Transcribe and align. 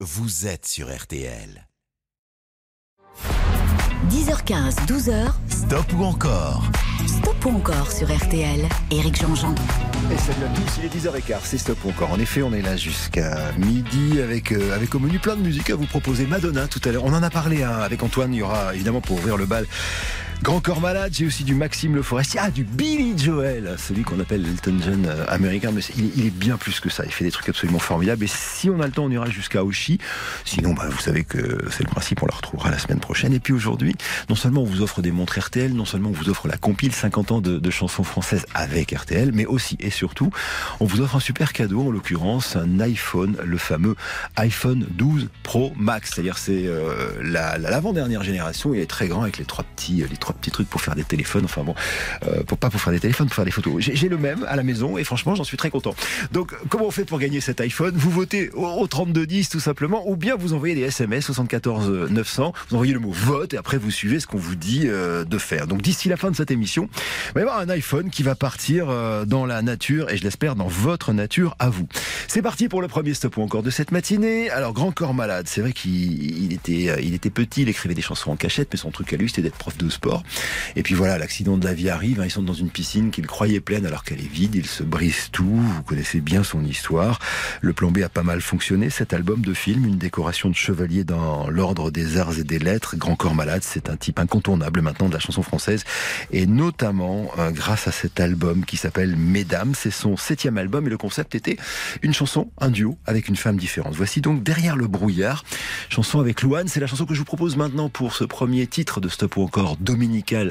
vous 0.00 0.46
êtes 0.46 0.66
sur 0.66 0.94
RTL. 0.94 1.66
10h15, 4.10 4.86
12h. 4.86 5.32
Stop 5.48 5.90
ou 5.94 6.04
encore? 6.04 6.64
Stop 7.06 7.46
ou 7.46 7.48
encore 7.56 7.90
sur 7.90 8.14
RTL. 8.14 8.68
Éric 8.90 9.18
Jean-Jean. 9.18 9.54
Et 10.12 10.18
salut 10.18 10.44
à 10.44 10.48
tous, 10.48 10.80
il 10.80 10.84
est 10.84 10.94
10h15, 10.94 11.38
c'est 11.44 11.56
Stop 11.56 11.78
ou 11.82 11.88
encore. 11.88 12.12
En 12.12 12.18
effet, 12.18 12.42
on 12.42 12.52
est 12.52 12.60
là 12.60 12.76
jusqu'à 12.76 13.52
midi 13.52 14.20
avec, 14.20 14.52
euh, 14.52 14.74
avec 14.74 14.94
au 14.94 14.98
menu 14.98 15.18
plein 15.18 15.34
de 15.34 15.40
musique 15.40 15.70
à 15.70 15.76
vous 15.76 15.86
proposer. 15.86 16.26
Madonna 16.26 16.68
tout 16.68 16.86
à 16.86 16.92
l'heure, 16.92 17.04
on 17.04 17.14
en 17.14 17.22
a 17.22 17.30
parlé 17.30 17.62
hein, 17.62 17.78
avec 17.78 18.02
Antoine, 18.02 18.34
il 18.34 18.40
y 18.40 18.42
aura 18.42 18.74
évidemment 18.74 19.00
pour 19.00 19.16
ouvrir 19.16 19.38
le 19.38 19.46
bal 19.46 19.66
Grand 20.42 20.60
Corps 20.60 20.80
Malade, 20.80 21.12
j'ai 21.12 21.26
aussi 21.26 21.44
du 21.44 21.54
Maxime 21.54 21.94
Le 21.94 22.02
Forestier, 22.02 22.38
ah, 22.42 22.50
du 22.50 22.62
Billy 22.62 23.18
Joel, 23.18 23.74
celui 23.78 24.02
qu'on 24.02 24.20
appelle 24.20 24.42
l'Elton 24.42 24.76
John 24.84 25.06
euh, 25.06 25.24
américain, 25.28 25.72
mais 25.72 25.80
il, 25.96 26.26
est 26.26 26.30
bien 26.30 26.56
plus 26.56 26.78
que 26.78 26.88
ça, 26.88 27.04
il 27.04 27.10
fait 27.10 27.24
des 27.24 27.30
trucs 27.30 27.48
absolument 27.48 27.78
formidables. 27.78 28.22
Et 28.22 28.28
si 28.28 28.70
on 28.70 28.80
a 28.80 28.86
le 28.86 28.92
temps, 28.92 29.04
on 29.04 29.10
ira 29.10 29.28
jusqu'à 29.28 29.64
Oshi. 29.64 29.98
Sinon, 30.44 30.74
bah, 30.74 30.88
vous 30.88 31.00
savez 31.00 31.24
que 31.24 31.64
c'est 31.70 31.82
le 31.82 31.88
principe, 31.90 32.22
on 32.22 32.26
la 32.26 32.34
retrouvera 32.34 32.70
la 32.70 32.78
semaine 32.78 33.00
prochaine. 33.00 33.32
Et 33.32 33.40
puis 33.40 33.52
aujourd'hui, 33.52 33.96
non 34.28 34.36
seulement 34.36 34.62
on 34.62 34.66
vous 34.66 34.82
offre 34.82 35.02
des 35.02 35.10
montres 35.10 35.38
RTL, 35.38 35.72
non 35.72 35.84
seulement 35.84 36.10
on 36.10 36.12
vous 36.12 36.28
offre 36.28 36.46
la 36.48 36.56
compile 36.56 36.92
50 36.92 37.32
ans 37.32 37.40
de, 37.40 37.70
chansons 37.70 38.04
françaises 38.04 38.46
avec 38.54 38.92
RTL, 38.92 39.32
mais 39.32 39.46
aussi 39.46 39.76
et 39.80 39.90
surtout, 39.90 40.30
on 40.80 40.84
vous 40.84 41.00
offre 41.00 41.16
un 41.16 41.20
super 41.20 41.52
cadeau, 41.52 41.88
en 41.88 41.90
l'occurrence 41.90 42.56
un 42.56 42.80
iPhone, 42.80 43.36
le 43.44 43.58
fameux 43.58 43.96
iPhone 44.36 44.86
12 44.90 45.28
Pro 45.42 45.72
Max. 45.76 46.12
C'est-à-dire 46.14 46.38
c'est 46.38 46.66
euh, 46.66 47.12
l'avant-dernière 47.22 48.22
génération, 48.22 48.72
il 48.72 48.80
est 48.80 48.86
très 48.86 49.08
grand 49.08 49.22
avec 49.22 49.38
les 49.38 49.44
trois 49.44 49.64
petits, 49.64 50.04
les 50.08 50.16
trois 50.16 50.25
petits 50.34 50.50
trucs 50.50 50.68
pour 50.68 50.80
faire 50.80 50.94
des 50.94 51.04
téléphones. 51.04 51.44
Enfin 51.44 51.62
bon, 51.62 51.74
euh, 52.26 52.42
pour 52.44 52.58
pas 52.58 52.70
pour 52.70 52.80
faire 52.80 52.92
des 52.92 53.00
téléphones, 53.00 53.26
pour 53.26 53.36
faire 53.36 53.44
des 53.44 53.50
photos. 53.50 53.74
J'ai 53.78 54.08
le 54.08 54.18
même 54.18 54.44
à 54.48 54.56
la 54.56 54.62
maison 54.62 54.98
et 54.98 55.04
franchement, 55.04 55.34
j'en 55.34 55.44
suis 55.44 55.56
très 55.56 55.70
content. 55.70 55.94
Donc, 56.32 56.54
comment 56.68 56.86
on 56.86 56.90
fait 56.90 57.04
pour 57.04 57.18
gagner 57.18 57.40
cet 57.40 57.60
iPhone? 57.60 57.94
Vous 57.96 58.10
votez 58.10 58.50
au, 58.50 58.86
3210 58.86 59.48
tout 59.48 59.60
simplement, 59.60 60.08
ou 60.08 60.16
bien 60.16 60.36
vous 60.36 60.52
envoyez 60.52 60.74
des 60.74 60.82
SMS 60.82 61.26
74 61.26 62.10
900. 62.10 62.52
Vous 62.68 62.74
envoyez 62.74 62.92
le 62.92 63.00
mot 63.00 63.10
vote 63.10 63.54
et 63.54 63.56
après 63.56 63.78
vous 63.78 63.90
suivez 63.90 64.20
ce 64.20 64.26
qu'on 64.26 64.38
vous 64.38 64.54
dit 64.56 64.82
euh, 64.84 65.24
de 65.24 65.38
faire. 65.38 65.66
Donc, 65.66 65.82
d'ici 65.82 66.08
la 66.08 66.16
fin 66.16 66.30
de 66.30 66.36
cette 66.36 66.50
émission, 66.50 66.88
il 67.28 67.34
va 67.34 67.40
y 67.40 67.42
avoir 67.42 67.58
un 67.58 67.68
iPhone 67.68 68.10
qui 68.10 68.22
va 68.22 68.34
partir 68.34 68.86
euh, 68.88 69.24
dans 69.24 69.46
la 69.46 69.62
nature 69.62 70.10
et 70.10 70.16
je 70.16 70.22
l'espère 70.22 70.56
dans 70.56 70.68
votre 70.68 71.12
nature 71.12 71.56
à 71.58 71.68
vous. 71.68 71.88
C'est 72.28 72.42
parti 72.42 72.68
pour 72.68 72.82
le 72.82 72.88
premier 72.88 73.14
stop 73.14 73.38
encore 73.38 73.62
de 73.62 73.70
cette 73.70 73.92
matinée. 73.92 74.50
Alors, 74.50 74.72
Grand 74.72 74.92
Corps 74.92 75.14
Malade, 75.14 75.46
c'est 75.48 75.60
vrai 75.60 75.72
qu'il 75.72 76.52
était, 76.52 77.02
il 77.02 77.14
était 77.14 77.30
petit, 77.30 77.62
il 77.62 77.68
écrivait 77.68 77.94
des 77.94 78.02
chansons 78.02 78.30
en 78.30 78.36
cachette, 78.36 78.68
mais 78.72 78.78
son 78.78 78.90
truc 78.90 79.12
à 79.12 79.16
lui, 79.16 79.28
c'était 79.28 79.42
d'être 79.42 79.56
prof 79.56 79.76
de 79.76 79.88
sport. 79.88 80.15
Et 80.76 80.82
puis 80.82 80.94
voilà, 80.94 81.18
l'accident 81.18 81.56
de 81.56 81.64
la 81.64 81.74
vie 81.74 81.90
arrive. 81.90 82.20
Hein, 82.20 82.26
ils 82.26 82.30
sont 82.30 82.42
dans 82.42 82.54
une 82.54 82.70
piscine 82.70 83.10
qu'ils 83.10 83.26
croyaient 83.26 83.60
pleine 83.60 83.86
alors 83.86 84.04
qu'elle 84.04 84.20
est 84.20 84.32
vide. 84.32 84.54
Ils 84.54 84.66
se 84.66 84.82
brisent 84.82 85.30
tout. 85.32 85.44
Vous 85.44 85.82
connaissez 85.82 86.20
bien 86.20 86.42
son 86.42 86.64
histoire. 86.64 87.18
Le 87.60 87.72
plan 87.72 87.90
B 87.90 87.98
a 87.98 88.08
pas 88.08 88.22
mal 88.22 88.40
fonctionné. 88.40 88.90
Cet 88.90 89.12
album 89.12 89.42
de 89.42 89.54
film, 89.54 89.84
une 89.84 89.98
décoration 89.98 90.48
de 90.48 90.54
chevalier 90.54 91.04
dans 91.04 91.48
l'ordre 91.50 91.90
des 91.90 92.18
arts 92.18 92.38
et 92.38 92.44
des 92.44 92.58
lettres. 92.58 92.96
Grand 92.96 93.16
corps 93.16 93.34
malade, 93.34 93.62
c'est 93.64 93.90
un 93.90 93.96
type 93.96 94.18
incontournable 94.18 94.80
maintenant 94.80 95.08
de 95.08 95.14
la 95.14 95.20
chanson 95.20 95.42
française. 95.42 95.84
Et 96.30 96.46
notamment 96.46 97.30
euh, 97.38 97.50
grâce 97.50 97.88
à 97.88 97.92
cet 97.92 98.20
album 98.20 98.64
qui 98.64 98.76
s'appelle 98.76 99.16
Mesdames. 99.16 99.74
C'est 99.76 99.90
son 99.90 100.16
septième 100.16 100.58
album 100.58 100.86
et 100.86 100.90
le 100.90 100.98
concept 100.98 101.34
était 101.34 101.56
une 102.02 102.14
chanson, 102.14 102.50
un 102.58 102.70
duo 102.70 102.96
avec 103.06 103.28
une 103.28 103.36
femme 103.36 103.56
différente. 103.56 103.94
Voici 103.94 104.20
donc 104.20 104.42
Derrière 104.42 104.76
le 104.76 104.86
brouillard, 104.86 105.44
chanson 105.88 106.20
avec 106.20 106.42
Louane. 106.42 106.68
C'est 106.68 106.80
la 106.80 106.86
chanson 106.86 107.04
que 107.04 107.14
je 107.14 107.18
vous 107.18 107.24
propose 107.24 107.56
maintenant 107.56 107.88
pour 107.88 108.14
ce 108.14 108.24
premier 108.24 108.66
titre 108.66 109.00
de 109.00 109.08
Stop 109.08 109.36
ou 109.36 109.42
encore 109.42 109.76
Dominique 109.76 110.05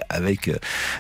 avec 0.10 0.48
euh, 0.48 0.56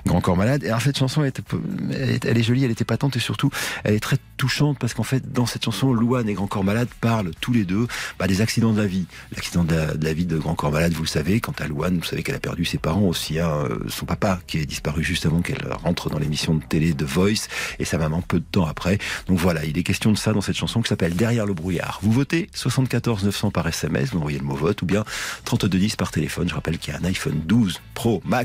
Grand 0.06 0.22
Corps 0.22 0.38
Malade. 0.38 0.64
Et 0.64 0.68
alors 0.68 0.82
cette 0.82 0.98
chanson, 0.98 1.24
elle, 1.24 2.38
est, 2.38 2.44
jolie, 2.44 2.64
elle 2.64 2.72
était 2.72 2.86
patente 2.86 3.16
et 3.16 3.20
surtout, 3.20 3.50
elle 3.84 3.96
est 3.96 4.00
très 4.00 4.18
touchante 4.38 4.78
parce 4.80 4.94
qu'en 4.94 5.04
fait, 5.04 5.32
dans 5.32 5.46
cette 5.46 5.64
chanson, 5.64 5.94
Louane 5.94 6.28
et 6.30 6.34
Grand 6.34 6.48
Corps 6.48 6.64
Malade 6.64 6.90
parlent 7.02 7.32
tous 7.42 7.54
les 7.54 7.64
deux 7.64 7.88
bah, 8.20 8.28
des 8.28 8.42
accidents 8.42 8.74
de 8.74 8.82
la 8.82 8.88
vie. 8.88 9.06
L'accident 9.34 9.64
de, 9.64 9.76
la 10.02 10.14
vie 10.14 10.26
de 10.26 10.38
Grand 10.38 10.56
Corps 10.56 10.72
Malade, 10.72 10.94
vous 10.94 11.04
le 11.04 11.08
savez, 11.08 11.40
quant 11.40 11.54
à 11.60 11.68
Louane, 11.68 11.98
vous 11.98 12.06
savez 12.06 12.24
qu'elle 12.24 12.36
a 12.36 12.40
perdu 12.40 12.66
ses 12.66 12.78
parents 12.78 13.08
aussi, 13.08 13.40
hein, 13.40 13.50
euh, 13.70 13.80
son 13.90 14.06
papa 14.06 14.40
qui 14.48 14.60
est 14.60 14.66
disparu 14.66 15.04
juste 15.04 15.26
avant 15.26 15.42
qu'elle 15.42 15.66
rentre 15.84 16.10
dans 16.10 16.20
l'émission 16.20 16.56
de 16.56 16.64
télé 16.64 16.94
de 16.94 17.06
Voice 17.06 17.48
et 17.80 17.86
sa 17.86 17.98
maman 17.98 18.22
peu 18.22 18.40
de 18.40 18.46
temps 18.46 18.66
après. 18.66 18.98
Donc 19.28 19.38
voilà, 19.38 19.66
il 19.66 19.78
est 19.78 19.84
question 19.84 20.12
de 20.12 20.18
ça 20.18 20.34
dans 20.34 20.42
cette 20.42 20.58
chanson 20.58 20.82
qui 20.82 20.90
s'appelle 20.90 21.16
Derrière 21.16 21.46
le 21.46 21.54
brouillard. 21.54 22.00
Vous 22.02 22.12
votez 22.12 22.50
74 22.54 23.24
900 23.24 23.52
par 23.52 23.68
SMS, 23.68 24.12
vous 24.12 24.20
envoyez 24.20 24.40
le 24.40 24.46
mot 24.46 24.56
vote 24.56 24.82
ou 24.82 24.86
bien 24.86 25.04
3210 25.46 25.96
par 25.96 26.12
téléphone. 26.12 26.50
Je 26.50 26.56
rappelle 26.56 26.78
qu'il 26.78 26.94
y 26.94 26.98
a 26.98 27.00
un 27.00 27.06
iPhone 27.06 27.42
12 27.46 27.82
Pro 27.94 28.22
Max 28.26 28.45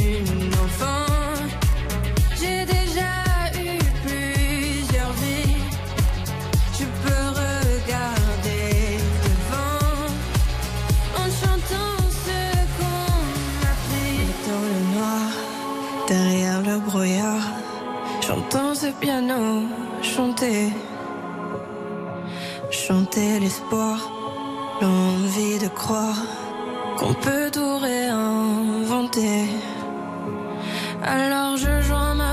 J'entends 18.51 18.75
ce 18.75 18.87
piano 18.87 19.63
chanter, 20.01 20.73
chanter 22.69 23.39
l'espoir, 23.39 24.11
l'envie 24.81 25.57
de 25.57 25.69
croire 25.69 26.17
qu'on 26.97 27.13
peut 27.13 27.49
tout 27.49 27.77
réinventer. 27.77 29.45
Alors 31.01 31.55
je 31.55 31.81
joins 31.81 32.13
ma 32.15 32.30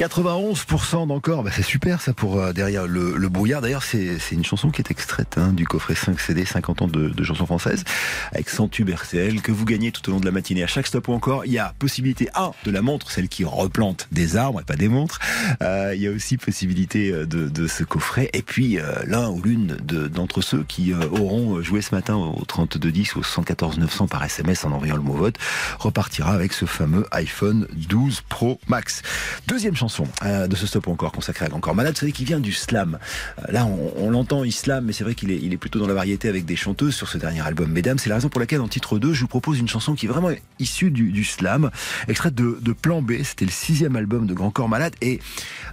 91% 0.00 1.08
d'encore, 1.08 1.42
bah 1.42 1.50
c'est 1.54 1.60
super 1.62 2.00
ça 2.00 2.14
pour 2.14 2.40
euh, 2.40 2.54
derrière 2.54 2.86
le, 2.86 3.18
le 3.18 3.28
brouillard. 3.28 3.60
D'ailleurs, 3.60 3.82
c'est 3.82 4.16
une 4.32 4.46
chanson 4.46 4.70
qui 4.70 4.80
est 4.80 4.90
extraite 4.90 5.36
hein, 5.36 5.52
du 5.52 5.66
coffret 5.66 5.94
5 5.94 6.18
CD 6.18 6.46
50 6.46 6.80
ans 6.80 6.88
de, 6.88 7.10
de 7.10 7.22
chansons 7.22 7.44
françaises 7.44 7.84
avec 8.32 8.48
100 8.48 8.68
tubes 8.68 8.88
RCL 8.88 9.42
que 9.42 9.52
vous 9.52 9.66
gagnez 9.66 9.92
tout 9.92 10.08
au 10.08 10.12
long 10.12 10.18
de 10.20 10.24
la 10.24 10.30
matinée. 10.30 10.62
À 10.62 10.66
chaque 10.66 10.86
stop 10.86 11.08
ou 11.08 11.12
encore, 11.12 11.44
il 11.44 11.52
y 11.52 11.58
a 11.58 11.74
possibilité 11.78 12.30
A 12.32 12.52
de 12.64 12.70
la 12.70 12.80
montre, 12.80 13.10
celle 13.10 13.28
qui 13.28 13.44
replante 13.44 14.08
des 14.10 14.38
arbres 14.38 14.62
et 14.62 14.64
pas 14.64 14.76
des 14.76 14.88
montres. 14.88 15.18
Euh, 15.62 15.92
il 15.94 16.00
y 16.00 16.08
a 16.08 16.10
aussi 16.10 16.38
possibilité 16.38 17.12
euh, 17.12 17.26
de, 17.26 17.50
de 17.50 17.66
ce 17.66 17.84
coffret. 17.84 18.30
Et 18.32 18.40
puis 18.40 18.78
euh, 18.78 18.94
l'un 19.04 19.28
ou 19.28 19.42
l'une 19.42 19.76
d'entre 19.76 20.40
ceux 20.40 20.62
qui 20.62 20.94
euh, 20.94 21.08
auront 21.10 21.60
joué 21.60 21.82
ce 21.82 21.94
matin 21.94 22.16
au 22.16 22.42
3210 22.46 23.16
ou 23.16 23.18
au 23.18 23.22
114 23.22 23.78
900 23.78 24.06
par 24.08 24.24
SMS 24.24 24.64
en 24.64 24.72
envoyant 24.72 24.96
le 24.96 25.02
mot 25.02 25.12
vote 25.12 25.36
repartira 25.78 26.32
avec 26.32 26.54
ce 26.54 26.64
fameux 26.64 27.06
iPhone 27.10 27.68
12 27.74 28.22
Pro 28.30 28.58
Max. 28.66 29.02
Deuxième 29.46 29.76
chanson 29.76 29.90
euh, 30.24 30.46
de 30.46 30.56
ce 30.56 30.66
stop 30.66 30.88
encore 30.88 31.12
consacré 31.12 31.46
à 31.46 31.54
Encore 31.54 31.74
Malade, 31.74 31.94
vous 31.94 32.00
savez, 32.00 32.12
qui 32.12 32.24
vient 32.24 32.40
du 32.40 32.52
slam. 32.52 32.98
Euh, 33.38 33.52
là, 33.52 33.66
on, 33.66 34.10
l'entend 34.10 34.42
islam, 34.44 34.86
mais 34.86 34.92
c'est 34.92 35.04
vrai 35.04 35.14
qu'il 35.14 35.30
est, 35.30 35.38
il 35.40 35.52
est 35.52 35.56
plutôt 35.56 35.78
dans 35.78 35.86
la 35.86 35.94
variété 35.94 36.28
avec 36.28 36.44
des 36.44 36.56
chanteuses 36.56 36.94
sur 36.94 37.08
ce 37.08 37.18
dernier 37.18 37.40
album, 37.40 37.70
Mesdames. 37.70 37.98
C'est 37.98 38.08
la 38.08 38.16
raison 38.16 38.28
pour 38.28 38.40
laquelle, 38.40 38.60
en 38.60 38.68
titre 38.68 38.98
2, 38.98 39.12
je 39.12 39.20
vous 39.20 39.28
propose 39.28 39.58
une 39.58 39.68
chanson 39.68 39.94
qui 39.94 40.06
est 40.06 40.08
vraiment 40.08 40.30
issue 40.58 40.90
du, 40.90 41.24
slam, 41.24 41.70
extraite 42.08 42.34
de, 42.34 42.72
Plan 42.72 43.02
B. 43.02 43.22
C'était 43.24 43.44
le 43.44 43.50
sixième 43.50 43.96
album 43.96 44.26
de 44.26 44.32
Grand 44.32 44.50
Corps 44.50 44.68
Malade, 44.68 44.94
et 45.00 45.20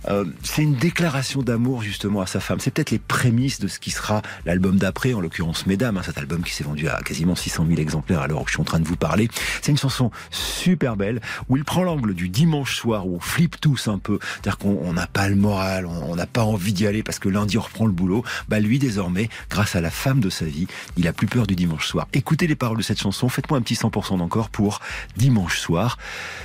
euh, 0.09 0.25
c'est 0.43 0.63
une 0.63 0.75
déclaration 0.75 1.41
d'amour 1.41 1.81
justement 1.81 2.21
à 2.21 2.27
sa 2.27 2.39
femme. 2.39 2.59
C'est 2.59 2.71
peut-être 2.71 2.91
les 2.91 2.99
prémices 2.99 3.59
de 3.59 3.67
ce 3.67 3.79
qui 3.79 3.91
sera 3.91 4.21
l'album 4.45 4.77
d'après, 4.77 5.13
en 5.13 5.21
l'occurrence 5.21 5.65
Mesdames, 5.65 5.97
hein, 5.97 6.03
cet 6.03 6.17
album 6.17 6.43
qui 6.43 6.53
s'est 6.53 6.63
vendu 6.63 6.87
à 6.87 7.01
quasiment 7.01 7.35
600 7.35 7.65
000 7.67 7.79
exemplaires 7.79 8.21
à 8.21 8.27
l'heure 8.27 8.41
où 8.41 8.47
je 8.47 8.51
suis 8.53 8.61
en 8.61 8.65
train 8.65 8.79
de 8.79 8.87
vous 8.87 8.95
parler. 8.95 9.29
C'est 9.61 9.71
une 9.71 9.77
chanson 9.77 10.11
super 10.31 10.95
belle 10.95 11.21
où 11.49 11.57
il 11.57 11.63
prend 11.63 11.83
l'angle 11.83 12.13
du 12.13 12.29
dimanche 12.29 12.75
soir 12.75 13.07
où 13.07 13.15
on 13.15 13.19
flippe 13.19 13.59
tous 13.59 13.87
un 13.87 13.99
peu, 13.99 14.06
c'est-à-dire 14.07 14.57
qu'on 14.57 14.93
n'a 14.93 15.07
pas 15.07 15.27
le 15.29 15.35
moral, 15.35 15.85
on 15.85 16.15
n'a 16.15 16.25
pas 16.25 16.43
envie 16.43 16.73
d'y 16.73 16.87
aller 16.87 17.03
parce 17.03 17.19
que 17.19 17.29
lundi 17.29 17.57
on 17.57 17.61
reprend 17.61 17.85
le 17.85 17.91
boulot. 17.91 18.23
Bah 18.47 18.59
lui 18.59 18.79
désormais, 18.79 19.29
grâce 19.49 19.75
à 19.75 19.81
la 19.81 19.91
femme 19.91 20.19
de 20.19 20.29
sa 20.29 20.45
vie, 20.45 20.67
il 20.95 21.07
a 21.07 21.13
plus 21.13 21.27
peur 21.27 21.47
du 21.47 21.55
dimanche 21.55 21.87
soir. 21.87 22.07
Écoutez 22.13 22.47
les 22.47 22.55
paroles 22.55 22.77
de 22.77 22.83
cette 22.83 22.99
chanson, 22.99 23.29
faites-moi 23.29 23.59
un 23.59 23.61
petit 23.61 23.75
100% 23.75 24.17
d'encore 24.17 24.49
pour 24.49 24.79
dimanche 25.15 25.59
soir, 25.59 25.97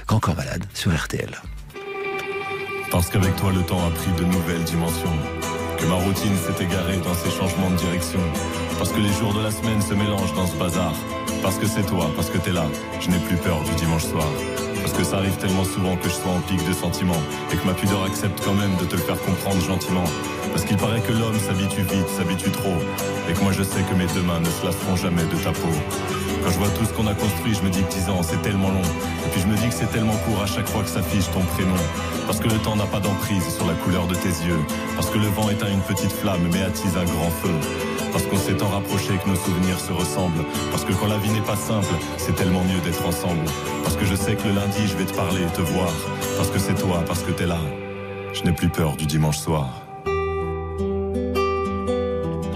qu'encore 0.06 0.36
malade 0.36 0.64
sur 0.74 0.94
RTL. 0.94 1.40
Parce 2.90 3.08
qu'avec 3.08 3.34
toi 3.36 3.52
le 3.52 3.62
temps 3.62 3.86
a 3.86 3.90
pris 3.90 4.12
de 4.18 4.24
nouvelles 4.24 4.64
dimensions, 4.64 5.16
que 5.78 5.86
ma 5.86 5.94
routine 5.94 6.36
s'est 6.36 6.62
égarée 6.62 6.98
dans 6.98 7.14
ces 7.14 7.30
changements 7.30 7.70
de 7.70 7.76
direction, 7.76 8.20
parce 8.78 8.92
que 8.92 9.00
les 9.00 9.12
jours 9.14 9.32
de 9.34 9.42
la 9.42 9.50
semaine 9.50 9.80
se 9.80 9.94
mélangent 9.94 10.34
dans 10.34 10.46
ce 10.46 10.56
bazar, 10.56 10.94
parce 11.42 11.56
que 11.56 11.66
c'est 11.66 11.86
toi, 11.86 12.10
parce 12.14 12.30
que 12.30 12.38
t'es 12.38 12.52
là, 12.52 12.66
je 13.00 13.08
n'ai 13.08 13.18
plus 13.18 13.36
peur 13.36 13.62
du 13.64 13.74
dimanche 13.76 14.04
soir. 14.04 14.28
Parce 14.82 14.94
que 14.94 15.04
ça 15.04 15.18
arrive 15.18 15.36
tellement 15.36 15.64
souvent 15.64 15.96
que 15.96 16.08
je 16.08 16.14
sois 16.14 16.32
en 16.32 16.40
pic 16.40 16.58
de 16.66 16.72
sentiments 16.72 17.22
et 17.52 17.56
que 17.56 17.64
ma 17.64 17.72
pudeur 17.72 18.02
accepte 18.04 18.42
quand 18.44 18.54
même 18.54 18.74
de 18.76 18.84
te 18.84 18.96
le 18.96 19.02
faire 19.02 19.20
comprendre 19.22 19.60
gentiment. 19.62 20.04
Parce 20.52 20.64
qu'il 20.64 20.76
paraît 20.76 21.00
que 21.00 21.12
l'homme 21.12 21.38
s'habitue 21.38 21.82
vite, 21.82 22.08
s'habitue 22.08 22.50
trop 22.50 22.76
et 23.28 23.32
que 23.32 23.40
moi 23.40 23.52
je 23.52 23.62
sais 23.62 23.82
que 23.82 23.94
mes 23.94 24.06
deux 24.14 24.22
mains 24.22 24.40
ne 24.40 24.46
se 24.46 24.64
lasseront 24.64 24.96
jamais 24.96 25.24
de 25.24 25.36
ta 25.42 25.50
peau. 25.50 25.72
Quand 26.44 26.50
je 26.50 26.58
vois 26.58 26.68
tout 26.68 26.84
ce 26.84 26.92
qu'on 26.92 27.06
a 27.06 27.14
construit, 27.14 27.54
je 27.54 27.62
me 27.62 27.70
dis 27.70 27.82
que 27.82 27.92
10 27.92 28.10
ans 28.10 28.22
c'est 28.22 28.40
tellement 28.42 28.68
long. 28.68 28.82
Et 29.24 29.28
puis 29.30 29.40
je 29.40 29.46
me 29.46 29.56
dis 29.56 29.68
que 29.68 29.74
c'est 29.74 29.90
tellement 29.90 30.16
court 30.26 30.42
à 30.42 30.46
chaque 30.46 30.68
fois 30.68 30.82
que 30.82 30.88
s'affiche 30.88 31.30
ton 31.30 31.40
prénom. 31.40 31.80
Parce 32.26 32.38
que 32.38 32.48
le 32.48 32.58
temps 32.58 32.76
n'a 32.76 32.86
pas 32.86 33.00
d'emprise 33.00 33.48
sur 33.54 33.66
la 33.66 33.74
couleur 33.74 34.06
de 34.06 34.14
tes 34.14 34.28
yeux. 34.28 34.60
Parce 34.94 35.08
que 35.08 35.18
le 35.18 35.28
vent 35.28 35.48
éteint 35.50 35.70
une 35.70 35.80
petite 35.80 36.12
flamme 36.12 36.46
mais 36.52 36.62
attise 36.62 36.96
un 36.96 37.04
grand 37.04 37.30
feu. 37.30 37.54
Parce 38.12 38.26
qu'on 38.26 38.36
s'est 38.36 38.56
tant 38.56 38.68
rapproché 38.68 39.16
que 39.24 39.28
nos 39.30 39.36
souvenirs 39.36 39.80
se 39.80 39.92
ressemblent. 39.92 40.44
Parce 40.70 40.84
que 40.84 40.92
quand 40.92 41.06
la 41.06 41.18
vie 41.18 41.30
n'est 41.30 41.40
pas 41.40 41.56
simple, 41.56 41.94
c'est 42.18 42.34
tellement 42.34 42.62
mieux 42.64 42.80
d'être 42.84 43.06
ensemble. 43.06 43.46
Parce 43.84 43.96
que 43.96 44.04
je 44.04 44.14
sais 44.14 44.34
que 44.34 44.48
le 44.48 44.54
lundi, 44.54 44.86
je 44.86 44.96
vais 44.96 45.06
te 45.06 45.14
parler 45.14 45.42
et 45.42 45.56
te 45.56 45.62
voir. 45.62 45.92
Parce 46.36 46.50
que 46.50 46.58
c'est 46.58 46.74
toi, 46.74 47.02
parce 47.06 47.22
que 47.22 47.30
t'es 47.30 47.46
là. 47.46 47.58
Je 48.34 48.42
n'ai 48.42 48.52
plus 48.52 48.68
peur 48.68 48.96
du 48.96 49.06
dimanche 49.06 49.38
soir. 49.38 49.81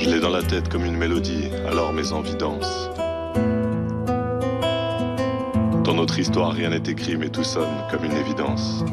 Je 0.06 0.12
l'ai 0.12 0.20
dans 0.20 0.30
la 0.30 0.42
tête 0.42 0.68
comme 0.68 0.84
une 0.84 0.96
mélodie, 0.96 1.48
alors 1.66 1.92
mes 1.92 2.12
envies 2.12 2.36
dansent. 2.36 2.90
Dans 5.82 5.94
notre 5.94 6.16
histoire, 6.20 6.52
rien 6.52 6.70
n'est 6.70 6.88
écrit, 6.88 7.16
mais 7.16 7.28
tout 7.28 7.42
sonne 7.42 7.74
comme 7.90 8.04
une 8.04 8.12
évidence. 8.12 8.84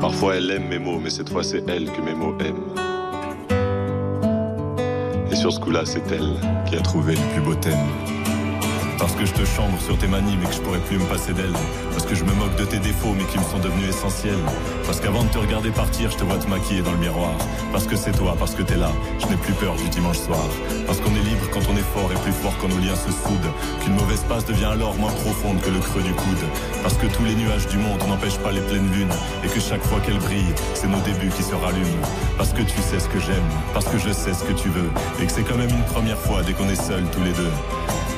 Parfois 0.00 0.34
elle 0.34 0.50
aime 0.50 0.66
mes 0.66 0.80
mots, 0.80 0.98
mais 0.98 1.10
cette 1.10 1.28
fois 1.28 1.44
c'est 1.44 1.62
elle 1.68 1.92
que 1.92 2.00
mes 2.00 2.14
mots 2.14 2.34
aiment. 2.40 2.74
Et 5.30 5.36
sur 5.36 5.52
ce 5.52 5.60
coup-là, 5.60 5.82
c'est 5.84 6.10
elle 6.10 6.34
qui 6.68 6.74
a 6.74 6.80
trouvé 6.80 7.14
le 7.14 7.32
plus 7.32 7.42
beau 7.42 7.54
thème. 7.54 8.19
Parce 9.00 9.14
que 9.14 9.24
je 9.24 9.32
te 9.32 9.46
chambre 9.46 9.80
sur 9.80 9.96
tes 9.96 10.06
manies 10.06 10.36
mais 10.38 10.46
que 10.46 10.52
je 10.52 10.60
pourrais 10.60 10.78
plus 10.78 10.98
me 10.98 11.06
passer 11.06 11.32
d'elle. 11.32 11.54
Parce 11.92 12.04
que 12.04 12.14
je 12.14 12.22
me 12.22 12.34
moque 12.34 12.54
de 12.56 12.66
tes 12.66 12.78
défauts 12.78 13.14
mais 13.16 13.24
qui 13.24 13.38
me 13.38 13.44
sont 13.44 13.58
devenus 13.58 13.88
essentiels. 13.88 14.44
Parce 14.84 15.00
qu'avant 15.00 15.24
de 15.24 15.30
te 15.30 15.38
regarder 15.38 15.70
partir, 15.70 16.10
je 16.10 16.18
te 16.18 16.24
vois 16.24 16.36
te 16.36 16.46
maquiller 16.46 16.82
dans 16.82 16.92
le 16.92 16.98
miroir. 16.98 17.32
Parce 17.72 17.86
que 17.86 17.96
c'est 17.96 18.12
toi, 18.12 18.36
parce 18.38 18.54
que 18.54 18.62
t'es 18.62 18.76
là, 18.76 18.92
je 19.18 19.26
n'ai 19.28 19.36
plus 19.36 19.54
peur 19.54 19.74
du 19.76 19.88
dimanche 19.88 20.18
soir. 20.18 20.44
Parce 20.86 21.00
qu'on 21.00 21.14
est 21.14 21.24
libre 21.24 21.48
quand 21.50 21.62
on 21.72 21.76
est 21.78 21.90
fort 21.94 22.12
et 22.12 22.20
plus 22.20 22.32
fort 22.32 22.52
quand 22.60 22.68
nos 22.68 22.76
liens 22.76 22.94
se 22.94 23.10
soudent. 23.10 23.54
Qu'une 23.82 23.94
mauvaise 23.94 24.22
passe 24.28 24.44
devient 24.44 24.70
alors 24.70 24.94
moins 24.96 25.12
profonde 25.12 25.62
que 25.62 25.70
le 25.70 25.80
creux 25.80 26.02
du 26.02 26.12
coude. 26.12 26.44
Parce 26.82 26.98
que 26.98 27.06
tous 27.06 27.24
les 27.24 27.34
nuages 27.34 27.68
du 27.68 27.78
monde 27.78 28.04
n'empêchent 28.06 28.40
pas 28.40 28.52
les 28.52 28.60
pleines 28.60 28.92
lunes. 28.92 29.16
Et 29.42 29.48
que 29.48 29.60
chaque 29.60 29.82
fois 29.82 30.00
qu'elle 30.00 30.18
brille, 30.18 30.52
c'est 30.74 30.88
nos 30.88 31.00
débuts 31.00 31.30
qui 31.34 31.42
se 31.42 31.54
rallument. 31.54 32.04
Parce 32.36 32.52
que 32.52 32.60
tu 32.60 32.76
sais 32.82 33.00
ce 33.00 33.08
que 33.08 33.18
j'aime, 33.18 33.48
parce 33.72 33.86
que 33.86 33.96
je 33.96 34.12
sais 34.12 34.34
ce 34.34 34.44
que 34.44 34.52
tu 34.52 34.68
veux. 34.68 34.90
Et 35.22 35.26
que 35.26 35.32
c'est 35.32 35.44
quand 35.44 35.56
même 35.56 35.70
une 35.70 35.84
première 35.84 36.18
fois 36.18 36.42
dès 36.42 36.52
qu'on 36.52 36.68
est 36.68 36.82
seuls 36.82 37.06
tous 37.10 37.24
les 37.24 37.32
deux. 37.32 37.50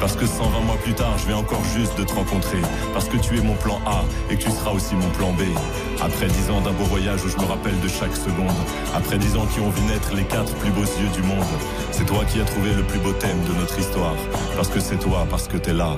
Parce 0.03 0.17
que 0.17 0.27
120 0.27 0.63
mois 0.63 0.77
plus 0.79 0.95
tard, 0.95 1.17
je 1.17 1.29
vais 1.29 1.33
encore 1.33 1.63
juste 1.77 1.97
de 1.97 2.03
te 2.03 2.13
rencontrer. 2.13 2.59
Parce 2.93 3.09
que 3.09 3.17
tu 3.19 3.39
es 3.39 3.41
mon 3.41 3.55
plan 3.55 3.79
A 3.87 4.03
et 4.29 4.37
que 4.37 4.43
tu 4.43 4.51
seras 4.51 4.73
aussi 4.73 4.97
mon 4.97 5.09
plan 5.11 5.31
B. 5.31 5.43
Après 6.03 6.27
dix 6.27 6.51
ans 6.51 6.61
d'un 6.61 6.73
beau 6.73 6.83
voyage 6.83 7.25
où 7.25 7.29
je 7.29 7.37
me 7.37 7.45
rappelle 7.45 7.79
de 7.79 7.87
chaque 7.87 8.17
seconde. 8.17 8.51
Après 8.97 9.17
dix 9.17 9.37
ans 9.37 9.47
qui 9.47 9.61
ont 9.61 9.71
vu 9.71 9.81
naître 9.83 10.13
les 10.13 10.25
quatre 10.25 10.53
plus 10.57 10.73
beaux 10.73 10.81
yeux 10.81 11.09
du 11.15 11.23
monde. 11.23 11.47
C'est 11.93 12.05
toi 12.05 12.25
qui 12.25 12.41
as 12.41 12.45
trouvé 12.45 12.75
le 12.75 12.83
plus 12.83 12.99
beau 12.99 13.13
thème 13.13 13.39
de 13.45 13.61
notre 13.61 13.79
histoire. 13.79 14.17
Parce 14.57 14.67
que 14.67 14.81
c'est 14.81 14.99
toi, 14.99 15.25
parce 15.31 15.47
que 15.47 15.57
t'es 15.57 15.73
là. 15.73 15.97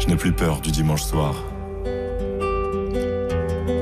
Je 0.00 0.08
n'ai 0.08 0.16
plus 0.16 0.32
peur 0.32 0.60
du 0.60 0.72
dimanche 0.72 1.04
soir. 1.04 1.36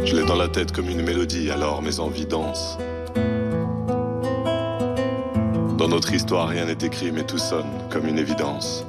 Je 0.05 0.15
l'ai 0.15 0.27
dans 0.27 0.37
la 0.37 0.49
tête 0.49 0.73
comme 0.73 0.91
une 0.91 1.01
mélodie, 1.01 1.51
alors 1.51 1.81
mes 1.81 2.01
envies 2.01 2.27
dansent. 2.27 2.77
Dans 5.79 5.89
notre 5.89 6.13
histoire, 6.13 6.49
rien 6.49 6.67
n'est 6.67 6.85
écrit, 6.87 7.13
mais 7.13 7.25
tout 7.25 7.39
sonne 7.39 7.71
comme 7.89 8.07
une 8.07 8.19
évidence. 8.19 8.85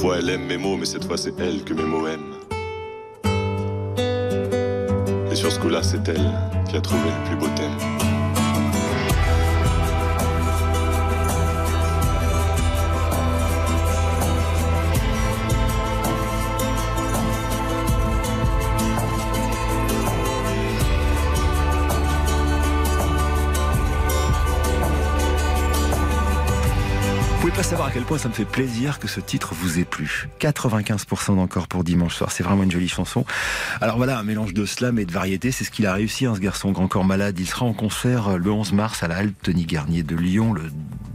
Parfois 0.00 0.16
elle 0.16 0.30
aime 0.30 0.46
mes 0.46 0.56
mots, 0.56 0.78
mais 0.78 0.86
cette 0.86 1.04
fois 1.04 1.18
c'est 1.18 1.38
elle 1.38 1.62
que 1.62 1.74
mes 1.74 1.82
mots 1.82 2.06
aiment. 2.06 2.32
Et 5.30 5.34
sur 5.34 5.52
ce 5.52 5.58
coup-là, 5.58 5.82
c'est 5.82 6.08
elle 6.08 6.32
qui 6.70 6.76
a 6.78 6.80
trouvé 6.80 7.02
le 7.04 7.28
plus 7.28 7.36
beau 7.36 7.54
thème. 7.54 8.09
À 27.90 27.92
quel 27.92 28.04
point 28.04 28.18
ça 28.18 28.28
me 28.28 28.34
fait 28.34 28.44
plaisir 28.44 29.00
que 29.00 29.08
ce 29.08 29.18
titre 29.18 29.52
vous 29.52 29.80
ait 29.80 29.84
plu. 29.84 30.28
95% 30.38 31.34
d'encore 31.34 31.66
pour 31.66 31.82
dimanche 31.82 32.14
soir, 32.14 32.30
c'est 32.30 32.44
vraiment 32.44 32.62
une 32.62 32.70
jolie 32.70 32.86
chanson. 32.86 33.24
Alors 33.80 33.96
voilà, 33.96 34.16
un 34.16 34.22
mélange 34.22 34.54
de 34.54 34.64
slam 34.64 35.00
et 35.00 35.04
de 35.04 35.10
variété, 35.10 35.50
c'est 35.50 35.64
ce 35.64 35.72
qu'il 35.72 35.88
a 35.88 35.94
réussi, 35.94 36.24
hein, 36.24 36.36
ce 36.36 36.40
garçon 36.40 36.70
grand 36.70 36.86
corps 36.86 37.04
malade. 37.04 37.36
Il 37.40 37.48
sera 37.48 37.66
en 37.66 37.72
concert 37.72 38.38
le 38.38 38.52
11 38.52 38.74
mars 38.74 39.02
à 39.02 39.08
la 39.08 39.16
Halle 39.16 39.32
Tony 39.42 39.66
Garnier 39.66 40.04
de 40.04 40.14
Lyon, 40.14 40.52
le 40.52 40.70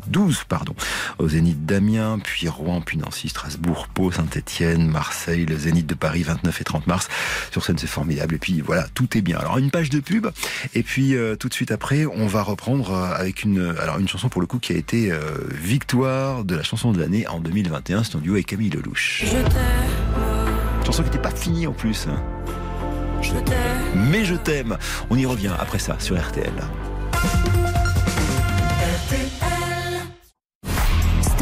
12, 0.08 0.44
pardon, 0.48 0.76
au 1.20 1.28
Zénith 1.28 1.66
d'Amiens, 1.66 2.20
puis 2.24 2.48
Rouen, 2.48 2.82
puis 2.82 2.98
Nancy, 2.98 3.30
Strasbourg, 3.30 3.88
Pau, 3.94 4.12
Saint-Etienne, 4.12 4.88
Marseille, 4.88 5.46
le 5.46 5.58
Zénith 5.58 5.88
de 5.88 5.94
Paris, 5.94 6.24
29 6.24 6.62
et 6.62 6.64
30 6.64 6.88
mars. 6.88 7.08
Sur 7.52 7.64
scène, 7.64 7.78
c'est 7.78 7.88
formidable. 7.88 8.36
Et 8.36 8.38
puis 8.38 8.62
voilà, 8.62 8.88
tout 8.94 9.18
est 9.18 9.22
bien. 9.22 9.38
Alors 9.38 9.58
une 9.58 9.72
page 9.72 9.90
de 9.90 10.00
pub, 10.00 10.28
et 10.74 10.84
puis 10.84 11.16
euh, 11.16 11.36
tout 11.36 11.50
de 11.50 11.54
suite 11.54 11.72
après, 11.72 12.06
on 12.06 12.28
va 12.28 12.42
reprendre 12.42 12.92
euh, 12.92 13.14
avec 13.16 13.44
une, 13.44 13.76
alors 13.80 14.00
une 14.00 14.08
chanson 14.08 14.30
pour 14.30 14.42
le 14.42 14.48
coup 14.48 14.60
qui 14.60 14.74
a 14.74 14.76
été 14.76 15.12
euh, 15.12 15.20
victoire 15.52 16.44
de 16.44 16.56
la 16.56 16.64
chanson 16.64 16.92
de 16.92 17.00
l'année 17.00 17.28
en 17.28 17.40
2021. 17.40 18.04
C'est 18.04 18.16
en 18.16 18.20
duo 18.20 18.34
avec 18.34 18.48
Camille 18.48 18.70
Lelouch. 18.70 19.24
Je 19.26 20.86
Chanson 20.86 21.02
qui 21.02 21.10
n'était 21.10 21.22
pas 21.22 21.32
finie 21.32 21.66
en 21.66 21.74
plus. 21.74 22.08
Je 23.22 23.32
t'aime. 23.32 24.10
Mais 24.12 24.24
je 24.24 24.36
t'aime. 24.36 24.78
On 25.10 25.18
y 25.18 25.26
revient 25.26 25.52
après 25.60 25.80
ça 25.80 25.98
sur 26.00 26.16
RTL. 26.16 26.54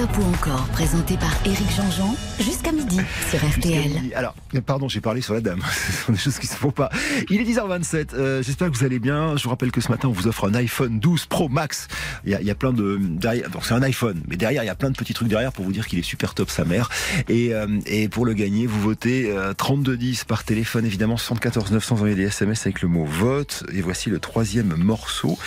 Stop 0.03 0.17
ou 0.17 0.23
encore, 0.23 0.65
présenté 0.73 1.15
par 1.15 1.31
Éric 1.45 1.69
Jean-Jean, 1.77 2.13
jusqu'à 2.37 2.73
midi 2.73 2.99
sur 3.29 3.39
RTL. 3.39 4.11
Alors, 4.15 4.35
pardon, 4.65 4.89
j'ai 4.89 4.99
parlé 4.99 5.21
sur 5.21 5.33
la 5.33 5.39
dame. 5.39 5.61
Ce 5.71 6.05
sont 6.05 6.11
des 6.11 6.17
choses 6.17 6.39
qui 6.39 6.47
se 6.47 6.55
font 6.55 6.71
pas. 6.71 6.89
Il 7.29 7.39
est 7.39 7.45
10h27. 7.45 8.09
Euh, 8.13 8.43
J'espère 8.43 8.69
que 8.69 8.77
vous 8.77 8.83
allez 8.83 8.99
bien. 8.99 9.37
Je 9.37 9.43
vous 9.43 9.49
rappelle 9.49 9.71
que 9.71 9.79
ce 9.79 9.89
matin, 9.89 10.09
on 10.09 10.11
vous 10.11 10.27
offre 10.27 10.49
un 10.49 10.55
iPhone 10.55 10.99
12 10.99 11.27
Pro 11.27 11.47
Max. 11.47 11.87
Il 12.25 12.31
y 12.31 12.35
a, 12.35 12.41
il 12.41 12.47
y 12.47 12.51
a 12.51 12.55
plein 12.55 12.73
de 12.73 12.97
derrière. 12.99 13.49
bon, 13.49 13.59
c'est 13.61 13.75
un 13.75 13.81
iPhone, 13.81 14.21
mais 14.27 14.35
derrière, 14.35 14.63
il 14.63 14.65
y 14.67 14.69
a 14.69 14.75
plein 14.75 14.89
de 14.89 14.97
petits 14.97 15.13
trucs 15.13 15.29
derrière 15.29 15.53
pour 15.53 15.63
vous 15.63 15.71
dire 15.71 15.87
qu'il 15.87 15.99
est 15.99 16.03
super 16.03 16.33
top, 16.33 16.49
sa 16.49 16.65
mère. 16.65 16.89
Et, 17.29 17.53
euh, 17.53 17.67
et 17.85 18.09
pour 18.09 18.25
le 18.25 18.33
gagner, 18.33 18.67
vous 18.67 18.81
votez 18.81 19.31
euh, 19.31 19.53
3210 19.53 20.25
par 20.25 20.43
téléphone, 20.43 20.85
évidemment 20.85 21.15
74 21.15 21.71
900 21.71 21.95
envoyez 21.95 22.15
des 22.15 22.23
SMS 22.23 22.65
avec 22.65 22.81
le 22.81 22.89
mot 22.89 23.05
vote. 23.05 23.63
Et 23.71 23.81
voici 23.81 24.09
le 24.09 24.19
troisième 24.19 24.75
morceau 24.75 25.37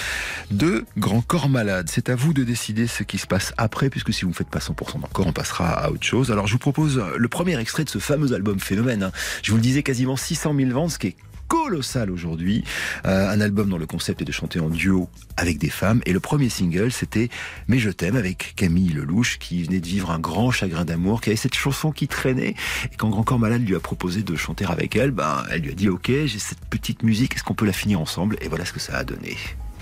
de 0.50 0.86
Grand 0.96 1.20
Corps 1.20 1.50
Malade. 1.50 1.90
C'est 1.92 2.08
à 2.08 2.14
vous 2.14 2.32
de 2.32 2.42
décider 2.42 2.86
ce 2.86 3.02
qui 3.02 3.18
se 3.18 3.26
passe 3.26 3.52
après, 3.58 3.90
puisque 3.90 4.14
si 4.14 4.22
vous 4.22 4.30
ne 4.30 4.34
faites 4.34 4.45
pas 4.50 4.58
100% 4.58 5.00
d'encore, 5.00 5.26
on 5.26 5.32
passera 5.32 5.68
à 5.68 5.90
autre 5.90 6.04
chose. 6.04 6.30
Alors 6.30 6.46
je 6.46 6.52
vous 6.52 6.58
propose 6.58 7.02
le 7.16 7.28
premier 7.28 7.58
extrait 7.58 7.84
de 7.84 7.90
ce 7.90 7.98
fameux 7.98 8.32
album 8.32 8.60
Phénomène. 8.60 9.02
hein. 9.02 9.12
Je 9.42 9.50
vous 9.50 9.56
le 9.56 9.62
disais, 9.62 9.82
quasiment 9.82 10.16
600 10.16 10.54
000 10.56 10.70
ventes, 10.70 10.90
ce 10.92 10.98
qui 10.98 11.08
est 11.08 11.16
colossal 11.48 12.10
aujourd'hui. 12.10 12.64
Euh, 13.06 13.30
un 13.30 13.40
album 13.40 13.68
dont 13.70 13.78
le 13.78 13.86
concept 13.86 14.22
est 14.22 14.24
de 14.24 14.32
chanter 14.32 14.60
en 14.60 14.68
duo 14.68 15.08
avec 15.36 15.58
des 15.58 15.70
femmes. 15.70 16.02
Et 16.06 16.12
le 16.12 16.20
premier 16.20 16.48
single, 16.48 16.90
c'était 16.92 17.28
Mais 17.68 17.78
je 17.78 17.90
t'aime 17.90 18.16
avec 18.16 18.54
Camille 18.56 18.88
Lelouch, 18.88 19.38
qui 19.38 19.62
venait 19.62 19.80
de 19.80 19.86
vivre 19.86 20.10
un 20.10 20.18
grand 20.18 20.50
chagrin 20.50 20.84
d'amour, 20.84 21.20
qui 21.20 21.30
avait 21.30 21.36
cette 21.36 21.54
chanson 21.54 21.92
qui 21.92 22.08
traînait. 22.08 22.54
Et 22.92 22.96
quand 22.96 23.10
Grand 23.10 23.22
Corps 23.22 23.38
Malade 23.38 23.66
lui 23.66 23.76
a 23.76 23.80
proposé 23.80 24.22
de 24.22 24.36
chanter 24.36 24.64
avec 24.64 24.96
elle, 24.96 25.10
ben, 25.10 25.44
elle 25.50 25.62
lui 25.62 25.70
a 25.70 25.74
dit 25.74 25.88
Ok, 25.88 26.06
j'ai 26.08 26.38
cette 26.38 26.64
petite 26.68 27.02
musique, 27.02 27.36
est-ce 27.36 27.44
qu'on 27.44 27.54
peut 27.54 27.66
la 27.66 27.72
finir 27.72 28.00
ensemble? 28.00 28.36
Et 28.40 28.48
voilà 28.48 28.64
ce 28.64 28.72
que 28.72 28.80
ça 28.80 28.96
a 28.96 29.04
donné. 29.04 29.36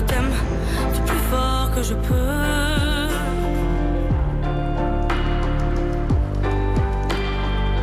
je 0.00 0.04
t'aime 0.06 0.30
du 0.94 1.00
plus 1.02 1.18
fort 1.30 1.70
que 1.74 1.82
je 1.82 1.94
peux. 1.94 3.08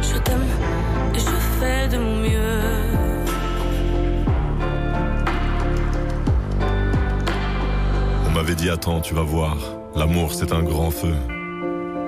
Je 0.01 0.17
t'aime 0.19 0.47
et 1.13 1.19
je 1.19 1.35
fais 1.59 1.87
de 1.89 1.97
mon 1.97 2.15
mieux. 2.15 2.63
On 8.25 8.31
m'avait 8.31 8.55
dit 8.55 8.69
attends, 8.69 9.01
tu 9.01 9.13
vas 9.13 9.21
voir, 9.21 9.57
l'amour 9.95 10.33
c'est 10.33 10.51
un 10.51 10.63
grand 10.63 10.89
feu. 10.89 11.13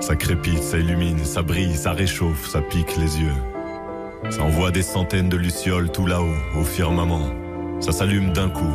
Ça 0.00 0.16
crépite, 0.16 0.62
ça 0.62 0.78
illumine, 0.78 1.24
ça 1.24 1.42
brille, 1.42 1.76
ça 1.76 1.92
réchauffe, 1.92 2.48
ça 2.48 2.60
pique 2.62 2.96
les 2.96 3.20
yeux. 3.20 3.38
Ça 4.30 4.42
envoie 4.42 4.70
des 4.70 4.82
centaines 4.82 5.28
de 5.28 5.36
lucioles 5.36 5.90
tout 5.92 6.06
là-haut, 6.06 6.58
au 6.58 6.64
firmament. 6.64 7.28
Ça 7.80 7.92
s'allume 7.92 8.32
d'un 8.32 8.48
coup, 8.48 8.74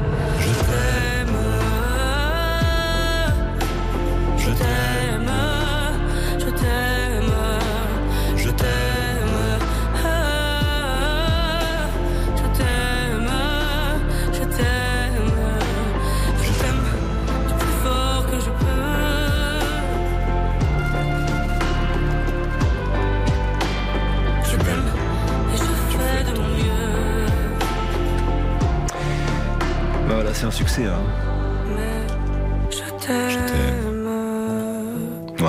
succès. 30.61 30.85
Hein. 30.85 31.20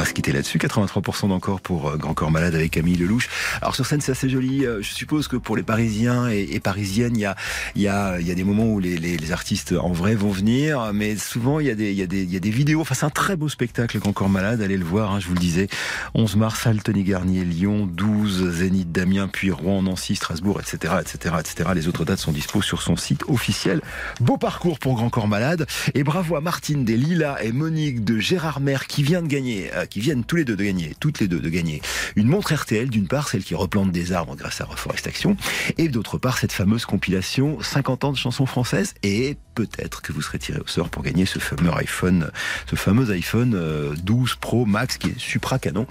Va 0.02 0.09
se 0.09 0.14
quitter 0.14 0.32
là-dessus. 0.32 0.59
83% 0.59 1.28
d'encore 1.28 1.61
pour 1.61 1.88
euh, 1.88 1.97
Grand 1.97 2.14
Corps 2.14 2.30
Malade 2.30 2.54
avec 2.54 2.73
Camille 2.73 2.97
Lelouch. 2.97 3.28
Alors 3.61 3.76
sur 3.76 3.87
scène, 3.87 4.00
c'est 4.00 4.12
assez 4.12 4.28
joli. 4.28 4.66
Euh, 4.66 4.82
je 4.82 4.92
suppose 4.92 5.28
que 5.28 5.37
pour 5.37 5.56
les 5.56 5.62
Parisiens 5.62 6.28
et, 6.28 6.61
Parisiennes, 6.61 7.16
il 7.16 7.21
y 7.21 7.26
a, 7.26 7.37
y, 7.76 7.87
a, 7.87 8.21
y 8.21 8.30
a 8.30 8.35
des 8.35 8.44
moments 8.44 8.66
où 8.66 8.80
les, 8.80 8.97
les, 8.99 9.32
artistes 9.32 9.73
en 9.73 9.92
vrai 9.92 10.14
vont 10.14 10.30
venir, 10.30 10.90
mais 10.92 11.16
souvent 11.16 11.59
il 11.59 11.66
y 11.66 11.71
a 11.71 11.75
des, 11.75 11.92
y 11.92 12.02
y 12.02 12.37
a 12.37 12.40
des 12.40 12.50
vidéos. 12.50 12.80
Enfin, 12.80 12.94
c'est 12.94 13.06
un 13.06 13.11
très 13.11 13.37
beau 13.37 13.49
spectacle, 13.49 13.99
Grand 13.99 14.12
Corps 14.12 14.28
Malade. 14.28 14.61
Allez 14.61 14.76
le 14.76 14.85
voir, 14.85 15.12
hein, 15.12 15.21
je 15.21 15.28
vous 15.28 15.35
le 15.35 15.40
disais. 15.40 15.68
11 16.14 16.37
mars, 16.37 16.68
Tony 16.85 17.04
Garnier, 17.04 17.44
Lyon, 17.44 17.88
12, 17.90 18.50
Zénith, 18.50 18.92
Damien, 18.92 19.28
puis 19.28 19.50
Rouen, 19.50 19.82
Nancy, 19.82 20.16
Strasbourg, 20.16 20.61
etc., 20.61 20.94
etc., 21.00 21.37
etc. 21.38 21.71
Les 21.75 21.88
autres 21.88 22.04
dates 22.04 22.18
sont 22.18 22.32
dispo 22.32 22.61
sur 22.61 22.82
son 22.82 22.97
site 22.97 23.23
officiel. 23.28 23.80
Beau 24.21 24.37
parcours 24.37 24.78
pour 24.78 24.94
Grand 24.94 25.11
Corps 25.11 25.28
Malade. 25.28 25.66
Et 25.94 26.02
bravo 26.02 26.37
à 26.37 26.40
Martine 26.40 26.85
des 26.85 26.97
Lilas 26.97 27.38
et 27.42 27.52
Monique 27.52 28.04
de 28.04 28.18
Gérard 28.18 28.61
Mer 28.61 28.87
qui 28.87 29.02
vient 29.02 29.23
de 29.23 29.28
gagner 29.28 29.71
euh, 29.75 29.87
qui 29.93 30.01
viennent 30.01 30.25
tous 30.25 30.37
les 30.37 30.45
deux 30.47 30.57
de 30.57 30.65
gagner, 30.65 30.97
toutes 31.01 31.21
les 31.21 31.29
deux 31.29 31.41
de 31.41 31.49
gagner 31.51 31.83
une 32.17 32.27
montre 32.27 32.55
RTL, 32.55 32.89
d'une 32.89 33.09
part 33.09 33.29
celle 33.29 33.45
qui 33.45 33.55
replante 33.55 33.93
des 33.93 34.13
arbres 34.13 34.37
grâce 34.37 34.63
à 34.63 34.65
Reforestation, 34.65 35.37
et 35.77 35.89
d'autre 35.89 36.17
part 36.17 36.39
cette 36.39 36.53
fameuse 36.53 36.87
compilation 36.87 37.61
50 37.61 38.05
ans 38.05 38.13
de 38.13 38.17
chansons 38.17 38.47
françaises, 38.47 38.95
et 39.03 39.37
peut-être 39.55 40.01
que 40.01 40.13
vous 40.13 40.23
serez 40.23 40.39
tiré 40.39 40.61
au 40.61 40.67
sort 40.67 40.89
pour 40.89 41.03
gagner 41.03 41.27
ce 41.27 41.39
fameux 41.39 41.71
iPhone, 41.75 42.31
ce 42.71 42.75
fameux 42.75 43.11
iPhone 43.11 43.95
12 44.03 44.31
euh, 44.31 44.35
Pro 44.41 44.65
Max 44.65 44.97
qui 44.97 45.09
est 45.09 45.19
supra 45.19 45.59
canon 45.59 45.87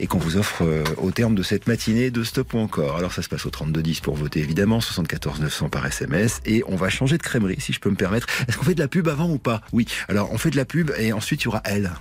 et 0.00 0.08
qu'on 0.08 0.18
vous 0.18 0.36
offre 0.36 0.62
euh, 0.62 0.82
au 0.96 1.12
terme 1.12 1.36
de 1.36 1.44
cette 1.44 1.68
matinée 1.68 2.10
de 2.10 2.24
Stop 2.24 2.54
ou 2.54 2.58
encore. 2.58 2.96
Alors 2.96 3.12
ça 3.12 3.22
se 3.22 3.28
passe 3.28 3.46
au 3.46 3.50
3210 3.50 4.00
pour 4.00 4.16
voter 4.16 4.40
évidemment, 4.40 4.80
74 4.80 5.40
900 5.40 5.68
par 5.68 5.86
SMS 5.86 6.40
et 6.46 6.64
on 6.66 6.74
va 6.74 6.88
changer 6.88 7.16
de 7.16 7.22
crèmerie 7.22 7.60
si 7.60 7.72
je 7.72 7.78
peux 7.78 7.90
me 7.90 7.96
permettre. 7.96 8.26
Est-ce 8.48 8.56
qu'on 8.58 8.64
fait 8.64 8.74
de 8.74 8.80
la 8.80 8.88
pub 8.88 9.06
avant 9.06 9.30
ou 9.30 9.38
pas? 9.38 9.60
Oui. 9.72 9.86
Alors 10.08 10.32
on 10.32 10.38
fait 10.38 10.50
de 10.50 10.56
la 10.56 10.64
pub 10.64 10.90
et 10.98 11.12
ensuite 11.12 11.42
il 11.42 11.44
y 11.44 11.48
aura 11.48 11.62
elle. 11.64 11.92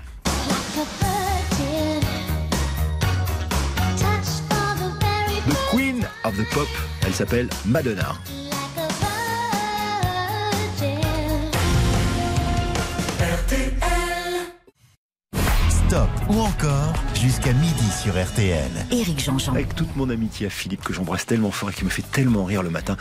Queen 5.69 6.07
of 6.23 6.35
the 6.37 6.49
Pop. 6.53 6.67
Elle 7.05 7.13
s'appelle 7.13 7.49
Madonna. 7.65 8.15
Stop 15.69 16.09
ou 16.29 16.39
encore 16.39 16.93
jusqu'à 17.13 17.53
midi 17.53 17.91
sur 18.01 18.13
RTL. 18.13 18.71
Éric 18.91 19.23
Jean-Jean. 19.23 19.53
Avec 19.53 19.75
toute 19.75 19.95
mon 19.95 20.09
amitié 20.09 20.47
à 20.47 20.49
Philippe 20.49 20.83
que 20.83 20.93
j'embrasse 20.93 21.25
tellement 21.25 21.51
fort 21.51 21.69
et 21.69 21.73
qui 21.73 21.85
me 21.85 21.89
fait 21.89 22.05
tellement 22.11 22.45
rire 22.45 22.63
le 22.63 22.69
matin 22.71 22.97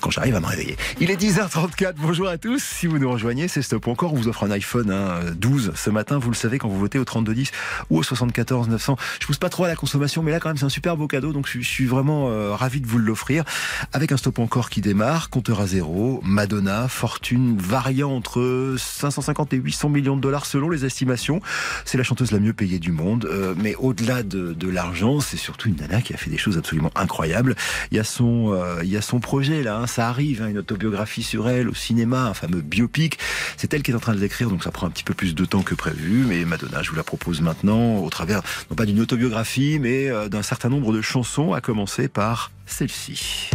quand 0.00 0.10
j'arrive 0.10 0.36
à 0.36 0.40
me 0.40 0.46
réveiller. 0.46 0.76
Il 1.00 1.10
est 1.10 1.20
10h34, 1.20 1.94
bonjour 1.96 2.28
à 2.28 2.38
tous. 2.38 2.62
Si 2.62 2.86
vous 2.86 2.98
nous 2.98 3.10
rejoignez, 3.10 3.48
c'est 3.48 3.62
Stop 3.62 3.88
encore. 3.88 4.12
On 4.12 4.16
vous 4.16 4.28
offre 4.28 4.44
un 4.44 4.50
iPhone 4.50 4.94
12 5.36 5.68
hein, 5.68 5.72
ce 5.74 5.90
matin. 5.90 6.18
Vous 6.18 6.30
le 6.30 6.36
savez 6.36 6.58
quand 6.58 6.68
vous 6.68 6.78
votez 6.78 6.98
au 6.98 7.04
3210 7.04 7.50
ou 7.90 7.98
au 7.98 8.02
74 8.02 8.68
900. 8.68 8.96
Je 9.20 9.26
pousse 9.26 9.38
pas 9.38 9.48
trop 9.48 9.64
à 9.64 9.68
la 9.68 9.76
consommation, 9.76 10.22
mais 10.22 10.30
là 10.30 10.40
quand 10.40 10.48
même 10.48 10.56
c'est 10.56 10.64
un 10.64 10.70
super 10.70 10.96
beau 10.96 11.06
cadeau. 11.06 11.32
Donc 11.32 11.48
je, 11.48 11.60
suis 11.60 11.86
vraiment 11.86 12.30
euh, 12.30 12.54
ravi 12.54 12.80
de 12.80 12.86
vous 12.86 12.98
l'offrir. 12.98 13.44
Avec 13.92 14.12
un 14.12 14.16
Stop 14.16 14.38
encore 14.38 14.70
qui 14.70 14.80
démarre, 14.80 15.30
compteur 15.30 15.60
à 15.60 15.66
zéro, 15.66 16.20
Madonna, 16.24 16.88
fortune 16.88 17.56
variant 17.58 18.14
entre 18.14 18.74
550 18.78 19.52
et 19.52 19.56
800 19.56 19.88
millions 19.88 20.16
de 20.16 20.20
dollars 20.20 20.46
selon 20.46 20.70
les 20.70 20.84
estimations. 20.84 21.40
C'est 21.84 21.98
la 21.98 22.04
chanteuse 22.04 22.32
la 22.32 22.40
mieux 22.40 22.52
payée 22.52 22.78
du 22.78 22.92
monde. 22.92 23.26
Euh, 23.26 23.54
mais 23.56 23.74
au-delà 23.76 24.22
de, 24.22 24.68
l'argent, 24.68 25.20
c'est 25.20 25.36
surtout 25.36 25.68
une 25.68 25.76
nana 25.76 26.02
qui 26.02 26.12
a 26.12 26.16
fait 26.16 26.30
des 26.30 26.36
choses 26.36 26.58
absolument 26.58 26.90
incroyables. 26.94 27.56
Il 27.90 27.96
y 27.96 28.00
a 28.00 28.04
son, 28.04 28.52
euh, 28.52 28.80
il 28.82 28.90
y 28.90 28.96
a 28.96 29.02
son 29.02 29.18
projet 29.18 29.62
là. 29.62 29.78
Hein, 29.78 29.86
ça 29.88 30.08
arrive, 30.08 30.42
hein, 30.42 30.48
une 30.48 30.58
autobiographie 30.58 31.22
sur 31.22 31.48
elle 31.48 31.68
au 31.68 31.74
cinéma, 31.74 32.26
un 32.26 32.34
fameux 32.34 32.60
biopic. 32.60 33.18
C'est 33.56 33.74
elle 33.74 33.82
qui 33.82 33.90
est 33.90 33.94
en 33.94 34.00
train 34.00 34.14
de 34.14 34.20
l'écrire, 34.20 34.50
donc 34.50 34.62
ça 34.62 34.70
prend 34.70 34.86
un 34.86 34.90
petit 34.90 35.04
peu 35.04 35.14
plus 35.14 35.34
de 35.34 35.44
temps 35.44 35.62
que 35.62 35.74
prévu. 35.74 36.24
Mais 36.26 36.44
Madonna, 36.44 36.82
je 36.82 36.90
vous 36.90 36.96
la 36.96 37.02
propose 37.02 37.40
maintenant 37.40 37.96
au 37.96 38.10
travers, 38.10 38.42
non 38.70 38.76
pas 38.76 38.86
d'une 38.86 39.00
autobiographie, 39.00 39.78
mais 39.80 40.08
euh, 40.08 40.28
d'un 40.28 40.42
certain 40.42 40.68
nombre 40.68 40.92
de 40.92 41.00
chansons, 41.00 41.52
à 41.52 41.60
commencer 41.60 42.08
par 42.08 42.52
celle-ci. 42.66 43.50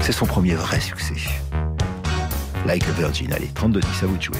C'est 0.00 0.12
son 0.12 0.26
premier 0.26 0.54
vrai 0.54 0.80
succès. 0.80 1.14
Like 2.66 2.84
a 2.88 2.92
Virgin, 2.92 3.32
allez, 3.32 3.50
32 3.54 3.80
10 3.80 4.02
à 4.02 4.06
vous 4.06 4.16
de 4.16 4.22
jouer. 4.22 4.38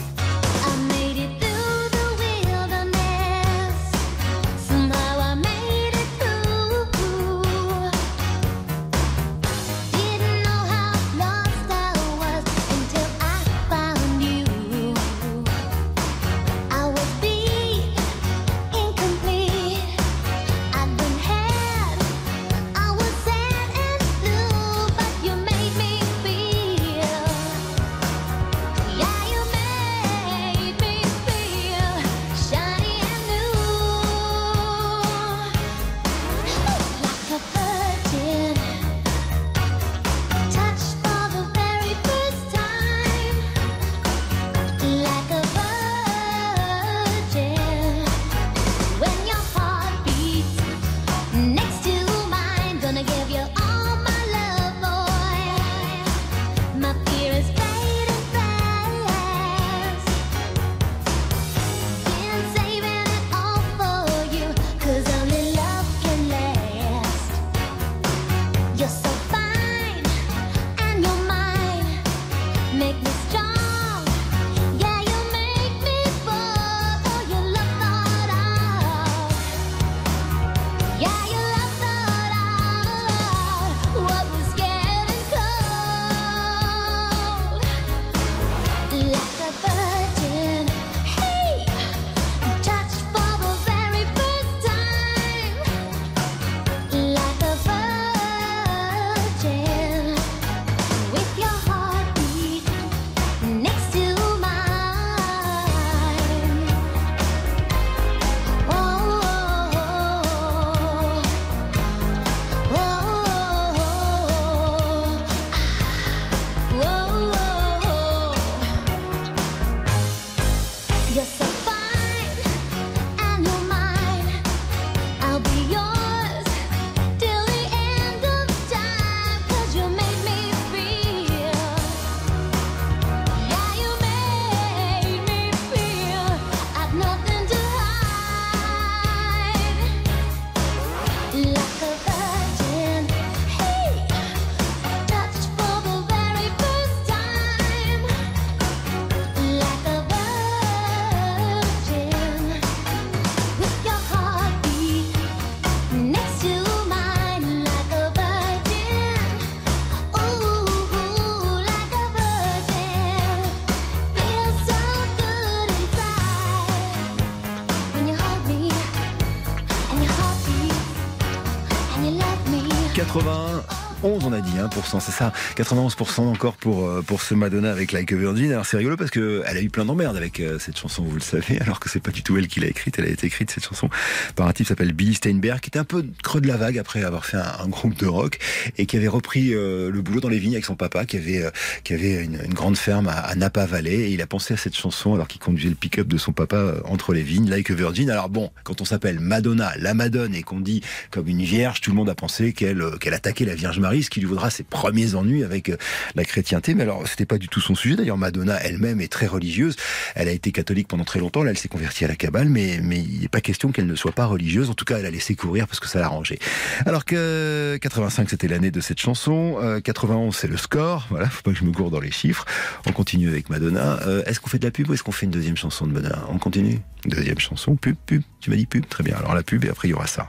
On 174.24 174.32
a 174.32 174.40
dit, 174.40 174.58
hein, 174.58 174.68
c'est 175.00 175.12
ça. 175.12 175.32
91% 175.56 176.20
encore 176.20 176.54
pour, 176.54 176.86
euh, 176.86 177.02
pour 177.02 177.22
ce 177.22 177.34
Madonna 177.34 177.70
avec 177.70 177.92
Like 177.92 178.12
a 178.12 178.16
Virgin. 178.16 178.52
Alors 178.52 178.66
c'est 178.66 178.76
rigolo 178.76 178.96
parce 178.96 179.10
que 179.10 179.42
elle 179.46 179.56
a 179.56 179.62
eu 179.62 179.70
plein 179.70 179.84
d'emmerdes 179.84 180.16
avec 180.16 180.40
euh, 180.40 180.58
cette 180.58 180.78
chanson, 180.78 181.02
vous 181.02 181.14
le 181.14 181.20
savez, 181.20 181.60
alors 181.60 181.80
que 181.80 181.88
c'est 181.88 182.00
pas 182.00 182.10
du 182.10 182.22
tout 182.22 182.36
elle 182.36 182.48
qui 182.48 182.60
l'a 182.60 182.68
écrite. 182.68 182.98
Elle 182.98 183.06
a 183.06 183.08
été 183.08 183.26
écrite, 183.26 183.50
cette 183.50 183.64
chanson, 183.64 183.88
par 184.36 184.46
un 184.46 184.52
type 184.52 184.66
qui 184.66 184.68
s'appelle 184.68 184.92
Billy 184.92 185.14
Steinberg, 185.14 185.60
qui 185.60 185.68
était 185.68 185.78
un 185.78 185.84
peu 185.84 186.04
creux 186.22 186.40
de 186.40 186.48
la 186.48 186.56
vague 186.56 186.78
après 186.78 187.02
avoir 187.02 187.24
fait 187.24 187.36
un, 187.36 187.68
groupe 187.68 187.96
de 187.96 188.06
rock 188.06 188.38
et 188.76 188.86
qui 188.86 188.96
avait 188.96 189.08
repris 189.08 189.54
euh, 189.54 189.90
le 189.90 190.02
boulot 190.02 190.20
dans 190.20 190.28
les 190.28 190.38
vignes 190.38 190.52
avec 190.52 190.64
son 190.64 190.76
papa, 190.76 191.04
qui 191.06 191.16
avait, 191.16 191.44
qui 191.84 191.94
avait 191.94 192.22
une, 192.22 192.36
grande 192.52 192.76
ferme 192.76 193.08
à, 193.08 193.34
Napa 193.34 193.66
Valley. 193.66 193.94
Et 193.94 194.10
il 194.10 194.22
a 194.22 194.26
pensé 194.26 194.54
à 194.54 194.56
cette 194.56 194.76
chanson 194.76 195.14
alors 195.14 195.26
qu'il 195.26 195.40
conduisait 195.40 195.70
le 195.70 195.74
pick-up 195.74 196.06
de 196.06 196.18
son 196.18 196.32
papa 196.32 196.74
entre 196.84 197.12
les 197.12 197.22
vignes, 197.22 197.48
Like 197.48 197.70
a 197.70 197.74
Virgin. 197.74 198.10
Alors 198.10 198.28
bon, 198.28 198.50
quand 198.62 198.80
on 198.80 198.84
s'appelle 198.84 199.20
Madonna, 199.20 199.72
la 199.78 199.94
Madone, 199.94 200.34
et 200.34 200.42
qu'on 200.42 200.60
dit 200.60 200.82
comme 201.10 201.28
une 201.28 201.42
vierge, 201.42 201.80
tout 201.80 201.90
le 201.90 201.96
monde 201.96 202.10
a 202.10 202.14
pensé 202.14 202.52
qu'elle 202.52 202.82
qu'elle 203.00 203.14
attaquait 203.14 203.44
la 203.44 203.54
Vierge 203.54 203.78
Marie, 203.78 204.02
qui 204.12 204.20
lui 204.20 204.26
vaudra 204.26 204.50
ses 204.50 204.62
premiers 204.62 205.14
ennuis 205.14 205.42
avec 205.42 205.70
euh, 205.70 205.76
la 206.14 206.24
chrétienté. 206.24 206.74
Mais 206.74 206.82
alors, 206.82 207.06
c'était 207.08 207.26
pas 207.26 207.38
du 207.38 207.48
tout 207.48 207.60
son 207.60 207.74
sujet. 207.74 207.96
D'ailleurs, 207.96 208.18
Madonna 208.18 208.56
elle-même 208.62 209.00
est 209.00 209.10
très 209.10 209.26
religieuse. 209.26 209.76
Elle 210.14 210.28
a 210.28 210.32
été 210.32 210.52
catholique 210.52 210.86
pendant 210.86 211.04
très 211.04 211.18
longtemps. 211.18 211.42
Là, 211.42 211.50
elle 211.50 211.58
s'est 211.58 211.68
convertie 211.68 212.04
à 212.04 212.08
la 212.08 212.16
cabale, 212.16 212.48
mais, 212.48 212.80
mais 212.82 212.98
il 212.98 213.22
n'est 213.22 213.28
pas 213.28 213.40
question 213.40 213.72
qu'elle 213.72 213.86
ne 213.86 213.94
soit 213.94 214.12
pas 214.12 214.26
religieuse. 214.26 214.68
En 214.68 214.74
tout 214.74 214.84
cas, 214.84 214.98
elle 214.98 215.06
a 215.06 215.10
laissé 215.10 215.34
courir 215.34 215.66
parce 215.66 215.80
que 215.80 215.88
ça 215.88 215.98
l'arrangeait. 215.98 216.38
Alors 216.84 217.04
que 217.04 217.78
85, 217.80 218.28
c'était 218.28 218.48
l'année 218.48 218.70
de 218.70 218.80
cette 218.80 219.00
chanson. 219.00 219.58
91, 219.82 220.34
euh, 220.34 220.38
c'est 220.38 220.48
le 220.48 220.58
score. 220.58 221.06
Voilà, 221.08 221.28
faut 221.28 221.42
pas 221.42 221.52
que 221.52 221.58
je 221.58 221.64
me 221.64 221.72
gourde 221.72 221.92
dans 221.92 222.00
les 222.00 222.10
chiffres. 222.10 222.44
On 222.86 222.92
continue 222.92 223.28
avec 223.28 223.48
Madonna. 223.48 224.00
Euh, 224.06 224.22
est-ce 224.26 224.40
qu'on 224.40 224.50
fait 224.50 224.58
de 224.58 224.66
la 224.66 224.70
pub 224.70 224.90
ou 224.90 224.94
est-ce 224.94 225.02
qu'on 225.02 225.12
fait 225.12 225.26
une 225.26 225.32
deuxième 225.32 225.56
chanson 225.56 225.86
de 225.86 225.92
Madonna? 225.92 226.24
On 226.28 226.38
continue? 226.38 226.80
Deuxième 227.06 227.38
chanson, 227.38 227.76
pub, 227.76 227.96
pub. 228.06 228.22
Tu 228.40 228.50
m'as 228.50 228.56
dit 228.56 228.66
pub 228.66 228.86
Très 228.86 229.02
bien. 229.02 229.16
Alors 229.16 229.34
la 229.34 229.42
pub 229.42 229.64
et 229.64 229.70
après 229.70 229.88
il 229.88 229.92
y 229.92 229.94
aura 229.94 230.06
ça. 230.06 230.28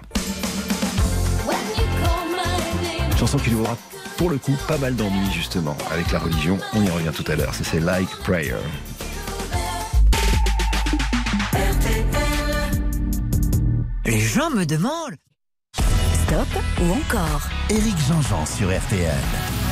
Chanson 3.24 3.38
qui 3.38 3.52
nous 3.52 3.62
aura 3.62 3.78
pour 4.18 4.30
le 4.30 4.38
coup 4.38 4.52
pas 4.68 4.78
mal 4.78 4.98
d'ennuis 4.98 5.32
justement 5.32 5.78
avec 5.90 6.12
la 6.12 6.20
religion. 6.20 6.60
On 6.74 6.84
y 6.84 6.90
revient 6.90 7.12
tout 7.16 7.24
à 7.32 7.38
l'heure. 7.38 7.54
C'est 7.56 7.80
Like 7.80 8.10
Prayer. 8.18 8.58
Les 14.06 14.20
gens 14.20 14.50
me 14.50 14.66
demandent. 14.66 15.16
Stop 16.26 16.50
ou 16.82 16.92
encore 16.92 17.48
Éric 17.70 17.96
Jean-Jean 18.10 18.46
sur 18.46 18.68
RTL. 18.78 19.63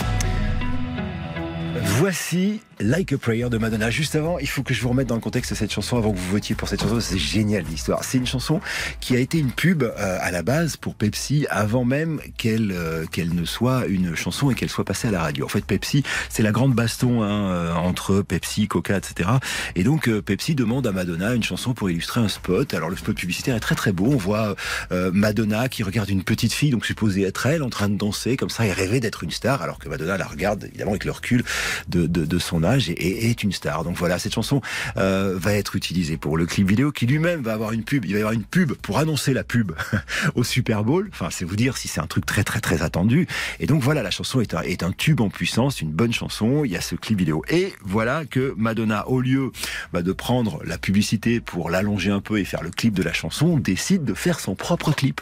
Voici 1.74 2.60
Like 2.82 3.14
a 3.14 3.18
Prayer 3.18 3.50
de 3.50 3.58
Madonna. 3.58 3.90
Juste 3.90 4.16
avant, 4.16 4.40
il 4.40 4.48
faut 4.48 4.64
que 4.64 4.74
je 4.74 4.82
vous 4.82 4.90
remette 4.90 5.08
dans 5.08 5.16
le 5.16 5.22
contexte 5.22 5.52
de 5.52 5.56
cette 5.56 5.72
chanson 5.72 5.98
avant 5.98 6.12
que 6.12 6.18
vous 6.18 6.32
votiez 6.32 6.56
pour 6.56 6.68
cette 6.68 6.82
chanson. 6.82 7.00
C'est 7.00 7.18
génial 7.18 7.64
l'histoire. 7.70 8.04
C'est 8.04 8.18
une 8.18 8.26
chanson 8.26 8.60
qui 9.00 9.16
a 9.16 9.20
été 9.20 9.38
une 9.38 9.52
pub 9.52 9.84
euh, 9.84 10.18
à 10.20 10.32
la 10.32 10.44
base 10.44 10.76
pour 10.76 10.96
Pepsi 10.96 11.46
avant 11.50 11.86
même 11.86 12.20
qu'elle 12.38 12.72
euh, 12.72 13.06
qu'elle 13.06 13.34
ne 13.34 13.46
soit 13.46 13.86
une 13.86 14.16
chanson 14.16 14.52
et 14.52 14.56
qu'elle 14.56 14.70
soit 14.70 14.84
passée 14.84 15.08
à 15.08 15.12
la 15.12 15.22
radio. 15.22 15.46
En 15.46 15.48
fait, 15.48 15.64
Pepsi, 15.64 16.04
c'est 16.30 16.44
la 16.44 16.52
grande 16.52 16.74
baston 16.74 17.24
hein, 17.24 17.52
euh, 17.52 17.74
entre 17.74 18.22
Pepsi, 18.22 18.68
Coca, 18.68 18.98
etc. 18.98 19.30
Et 19.76 19.84
donc 19.84 20.10
Pepsi 20.22 20.56
demande 20.56 20.86
à 20.88 20.92
Madonna 20.92 21.36
une 21.36 21.44
chanson 21.44 21.74
pour 21.74 21.90
illustrer 21.90 22.20
un 22.20 22.28
spot. 22.28 22.74
Alors 22.74 22.90
le 22.90 22.98
spot 22.98 23.16
publicitaire 23.16 23.56
est 23.56 23.62
très 23.62 23.76
très 23.76 23.92
beau. 23.94 24.08
On 24.08 24.18
voit 24.18 24.56
Madonna 24.92 25.70
qui 25.70 25.84
regarde 25.84 26.10
une 26.10 26.24
petite 26.24 26.54
fille, 26.54 26.72
donc 26.72 26.86
supposée 26.86 27.24
être 27.24 27.46
elle, 27.46 27.64
en 27.64 27.70
train 27.70 27.88
de 27.88 27.96
danser 27.96 28.38
comme 28.38 28.50
ça 28.50 28.66
et 28.66 28.74
rêver 28.74 29.00
d'être 29.00 29.24
une 29.24 29.32
star, 29.32 29.62
alors 29.62 29.80
que 29.80 29.88
Madonna 29.88 30.18
la 30.18 30.26
regarde 30.26 30.66
évidemment 30.66 30.92
avec 30.92 31.06
le 31.06 31.12
recul 31.12 31.44
de, 31.88 32.40
son 32.40 32.64
âge 32.64 32.90
et, 32.90 33.30
est 33.30 33.44
une 33.44 33.52
star. 33.52 33.84
Donc 33.84 33.98
voilà, 33.98 34.20
cette 34.20 34.34
chanson 34.34 34.62
euh, 34.98 35.36
va 35.38 35.54
être 35.54 35.76
utilisée 35.76 36.18
pour 36.18 36.38
le 36.38 36.46
clip 36.46 36.68
vidéo 36.68 36.92
qui 36.92 37.06
lui-même 37.06 37.42
va 37.42 37.54
avoir 37.54 37.72
une 37.72 37.84
pub. 37.84 38.06
Il 38.06 38.14
va 38.14 38.18
y 38.18 38.22
avoir 38.22 38.34
une 38.34 38.44
pub 38.44 38.74
pour 38.74 38.98
annoncer 39.00 39.34
la 39.34 39.44
pub 39.44 39.72
au 40.36 40.44
Super 40.44 40.84
Bowl. 40.84 41.10
Enfin, 41.12 41.28
c'est 41.30 41.46
vous 41.46 41.56
dire 41.56 41.78
si 41.78 41.88
c'est 41.88 42.02
un 42.02 42.08
truc 42.08 42.26
très 42.26 42.44
très 42.44 42.62
très 42.62 42.82
attendu. 42.82 43.28
Et 43.60 43.68
donc 43.68 43.82
voilà, 43.82 44.04
la 44.04 44.12
chanson 44.12 44.42
est 44.42 44.54
un, 44.54 44.62
est 44.62 44.84
un 44.84 44.92
tube 44.92 45.22
en 45.22 45.30
puissance, 45.30 45.82
une 45.82 45.92
bonne 45.92 46.14
chanson. 46.14 46.64
Il 46.66 46.72
y 46.72 46.78
a 46.78 46.82
ce 46.82 46.96
clip 46.96 47.18
vidéo. 47.18 47.44
Et 47.50 47.74
voilà 47.84 48.26
que 48.26 48.54
Madonna, 48.58 49.08
au 49.08 49.22
lieu 49.22 49.52
bah, 49.94 50.02
de 50.02 50.12
prendre 50.12 50.62
la 50.66 50.78
publicité 50.78 51.42
pour 51.42 51.70
l'allonger 51.70 52.12
un 52.12 52.22
peu 52.22 52.40
et 52.40 52.46
faire 52.46 52.64
le 52.64 52.72
clip 52.72 52.94
de 52.94 53.04
la 53.04 53.14
chanson, 53.14 53.58
décide 53.58 54.04
de 54.04 54.14
faire 54.14 54.40
son 54.40 54.56
propre 54.56 54.92
clip. 54.92 55.22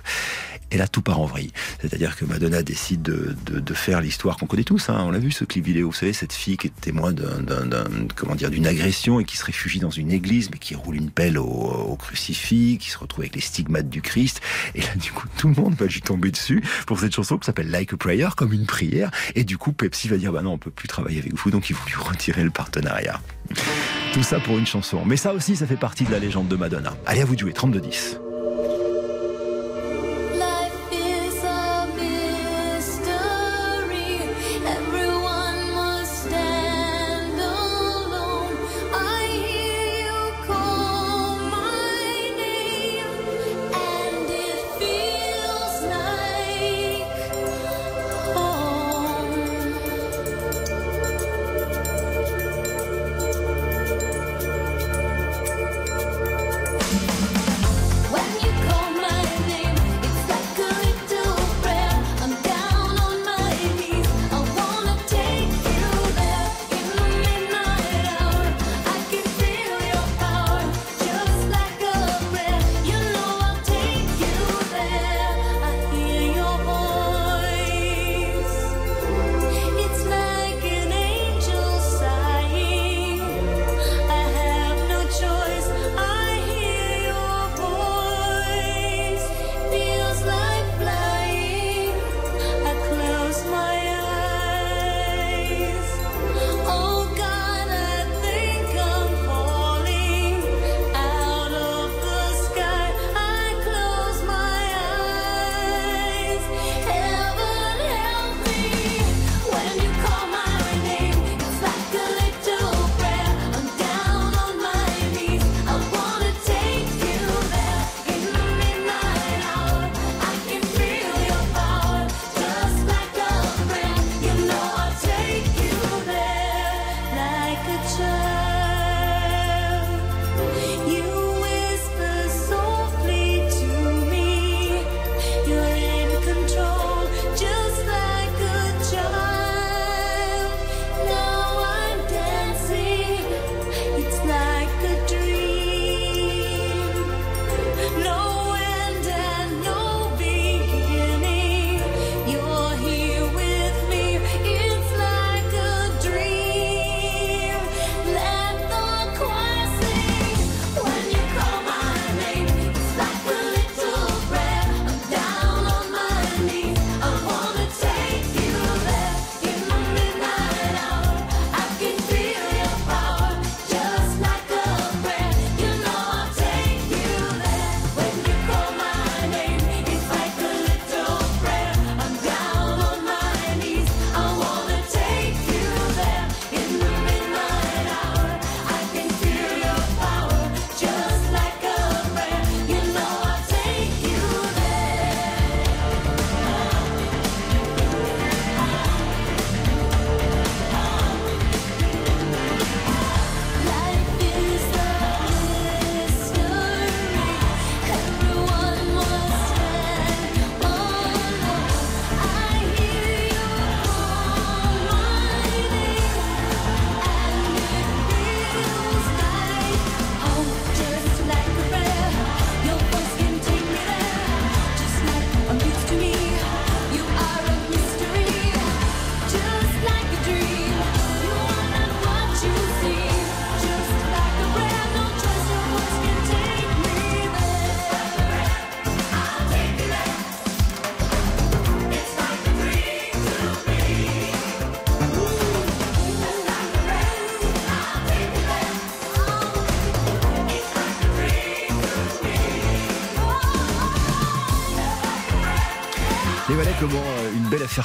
Et 0.72 0.78
là, 0.78 0.88
tout 0.88 1.02
part 1.02 1.20
en 1.20 1.26
vrille. 1.26 1.52
C'est-à-dire 1.82 2.16
que 2.16 2.26
Madonna 2.26 2.62
décide 2.64 3.02
de, 3.02 3.36
de, 3.46 3.74
faire 3.74 4.02
l'histoire 4.02 4.38
qu'on 4.38 4.46
connaît 4.46 4.64
tous. 4.64 4.90
Hein. 4.90 5.04
On 5.06 5.12
l'a 5.12 5.20
vu 5.20 5.32
ce 5.32 5.46
clip 5.46 5.66
vidéo. 5.66 5.88
Vous 5.88 5.96
savez, 5.96 6.14
cette 6.14 6.34
fille 6.34 6.58
qui 6.58 6.68
est 6.68 6.82
témoin 6.82 7.12
d'un 7.14 7.30
comment 8.16 8.36
dire 8.36 8.50
d'une 8.50 8.68
agression 8.68 9.20
et 9.20 9.26
qui 9.26 9.38
se 9.38 9.46
réfugie 9.46 9.80
dans 9.80 9.90
une 9.90 10.12
église 10.12 10.50
mais 10.52 10.58
qui 10.58 10.76
roule 10.76 10.96
une 10.96 11.10
pelle 11.10 11.38
au, 11.38 11.96
crucifix, 11.98 12.78
qui 12.80 12.90
se 12.90 12.98
retrouve 12.98 13.22
avec 13.22 13.36
les 13.36 13.42
stigmates 13.42 13.90
du 13.90 14.02
Christ 14.02 14.42
et 14.76 14.82
là 14.82 14.96
du 14.96 15.12
coup 15.12 15.28
tout 15.38 15.48
le 15.48 15.56
monde 15.56 15.76
va 15.76 15.86
lui 15.86 16.02
tomber 16.02 16.32
dessus 16.32 16.64
pour 16.88 17.00
cette 17.00 17.14
chanson 17.14 17.38
qui 17.38 17.46
s'appelle 17.46 17.70
Like 17.70 17.94
a 17.94 17.98
Prayer 17.98 18.30
comme 18.36 18.54
une 18.54 18.66
prière 18.66 19.12
et 19.36 19.44
du 19.44 19.58
coup 19.58 19.72
Pepsi 19.72 20.08
va 20.08 20.18
dire 20.18 20.32
bah 20.32 20.42
non 20.42 20.54
on 20.54 20.58
peut 20.58 20.72
plus 20.72 20.88
travailler 20.88 21.20
avec 21.20 21.34
vous 21.36 21.52
donc 21.52 21.70
ils 21.70 21.76
vont 21.76 21.86
lui 21.86 21.96
retirer 21.96 22.44
le 22.44 22.52
partenariat. 22.52 23.22
Tout 24.14 24.24
ça 24.24 24.40
pour 24.40 24.58
une 24.58 24.68
chanson. 24.68 25.04
Mais 25.06 25.18
ça 25.18 25.34
aussi 25.34 25.56
ça 25.56 25.68
fait 25.68 25.78
partie 25.78 26.04
de 26.04 26.12
la 26.12 26.20
légende 26.20 26.48
de 26.48 26.56
Madonna. 26.56 26.96
Allez 27.06 27.22
à 27.22 27.26
vous 27.26 27.36
de 27.36 27.40
jouer 27.40 27.54
32 27.54 27.82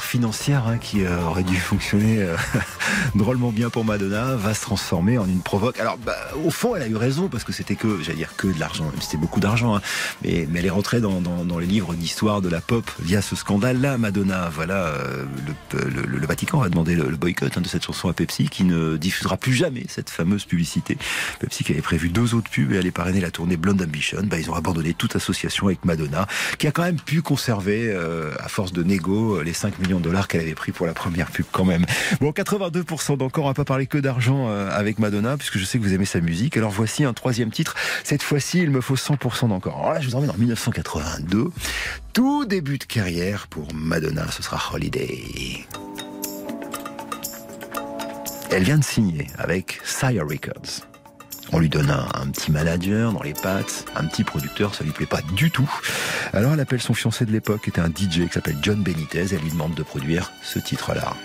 financière 0.03 0.67
hein, 0.67 0.77
qui 0.77 1.05
euh, 1.05 1.21
aurait 1.23 1.43
dû 1.43 1.55
fonctionner 1.57 2.21
euh, 2.21 2.35
drôlement 3.25 3.51
bien 3.51 3.69
pour 3.69 3.85
Madonna 3.85 4.35
va 4.35 4.53
se 4.53 4.61
transformer 4.61 5.17
en 5.17 5.25
une 5.25 5.41
provoque. 5.41 5.79
Alors, 5.79 5.97
bah, 5.97 6.15
au 6.43 6.51
fond, 6.51 6.75
elle 6.75 6.81
a 6.81 6.87
eu 6.87 6.95
raison 6.95 7.27
parce 7.29 7.43
que 7.43 7.53
c'était 7.53 7.75
que, 7.75 8.01
j'allais 8.01 8.17
dire 8.17 8.35
que 8.35 8.47
de 8.47 8.59
l'argent, 8.59 8.91
c'était 8.99 9.17
beaucoup 9.17 9.39
d'argent, 9.39 9.75
hein. 9.75 9.81
mais, 10.23 10.47
mais 10.49 10.59
elle 10.59 10.65
est 10.65 10.71
rentrée 10.71 11.01
dans, 11.01 11.21
dans, 11.21 11.45
dans 11.45 11.59
les 11.59 11.65
livres 11.65 11.93
d'histoire 11.93 12.41
de 12.41 12.49
la 12.49 12.61
pop 12.61 12.89
via 12.99 13.21
ce 13.21 13.35
scandale-là, 13.35 13.97
Madonna. 13.97 14.49
Voilà, 14.53 14.93
le, 15.73 15.89
le, 15.89 16.01
le, 16.05 16.27
Vatican 16.27 16.61
a 16.61 16.69
demandé 16.69 16.95
le, 16.95 17.15
boycott 17.15 17.57
hein, 17.57 17.61
de 17.61 17.67
cette 17.67 17.85
chanson 17.85 18.09
à 18.09 18.13
Pepsi 18.13 18.49
qui 18.49 18.63
ne 18.63 18.97
diffusera 18.97 19.37
plus 19.37 19.53
jamais 19.53 19.85
cette 19.87 20.09
fameuse 20.09 20.45
publicité. 20.45 20.97
Pepsi 21.39 21.63
qui 21.63 21.71
avait 21.71 21.81
prévu 21.81 22.09
deux 22.09 22.33
autres 22.33 22.49
pubs 22.49 22.73
et 22.73 22.77
allait 22.77 22.91
parrainer 22.91 23.21
la 23.21 23.31
tournée 23.31 23.57
Blonde 23.57 23.81
Ambition. 23.81 24.19
Bah, 24.23 24.39
ils 24.39 24.49
ont 24.49 24.55
abandonné 24.55 24.93
toute 24.93 25.15
association 25.15 25.67
avec 25.67 25.85
Madonna, 25.85 26.27
qui 26.57 26.67
a 26.67 26.71
quand 26.71 26.83
même 26.83 26.99
pu 26.99 27.21
conserver, 27.21 27.87
euh, 27.89 28.31
à 28.39 28.49
force 28.49 28.73
de 28.73 28.83
négo, 28.83 29.41
les 29.41 29.53
5 29.53 29.79
millions 29.79 29.99
de 29.99 30.03
dollars 30.03 30.27
qu'elle 30.27 30.41
avait 30.41 30.55
pris 30.55 30.71
pour 30.71 30.85
la 30.85 30.93
première 30.93 31.31
pub 31.31 31.45
quand 31.51 31.65
même. 31.65 31.85
Bon, 32.19 32.31
82% 32.31 33.04
d'encore, 33.13 33.45
on 33.45 33.47
va 33.47 33.53
pas 33.53 33.65
parler 33.65 33.85
que 33.87 33.97
d'argent 33.97 34.47
euh, 34.49 34.69
avec 34.71 34.99
Madonna, 34.99 35.37
puisque 35.37 35.57
je 35.57 35.63
sais 35.63 35.77
que 35.77 35.83
vous 35.83 35.93
aimez 35.93 36.05
sa 36.05 36.19
musique. 36.19 36.57
Alors 36.57 36.71
voici 36.71 37.03
un 37.03 37.13
troisième 37.13 37.51
titre. 37.51 37.75
Cette 38.03 38.23
fois-ci, 38.23 38.59
il 38.59 38.71
me 38.71 38.81
faut 38.81 38.95
100% 38.95 39.49
d'encore. 39.49 39.77
Alors 39.79 39.93
là, 39.93 40.01
je 40.01 40.09
vous 40.09 40.15
emmène 40.15 40.31
en 40.31 40.37
1982. 40.37 41.51
Tout 42.13 42.45
début 42.45 42.77
de 42.77 42.83
carrière 42.83 43.47
pour 43.47 43.67
Madonna, 43.73 44.29
ce 44.31 44.41
sera 44.41 44.59
Holiday. 44.73 45.65
Elle 48.51 48.63
vient 48.63 48.77
de 48.77 48.83
signer 48.83 49.27
avec 49.37 49.79
Sire 49.83 50.25
Records. 50.27 50.85
On 51.51 51.59
lui 51.59 51.69
donne 51.69 51.91
un, 51.91 52.27
petit 52.31 52.51
manager 52.51 53.13
dans 53.13 53.21
les 53.21 53.33
pattes, 53.33 53.85
un 53.95 54.05
petit 54.05 54.23
producteur, 54.23 54.73
ça 54.73 54.83
lui 54.83 54.91
plaît 54.91 55.05
pas 55.05 55.21
du 55.35 55.51
tout. 55.51 55.69
Alors 56.33 56.53
elle 56.53 56.59
appelle 56.59 56.81
son 56.81 56.93
fiancé 56.93 57.25
de 57.25 57.31
l'époque, 57.31 57.61
qui 57.63 57.69
était 57.69 57.81
un 57.81 57.89
DJ 57.89 58.27
qui 58.27 58.33
s'appelle 58.33 58.57
John 58.61 58.81
Benitez, 58.81 59.27
elle 59.31 59.41
lui 59.41 59.51
demande 59.51 59.75
de 59.75 59.83
produire 59.83 60.31
ce 60.41 60.59
titre-là. 60.59 61.15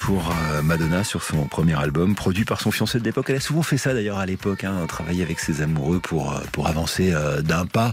Pour 0.00 0.30
euh, 0.30 0.62
Madonna 0.62 1.04
sur 1.04 1.22
son 1.22 1.44
premier 1.44 1.78
album, 1.78 2.16
produit 2.16 2.44
par 2.44 2.60
son 2.60 2.72
fiancé 2.72 2.98
de 2.98 3.04
l'époque. 3.04 3.26
Elle 3.28 3.36
a 3.36 3.40
souvent 3.40 3.62
fait 3.62 3.78
ça 3.78 3.94
d'ailleurs 3.94 4.18
à 4.18 4.26
l'époque, 4.26 4.64
hein, 4.64 4.84
travailler 4.88 5.22
avec 5.22 5.38
ses 5.38 5.62
amoureux 5.62 6.00
pour, 6.00 6.32
euh, 6.32 6.40
pour 6.50 6.66
avancer 6.66 7.12
euh, 7.12 7.40
d'un 7.40 7.66
pas. 7.66 7.92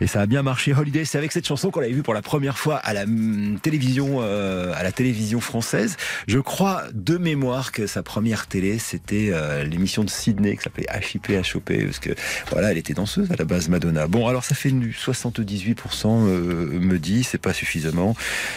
Et 0.00 0.06
ça 0.06 0.20
a 0.20 0.26
bien 0.26 0.42
marché. 0.42 0.72
Holiday, 0.72 1.04
c'est 1.04 1.18
avec 1.18 1.32
cette 1.32 1.48
chanson 1.48 1.72
qu'on 1.72 1.80
l'avait 1.80 1.92
vu 1.92 2.04
pour 2.04 2.14
la 2.14 2.22
première 2.22 2.58
fois 2.58 2.76
à 2.76 2.92
la 2.92 3.06
mm, 3.06 3.58
télévision, 3.60 4.20
à 4.20 4.82
la 4.82 4.92
télévision 4.92 5.40
française. 5.40 5.96
Je 6.28 6.38
crois 6.38 6.84
de 6.92 7.16
mémoire 7.16 7.72
que 7.72 7.86
sa 7.86 8.02
première 8.02 8.46
télé, 8.46 8.78
c'était 8.78 9.32
l'émission 9.64 10.04
de 10.04 10.10
Sydney 10.10 10.56
qui 10.56 10.62
s'appelait 10.62 10.86
HIP 10.92 11.30
HOP, 11.30 11.72
parce 11.84 11.98
que 11.98 12.10
voilà, 12.50 12.72
elle 12.72 12.78
était 12.78 12.94
danseuse 12.94 13.30
à 13.30 13.36
la 13.36 13.44
base 13.44 13.68
Madonna. 13.68 14.06
Bon, 14.06 14.26
alors 14.28 14.44
ça 14.44 14.54
fait 14.54 14.70
du 14.70 14.92
78%, 14.92 16.06
euh, 16.06 16.78
me 16.80 16.98
dit, 16.98 17.24
c'est 17.24 17.38
pas 17.38 17.52
suffisamment, 17.52 18.16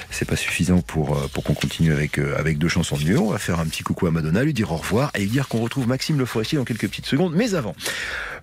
c'est 0.09 0.27
pas 0.27 0.35
suffisant 0.35 0.81
pour 0.81 1.15
pour 1.29 1.43
qu'on 1.43 1.53
continue 1.53 1.94
avec 1.95 2.19
avec 2.19 2.57
deux 2.57 2.67
chansons 2.67 2.97
de 2.97 3.03
mieux. 3.03 3.19
On 3.19 3.31
va 3.31 3.37
faire 3.37 3.59
un 3.59 3.65
petit 3.65 3.83
coucou 3.83 4.07
à 4.07 4.11
Madonna, 4.11 4.43
lui 4.43 4.53
dire 4.53 4.71
au 4.71 4.77
revoir 4.77 5.11
et 5.15 5.21
lui 5.21 5.29
dire 5.29 5.47
qu'on 5.47 5.59
retrouve 5.59 5.87
Maxime 5.87 6.17
Le 6.17 6.25
Forestier 6.25 6.57
dans 6.57 6.65
quelques 6.65 6.87
petites 6.87 7.05
secondes. 7.05 7.33
Mais 7.35 7.55
avant, 7.55 7.75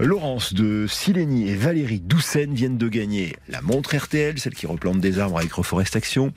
Laurence 0.01 0.55
de 0.55 0.87
Sileni 0.89 1.49
et 1.49 1.55
Valérie 1.55 2.01
Doucen 2.01 2.55
viennent 2.55 2.79
de 2.79 2.89
gagner 2.89 3.37
la 3.49 3.61
montre 3.61 3.97
RTL, 3.97 4.39
celle 4.39 4.55
qui 4.55 4.67
replante 4.67 5.01
des 5.01 5.19
arbres 5.19 5.39
avec 5.39 5.53
Reforestation, 5.53 6.33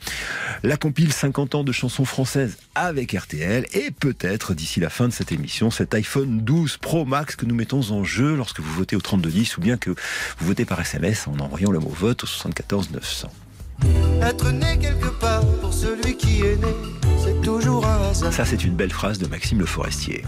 la 0.63 0.77
compile 0.77 1.11
50 1.11 1.55
ans 1.55 1.63
de 1.63 1.71
chansons 1.71 2.05
françaises 2.05 2.57
avec 2.75 3.13
RTL 3.13 3.65
et 3.73 3.91
peut-être 3.91 4.53
d'ici 4.53 4.79
la 4.79 4.89
fin 4.89 5.07
de 5.07 5.13
cette 5.13 5.31
émission 5.31 5.71
cet 5.71 5.93
iPhone 5.93 6.41
12 6.41 6.77
Pro 6.77 7.05
Max 7.05 7.35
que 7.35 7.45
nous 7.45 7.55
mettons 7.55 7.91
en 7.91 8.03
jeu 8.03 8.35
lorsque 8.35 8.59
vous 8.59 8.73
votez 8.73 8.95
au 8.95 9.01
3210 9.01 9.57
ou 9.57 9.61
bien 9.61 9.77
que 9.77 9.89
vous 9.89 10.47
votez 10.47 10.65
par 10.65 10.79
SMS 10.79 11.27
en 11.27 11.39
envoyant 11.39 11.71
le 11.71 11.79
mot 11.79 11.89
vote 11.89 12.23
au 12.23 12.27
74 12.27 12.91
900. 12.91 13.31
Être 14.21 14.51
né 14.51 14.77
quelque 14.79 15.09
part 15.19 15.45
pour 15.61 15.73
celui 15.73 15.94
qui 16.17 16.41
est 16.41 16.57
né, 16.57 16.75
c'est 17.23 17.41
toujours 17.41 17.85
un 17.85 18.09
hasard. 18.09 18.33
Ça, 18.33 18.45
c'est 18.45 18.63
une 18.63 18.75
belle 18.75 18.91
phrase 18.91 19.17
de 19.17 19.27
Maxime 19.27 19.59
Le 19.59 19.65
Forestier. 19.65 20.23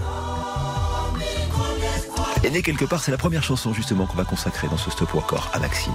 Et 2.44 2.50
né 2.50 2.62
quelque 2.62 2.86
part, 2.86 3.04
c'est 3.04 3.12
la 3.12 3.18
première 3.18 3.44
chanson 3.44 3.74
justement 3.74 4.06
qu'on 4.06 4.18
va 4.18 4.24
consacrer 4.24 4.68
dans 4.68 4.78
ce 4.78 4.90
stop 4.92 5.16
encore 5.16 5.50
à 5.54 5.60
Maxime. 5.60 5.94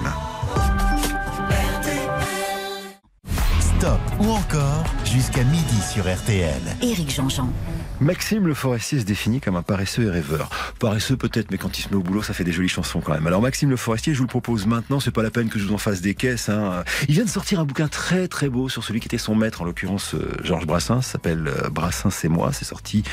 Stop 3.82 3.98
ou 4.20 4.30
encore 4.30 4.84
jusqu'à 5.04 5.42
midi 5.42 5.80
sur 5.92 6.04
RTL. 6.04 6.62
Éric 6.82 7.10
Jean-Jean. 7.10 7.52
Maxime 8.00 8.48
Le 8.48 8.54
Forestier 8.54 8.98
se 8.98 9.04
définit 9.04 9.40
comme 9.40 9.54
un 9.54 9.62
paresseux 9.62 10.06
et 10.06 10.10
rêveur. 10.10 10.50
Paresseux 10.80 11.16
peut-être, 11.16 11.50
mais 11.52 11.58
quand 11.58 11.78
il 11.78 11.82
se 11.82 11.88
met 11.88 11.94
au 11.94 12.02
boulot, 12.02 12.22
ça 12.22 12.34
fait 12.34 12.42
des 12.42 12.50
jolies 12.50 12.68
chansons 12.68 13.00
quand 13.00 13.12
même. 13.12 13.26
Alors 13.26 13.42
Maxime 13.42 13.70
Le 13.70 13.76
Forestier, 13.76 14.12
je 14.12 14.18
vous 14.18 14.24
le 14.24 14.28
propose 14.28 14.66
maintenant, 14.66 14.98
c'est 14.98 15.12
pas 15.12 15.22
la 15.22 15.30
peine 15.30 15.48
que 15.48 15.58
je 15.58 15.66
vous 15.66 15.74
en 15.74 15.78
fasse 15.78 16.00
des 16.00 16.14
caisses. 16.14 16.48
Hein. 16.48 16.84
Il 17.08 17.14
vient 17.14 17.24
de 17.24 17.28
sortir 17.28 17.60
un 17.60 17.64
bouquin 17.64 17.86
très 17.88 18.26
très 18.26 18.48
beau 18.48 18.68
sur 18.68 18.82
celui 18.82 18.98
qui 19.00 19.06
était 19.06 19.18
son 19.18 19.34
maître, 19.34 19.62
en 19.62 19.64
l'occurrence 19.64 20.14
euh, 20.14 20.32
Georges 20.42 20.66
Brassens, 20.66 21.02
s'appelle 21.02 21.46
euh, 21.46 21.68
Brassens 21.68 22.24
et 22.24 22.28
moi, 22.28 22.52
c'est 22.52 22.64
sorti 22.64 23.04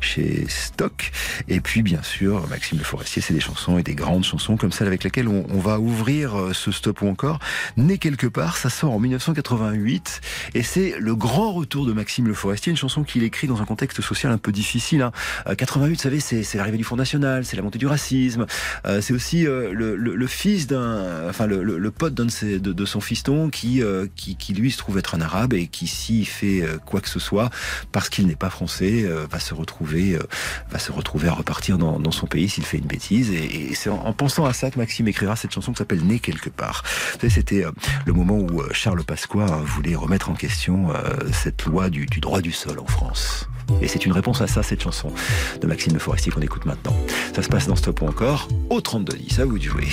chez 0.00 0.46
Stock. 0.48 1.10
Et 1.48 1.60
puis 1.60 1.82
bien 1.82 2.02
sûr, 2.02 2.46
Maxime 2.48 2.78
Le 2.78 2.84
Forestier, 2.84 3.22
c'est 3.22 3.34
des 3.34 3.40
chansons 3.40 3.78
et 3.78 3.82
des 3.82 3.94
grandes 3.94 4.24
chansons 4.24 4.56
comme 4.56 4.72
celle 4.72 4.86
avec 4.88 5.02
laquelle 5.02 5.28
on, 5.28 5.46
on 5.48 5.58
va 5.58 5.80
ouvrir 5.80 6.38
euh, 6.38 6.52
ce 6.52 6.70
stop 6.70 7.02
ou 7.02 7.08
encore. 7.08 7.40
Né 7.76 7.98
quelque 7.98 8.26
part, 8.28 8.56
ça 8.56 8.70
sort 8.70 8.92
en 8.92 9.00
1988 9.00 10.07
et 10.54 10.62
c'est 10.62 10.94
le 10.98 11.14
grand 11.16 11.52
retour 11.52 11.86
de 11.86 11.92
Maxime 11.92 12.26
Le 12.26 12.34
Forestier, 12.34 12.70
une 12.70 12.76
chanson 12.76 13.02
qu'il 13.04 13.22
écrit 13.22 13.46
dans 13.46 13.60
un 13.62 13.64
contexte 13.64 14.00
social 14.00 14.32
un 14.32 14.38
peu 14.38 14.52
difficile. 14.52 15.02
Hein. 15.02 15.12
Euh, 15.46 15.54
88, 15.54 15.94
vous 15.94 16.00
savez, 16.00 16.20
c'est 16.20 16.54
l'arrivée 16.56 16.78
du 16.78 16.84
Front 16.84 16.96
National, 16.96 17.44
c'est 17.44 17.56
la 17.56 17.62
montée 17.62 17.78
du 17.78 17.86
racisme, 17.86 18.46
euh, 18.86 19.00
c'est 19.00 19.12
aussi 19.12 19.46
euh, 19.46 19.72
le, 19.72 19.96
le- 19.96 20.14
le 20.16 20.26
fils 20.26 20.66
d'un, 20.66 21.28
enfin 21.28 21.46
le, 21.46 21.62
le- 21.62 21.90
pote 21.90 22.14
d'un 22.14 22.26
de, 22.26 22.30
ses- 22.30 22.58
de, 22.58 22.72
de 22.72 22.84
son 22.84 23.00
fiston 23.00 23.50
qui, 23.50 23.82
euh, 23.82 24.06
qui, 24.16 24.36
qui 24.36 24.52
lui 24.54 24.70
se 24.70 24.78
trouve 24.78 24.98
être 24.98 25.14
un 25.14 25.20
arabe 25.20 25.52
et 25.54 25.66
qui 25.66 25.86
s'il 25.86 26.26
fait 26.26 26.62
euh, 26.62 26.78
quoi 26.84 27.00
que 27.00 27.08
ce 27.08 27.18
soit 27.18 27.50
parce 27.92 28.08
qu'il 28.08 28.26
n'est 28.26 28.36
pas 28.36 28.50
français, 28.50 29.02
euh, 29.04 29.26
va 29.30 29.40
se 29.40 29.54
retrouver, 29.54 30.14
euh, 30.14 30.22
va 30.70 30.78
se 30.78 30.92
retrouver 30.92 31.28
à 31.28 31.32
repartir 31.32 31.78
dans, 31.78 31.98
dans 31.98 32.10
son 32.10 32.26
pays 32.26 32.48
s'il 32.48 32.64
fait 32.64 32.78
une 32.78 32.86
bêtise. 32.86 33.30
Et, 33.30 33.74
c'est 33.74 33.90
en, 33.90 33.96
en 34.06 34.12
pensant 34.12 34.44
à 34.44 34.52
ça 34.52 34.70
que 34.70 34.78
Maxime 34.78 35.08
écrira 35.08 35.36
cette 35.36 35.52
chanson 35.52 35.72
qui 35.72 35.78
s'appelle 35.78 36.02
Né 36.04 36.18
quelque 36.20 36.50
part. 36.50 36.82
Vous 37.14 37.20
savez, 37.20 37.30
c'était 37.32 37.64
euh, 37.64 37.70
le 38.06 38.12
moment 38.12 38.38
où 38.38 38.60
euh, 38.60 38.68
Charles 38.72 39.02
Pasqua 39.04 39.44
hein, 39.46 39.62
voulait 39.64 39.94
remettre 39.98 40.30
en 40.30 40.34
question 40.34 40.90
euh, 40.90 41.14
cette 41.32 41.64
loi 41.64 41.90
du, 41.90 42.06
droit 42.06 42.40
du 42.40 42.52
sol 42.52 42.78
en 42.78 42.86
France. 42.86 43.48
Et 43.82 43.88
c'est 43.88 44.06
une 44.06 44.12
réponse 44.12 44.40
à 44.40 44.46
ça, 44.46 44.62
cette 44.62 44.82
chanson 44.82 45.12
de 45.60 45.66
Maxime 45.66 45.92
Le 45.92 45.98
Forestier 45.98 46.32
qu'on 46.32 46.40
écoute 46.40 46.64
maintenant. 46.64 46.96
Ça 47.34 47.42
se 47.42 47.48
passe 47.48 47.66
dans 47.66 47.76
Stop 47.76 48.00
ou 48.02 48.06
encore 48.06 48.48
au 48.70 48.80
3210, 48.80 49.40
à 49.40 49.44
vous 49.44 49.58
de 49.58 49.64
jouer. 49.64 49.88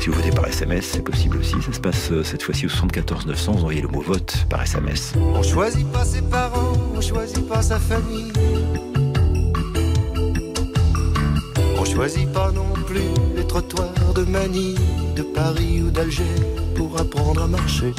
Si 0.00 0.08
vous 0.08 0.14
votez 0.14 0.30
par 0.30 0.46
SMS, 0.46 0.86
c'est 0.86 1.02
possible 1.02 1.36
aussi. 1.36 1.56
Ça 1.60 1.74
se 1.74 1.80
passe 1.80 2.10
euh, 2.10 2.24
cette 2.24 2.42
fois-ci 2.42 2.64
au 2.64 2.70
74 2.70 3.26
900. 3.26 3.52
Vous 3.52 3.58
envoyez 3.58 3.82
le 3.82 3.88
mot 3.88 4.00
vote 4.00 4.46
par 4.48 4.62
SMS. 4.62 5.12
On 5.16 5.42
choisit 5.42 5.86
pas 5.92 6.06
ses 6.06 6.22
parents, 6.22 6.72
on 6.96 7.02
choisit 7.02 7.46
pas 7.46 7.60
sa 7.60 7.78
famille. 7.78 8.32
On 11.78 11.84
choisit 11.84 12.32
pas 12.32 12.50
non 12.50 12.72
plus 12.86 13.02
les 13.36 13.46
trottoirs 13.46 14.14
de 14.14 14.24
Manille, 14.24 14.78
de 15.20 15.24
Paris 15.34 15.82
ou 15.82 15.90
d'Alger 15.90 16.36
pour 16.76 16.98
apprendre 16.98 17.42
à 17.42 17.46
marcher. 17.46 17.92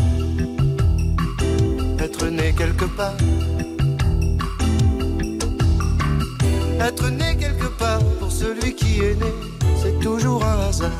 Être 2.00 2.26
né 2.38 2.54
quelque 2.58 2.86
part. 2.98 3.18
Être 6.88 7.10
né 7.10 7.38
quelque 7.44 7.70
part 7.78 8.04
pour 8.20 8.32
celui 8.32 8.74
qui 8.74 9.02
est 9.08 9.16
né, 9.24 9.32
c'est 9.82 9.98
toujours 10.00 10.44
un 10.44 10.58
hasard. 10.68 11.00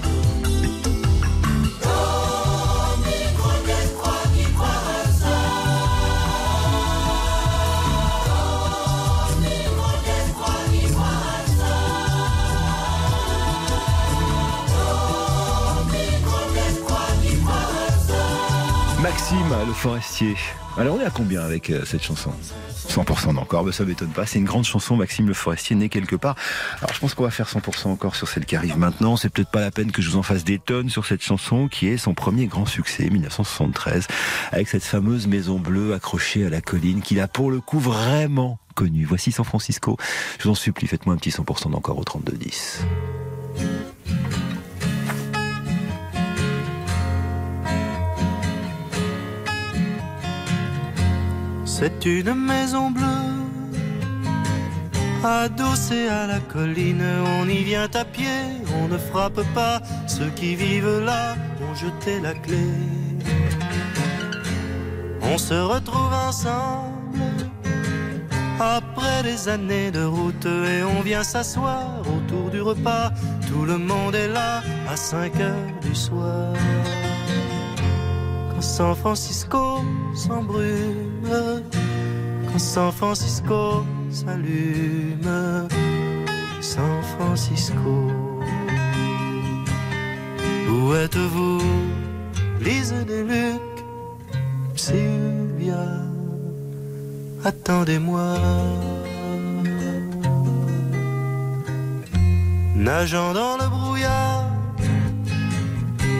Maxime 19.01 19.37
Le 19.65 19.73
Forestier. 19.73 20.35
Alors 20.77 20.95
on 20.95 21.01
est 21.01 21.05
à 21.05 21.09
combien 21.09 21.41
avec 21.41 21.71
euh, 21.71 21.85
cette 21.85 22.03
chanson? 22.03 22.31
100% 22.87 23.35
encore, 23.37 23.63
mais 23.63 23.71
ça 23.71 23.83
m'étonne 23.83 24.09
pas. 24.09 24.27
C'est 24.27 24.37
une 24.37 24.45
grande 24.45 24.63
chanson, 24.63 24.95
Maxime 24.95 25.27
Le 25.27 25.33
Forestier, 25.33 25.75
né 25.75 25.89
quelque 25.89 26.15
part. 26.15 26.35
Alors 26.81 26.93
je 26.93 26.99
pense 26.99 27.15
qu'on 27.15 27.23
va 27.23 27.31
faire 27.31 27.47
100% 27.47 27.87
encore 27.87 28.15
sur 28.15 28.27
celle 28.27 28.45
qui 28.45 28.55
arrive 28.55 28.77
maintenant. 28.77 29.17
C'est 29.17 29.29
peut-être 29.29 29.49
pas 29.49 29.61
la 29.61 29.71
peine 29.71 29.91
que 29.91 30.03
je 30.03 30.09
vous 30.11 30.17
en 30.17 30.23
fasse 30.23 30.43
des 30.43 30.59
tonnes 30.59 30.89
sur 30.89 31.07
cette 31.07 31.23
chanson 31.23 31.67
qui 31.67 31.87
est 31.87 31.97
son 31.97 32.13
premier 32.13 32.45
grand 32.45 32.67
succès, 32.67 33.09
1973, 33.09 34.05
avec 34.51 34.67
cette 34.67 34.83
fameuse 34.83 35.25
maison 35.25 35.57
bleue 35.57 35.95
accrochée 35.95 36.45
à 36.45 36.49
la 36.49 36.61
colline 36.61 37.01
qu'il 37.01 37.19
a 37.21 37.27
pour 37.27 37.49
le 37.49 37.59
coup 37.59 37.79
vraiment 37.79 38.59
connue. 38.75 39.05
Voici 39.05 39.31
San 39.31 39.45
Francisco. 39.45 39.97
Je 40.37 40.43
vous 40.43 40.51
en 40.51 40.55
supplie, 40.55 40.85
faites-moi 40.85 41.15
un 41.15 41.17
petit 41.17 41.31
100% 41.31 41.71
d'encore 41.71 41.97
au 41.97 42.03
3210. 42.03 42.85
C'est 51.81 52.05
une 52.05 52.35
maison 52.35 52.91
bleue 52.91 53.31
Adossé 55.23 56.07
à 56.09 56.27
la 56.27 56.39
colline, 56.39 57.03
on 57.39 57.49
y 57.49 57.63
vient 57.63 57.89
à 57.95 58.05
pied, 58.05 58.39
on 58.83 58.87
ne 58.87 58.99
frappe 58.99 59.41
pas. 59.55 59.81
Ceux 60.05 60.29
qui 60.35 60.55
vivent 60.55 60.99
là 60.99 61.35
ont 61.59 61.73
jeté 61.73 62.19
la 62.19 62.35
clé. 62.35 62.67
On 65.23 65.39
se 65.39 65.55
retrouve 65.55 66.13
ensemble 66.13 67.19
après 68.59 69.23
des 69.23 69.49
années 69.49 69.89
de 69.89 70.03
route 70.03 70.45
et 70.45 70.83
on 70.83 71.01
vient 71.01 71.23
s'asseoir 71.23 72.01
autour 72.01 72.51
du 72.51 72.61
repas. 72.61 73.09
Tout 73.47 73.65
le 73.65 73.79
monde 73.79 74.13
est 74.13 74.27
là 74.27 74.61
à 74.87 74.95
5 74.95 75.35
heures 75.39 75.79
du 75.81 75.95
soir. 75.95 76.53
Quand 78.61 78.67
San 78.67 78.95
Francisco 78.95 79.79
s'embrume, 80.13 81.63
quand 82.45 82.59
San 82.59 82.91
Francisco 82.91 83.83
s'allume, 84.11 85.67
San 86.61 87.01
Francisco. 87.17 88.11
Où 90.69 90.93
êtes-vous, 90.93 91.59
Lise 92.59 92.93
des 93.07 93.23
Luc, 93.23 93.61
Sylvia, 94.75 95.87
attendez-moi. 97.43 98.35
Nageant 102.75 103.33
dans 103.33 103.57
le 103.57 103.67
brouillard, 103.67 104.50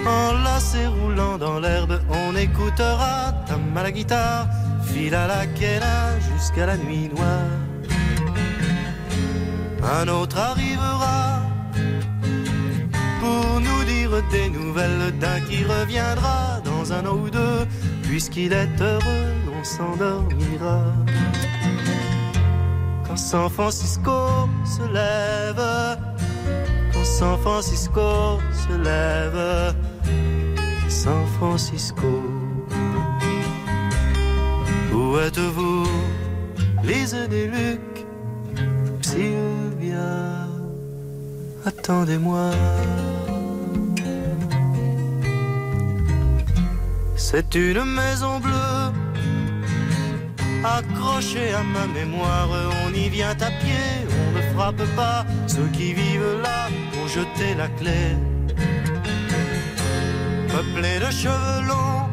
enlacé 0.07 0.87
roulant 0.87 1.37
dans 1.37 1.59
l'herbe, 1.59 1.99
on 2.09 2.35
écoutera 2.35 3.33
Tom 3.47 3.75
à 3.75 3.83
la 3.83 3.91
guitare, 3.91 4.47
fil 4.83 5.13
à 5.15 5.27
la 5.27 5.45
quena 5.47 6.19
jusqu'à 6.19 6.65
la 6.65 6.77
nuit 6.77 7.09
noire. 7.13 7.61
Un 9.83 10.07
autre 10.07 10.37
arrivera 10.37 11.39
pour 13.19 13.59
nous 13.59 13.83
dire 13.83 14.11
des 14.31 14.49
nouvelles 14.49 15.17
d'un 15.19 15.39
qui 15.41 15.63
reviendra 15.63 16.61
dans 16.63 16.93
un 16.93 17.05
an 17.05 17.15
ou 17.15 17.29
deux, 17.29 17.67
puisqu'il 18.03 18.53
est 18.53 18.81
heureux, 18.81 19.33
on 19.59 19.63
s'endormira. 19.63 20.83
Quand 23.07 23.17
San 23.17 23.49
Francisco 23.49 24.49
se 24.65 24.83
lève, 24.93 25.97
quand 26.93 27.05
San 27.05 27.37
Francisco 27.39 28.39
se 28.51 28.73
lève, 28.77 29.75
San 31.03 31.25
Francisco. 31.39 32.11
Où 34.93 35.17
êtes-vous, 35.17 35.87
Lise 36.83 37.17
des 37.27 37.47
Luc, 37.47 38.05
Sylvia, 39.01 40.45
attendez-moi. 41.65 42.51
C'est 47.15 47.55
une 47.55 47.83
maison 47.83 48.39
bleue 48.39 48.91
accrochée 50.63 51.51
à 51.51 51.63
ma 51.63 51.87
mémoire. 51.87 52.49
On 52.85 52.93
y 52.93 53.09
vient 53.09 53.37
à 53.49 53.51
pied, 53.61 53.87
on 54.19 54.37
ne 54.37 54.41
frappe 54.53 54.85
pas. 54.95 55.25
Ceux 55.47 55.69
qui 55.73 55.93
vivent 55.93 56.37
là 56.43 56.69
ont 57.01 57.07
jeté 57.07 57.55
la 57.57 57.69
clé. 57.69 58.15
Peuplé 60.51 60.99
de 60.99 61.09
cheveux 61.11 61.61
longs, 61.67 62.09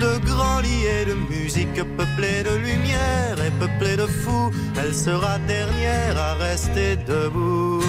de 0.00 0.18
grands 0.24 0.60
liés 0.60 1.04
de 1.06 1.14
musique, 1.32 1.74
peuplé 1.96 2.42
de 2.42 2.56
lumière 2.56 3.36
et 3.46 3.50
peuplé 3.60 3.96
de 3.96 4.06
fous. 4.06 4.50
Elle 4.78 4.94
sera 4.94 5.38
dernière 5.40 6.16
à 6.16 6.34
rester 6.34 6.96
debout. 6.96 7.82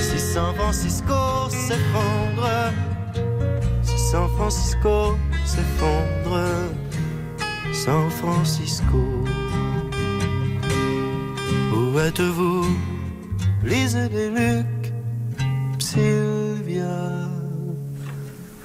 Si 0.00 0.18
San 0.18 0.54
Francisco 0.54 1.14
s'effondre, 1.50 2.48
si 3.82 3.98
San 3.98 4.28
Francisco 4.36 5.16
s'effondre, 5.44 6.40
San 7.72 8.08
Francisco. 8.10 9.02
Où 11.74 11.98
êtes-vous, 11.98 12.66
Lise 13.62 13.94
des 14.10 14.30
Luc, 14.30 14.92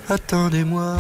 Attendez-moi. 0.10 0.98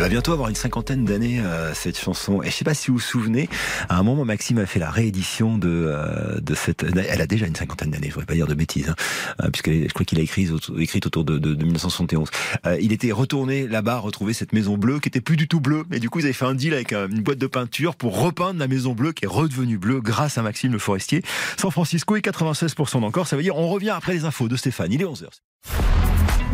Elle 0.00 0.04
va 0.04 0.08
bientôt 0.08 0.32
avoir 0.32 0.48
une 0.48 0.54
cinquantaine 0.54 1.04
d'années, 1.04 1.40
euh, 1.40 1.74
cette 1.74 1.98
chanson. 1.98 2.42
Et 2.42 2.46
je 2.46 2.52
sais 2.52 2.64
pas 2.64 2.72
si 2.72 2.90
vous 2.90 2.94
vous 2.94 3.00
souvenez, 3.00 3.50
à 3.90 3.98
un 3.98 4.02
moment, 4.02 4.24
Maxime 4.24 4.56
a 4.56 4.64
fait 4.64 4.78
la 4.78 4.90
réédition 4.90 5.58
de, 5.58 5.68
euh, 5.68 6.40
de 6.40 6.54
cette... 6.54 6.84
Elle 6.84 7.20
a 7.20 7.26
déjà 7.26 7.46
une 7.46 7.54
cinquantaine 7.54 7.90
d'années, 7.90 8.06
je 8.08 8.14
voudrais 8.14 8.24
pas 8.24 8.32
dire 8.32 8.46
de 8.46 8.54
bêtises, 8.54 8.88
hein, 8.88 8.94
euh, 9.42 9.50
puisque 9.50 9.70
je 9.70 9.92
crois 9.92 10.06
qu'il 10.06 10.18
a 10.18 10.22
écrit, 10.22 10.48
écrit 10.78 11.02
autour 11.04 11.24
de, 11.24 11.36
de, 11.36 11.52
de 11.52 11.64
1971. 11.64 12.30
Euh, 12.64 12.78
il 12.80 12.94
était 12.94 13.12
retourné 13.12 13.68
là-bas, 13.68 13.98
retrouver 13.98 14.32
cette 14.32 14.54
maison 14.54 14.78
bleue 14.78 15.00
qui 15.00 15.08
était 15.08 15.20
plus 15.20 15.36
du 15.36 15.48
tout 15.48 15.60
bleue. 15.60 15.84
Et 15.92 16.00
du 16.00 16.08
coup, 16.08 16.20
ils 16.20 16.24
avaient 16.24 16.32
fait 16.32 16.46
un 16.46 16.54
deal 16.54 16.72
avec 16.72 16.94
euh, 16.94 17.06
une 17.06 17.20
boîte 17.20 17.36
de 17.36 17.46
peinture 17.46 17.94
pour 17.94 18.22
repeindre 18.22 18.58
la 18.58 18.68
maison 18.68 18.94
bleue 18.94 19.12
qui 19.12 19.26
est 19.26 19.28
redevenue 19.28 19.76
bleue 19.76 20.00
grâce 20.00 20.38
à 20.38 20.42
Maxime 20.42 20.72
le 20.72 20.78
Forestier. 20.78 21.22
San 21.58 21.70
Francisco 21.70 22.16
et 22.16 22.20
96% 22.20 23.02
d'encore. 23.02 23.26
Ça 23.26 23.36
veut 23.36 23.42
dire 23.42 23.56
on 23.56 23.68
revient 23.68 23.90
après 23.90 24.14
les 24.14 24.24
infos 24.24 24.48
de 24.48 24.56
Stéphane. 24.56 24.94
Il 24.94 25.02
est 25.02 25.04
11h. 25.04 25.26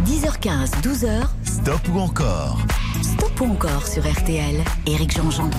10h15, 0.04 0.82
12h. 0.82 1.28
Stop 1.44 1.80
ou 1.94 2.00
encore? 2.00 2.66
Stop 3.06 3.40
ou 3.40 3.52
encore 3.52 3.86
sur 3.86 4.02
RTL. 4.02 4.64
Éric 4.84 5.12
Jean-Jean. 5.12 5.50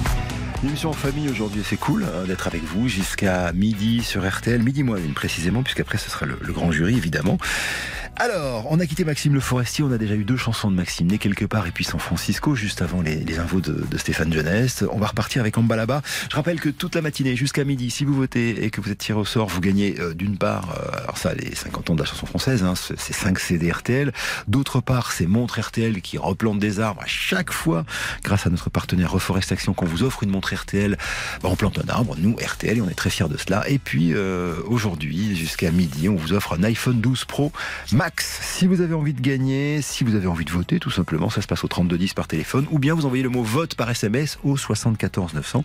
Une 0.64 0.70
émission 0.70 0.90
en 0.90 0.94
famille 0.94 1.30
aujourd'hui, 1.30 1.62
c'est 1.64 1.78
cool 1.78 2.04
hein, 2.04 2.26
d'être 2.26 2.48
avec 2.48 2.64
vous 2.64 2.88
jusqu'à 2.88 3.54
midi 3.54 4.04
sur 4.04 4.28
RTL, 4.28 4.64
midi 4.64 4.82
moins 4.82 4.98
une 4.98 5.14
précisément, 5.14 5.62
puisqu'après 5.62 6.00
ce 6.00 6.10
sera 6.10 6.26
le, 6.26 6.40
le 6.42 6.52
grand 6.52 6.72
jury 6.72 6.98
évidemment. 6.98 7.38
Alors, 8.20 8.66
on 8.72 8.80
a 8.80 8.88
quitté 8.88 9.06
Maxime 9.06 9.36
Le 9.36 9.40
Forestier, 9.40 9.84
on 9.84 9.92
a 9.92 10.00
déjà 10.00 10.16
eu 10.16 10.24
deux 10.24 10.38
chansons 10.38 10.72
de 10.72 10.76
Maxime, 10.76 11.06
Né 11.06 11.20
quelque 11.20 11.46
part 11.46 11.68
et 11.68 11.72
puis 11.72 11.84
San 11.84 12.00
Francisco, 12.00 12.56
juste 12.56 12.82
avant 12.82 13.04
les, 13.04 13.18
les 13.18 13.38
infos 13.38 13.62
de, 13.62 13.86
de, 13.88 13.98
Stéphane 14.00 14.34
Jeunesse. 14.34 14.84
On 14.92 14.98
va 14.98 15.06
repartir 15.06 15.42
avec 15.42 15.56
Ambalaba. 15.56 16.02
Je 16.32 16.36
rappelle 16.36 16.60
que 16.60 16.70
toute 16.70 16.96
la 16.96 17.04
matinée 17.04 17.36
jusqu'à 17.36 17.64
midi, 17.64 17.92
si 17.92 18.06
vous 18.06 18.16
votez 18.16 18.64
et 18.66 18.72
que 18.72 18.82
vous 18.82 18.90
êtes 18.92 18.98
tiré 18.98 19.20
au 19.20 19.26
sort, 19.26 19.50
vous 19.50 19.62
gagnez 19.62 20.00
euh, 20.00 20.16
d'une 20.16 20.36
part, 20.36 20.72
euh, 20.72 20.98
alors 21.04 21.20
ça, 21.20 21.36
les 21.36 21.54
50 21.54 21.92
ans 21.92 21.94
de 21.94 22.00
la 22.00 22.08
chanson 22.08 22.26
française, 22.26 22.64
hein, 22.64 22.74
c'est 22.76 23.14
5 23.14 23.38
CD 23.38 23.70
RTL. 23.70 24.12
D'autre 24.48 24.82
part, 24.82 25.12
c'est 25.12 25.28
montre 25.28 25.60
RTL 25.60 26.02
qui 26.02 26.18
replante 26.18 26.58
des 26.58 26.80
arbres 26.80 27.04
à 27.04 27.08
chaque 27.08 27.52
fois, 27.52 27.86
grâce 28.24 28.48
à 28.48 28.50
notre 28.50 28.72
partenaire 28.72 29.12
Reforest 29.12 29.52
Action, 29.52 29.76
qu'on 29.76 29.86
vous 29.86 30.02
offre 30.02 30.24
une 30.24 30.32
montre 30.32 30.47
RTL. 30.54 30.98
Bah, 31.42 31.50
on 31.52 31.56
plante 31.56 31.80
un 31.80 31.90
arbre, 31.90 32.16
nous, 32.18 32.36
RTL, 32.36 32.78
et 32.78 32.82
on 32.82 32.90
est 32.90 32.94
très 32.94 33.10
fiers 33.10 33.30
de 33.30 33.38
cela. 33.38 33.68
Et 33.70 33.80
puis, 33.80 34.14
euh, 34.14 34.56
aujourd'hui, 34.66 35.36
jusqu'à 35.36 35.72
midi, 35.72 36.10
on 36.10 36.16
vous 36.16 36.34
offre 36.34 36.54
un 36.54 36.64
iPhone 36.64 37.00
12 37.02 37.26
Pro 37.26 37.52
Max. 37.92 38.40
Si 38.42 38.68
vous 38.68 38.82
avez 38.82 38.94
envie 38.94 39.14
de 39.14 39.22
gagner, 39.22 39.82
si 39.82 40.04
vous 40.04 40.16
avez 40.16 40.28
envie 40.28 40.46
de 40.46 40.52
voter, 40.52 40.80
tout 40.80 40.92
simplement, 40.92 41.30
ça 41.30 41.42
se 41.42 41.48
passe 41.48 41.64
au 41.64 41.68
3210 41.68 42.14
par 42.14 42.28
téléphone, 42.28 42.68
ou 42.72 42.80
bien 42.80 42.94
vous 42.94 43.06
envoyez 43.06 43.24
le 43.24 43.30
mot 43.30 43.44
vote 43.44 43.76
par 43.76 43.90
SMS 43.90 44.40
au 44.44 44.58
74 44.58 45.34
900 45.34 45.64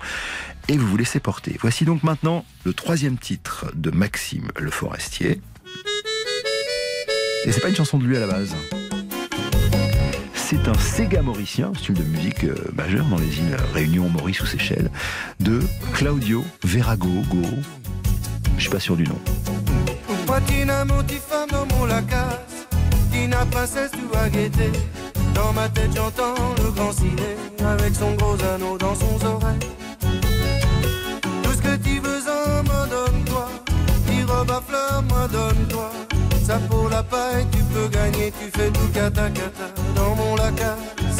et 0.68 0.76
vous 0.76 0.86
vous 0.86 0.96
laissez 0.96 1.20
porter. 1.20 1.56
Voici 1.60 1.84
donc 1.84 2.02
maintenant 2.02 2.44
le 2.64 2.72
troisième 2.72 3.18
titre 3.18 3.66
de 3.74 3.90
Maxime 3.90 4.48
Le 4.58 4.70
Forestier. 4.70 5.40
Et 7.44 7.50
c'est 7.50 7.60
pas 7.60 7.68
une 7.68 7.76
chanson 7.76 7.98
de 7.98 8.04
lui 8.04 8.16
à 8.16 8.20
la 8.20 8.26
base. 8.26 8.54
C'est 10.52 10.68
un 10.68 10.74
Sega 10.74 11.22
mauricien, 11.22 11.72
style 11.74 11.94
de 11.94 12.02
musique 12.02 12.44
euh, 12.44 12.54
majeur 12.74 13.06
dans 13.06 13.16
les 13.16 13.38
îles 13.38 13.56
Réunion, 13.72 14.10
Maurice 14.10 14.42
ou 14.42 14.46
Seychelles, 14.46 14.90
de 15.40 15.62
Claudio 15.94 16.44
Verago 16.62 17.08
Go. 17.30 17.40
Je 18.58 18.60
suis 18.60 18.70
pas 18.70 18.78
sûr 18.78 18.94
du 18.94 19.04
nom. 19.04 19.18
Dans 25.34 25.52
ma 25.54 25.68
tête, 25.70 25.90
j'entends 25.96 26.34
le 26.62 26.70
grand 26.70 26.92
ciné 26.92 27.36
avec 27.64 27.94
son 27.94 28.12
gros 28.16 28.36
anneau 28.54 28.76
dans 28.76 28.94
son 28.94 29.24
oreille. 29.24 29.58
Tout 31.42 31.52
ce 31.52 31.62
que 31.62 31.76
tu 31.76 31.98
veux 31.98 32.20
en 32.28 32.62
me 32.62 32.90
donne-toi. 32.90 33.48
Petit 33.86 34.22
robe 34.24 34.50
à 34.50 34.60
fleurs, 34.60 35.02
moi 35.08 35.26
donne-toi. 35.28 35.90
Ça 36.44 36.58
pour 36.68 36.90
la 36.90 37.02
paille, 37.02 37.46
tu 37.52 37.62
peux 37.72 37.88
gagner. 37.88 38.30
Tu 38.38 38.50
fais 38.58 38.70
tout 38.70 38.88
cata 38.92 39.30
cata 39.30 39.81
dans 40.02 40.16
mon 40.16 40.34
lacasse. 40.34 41.11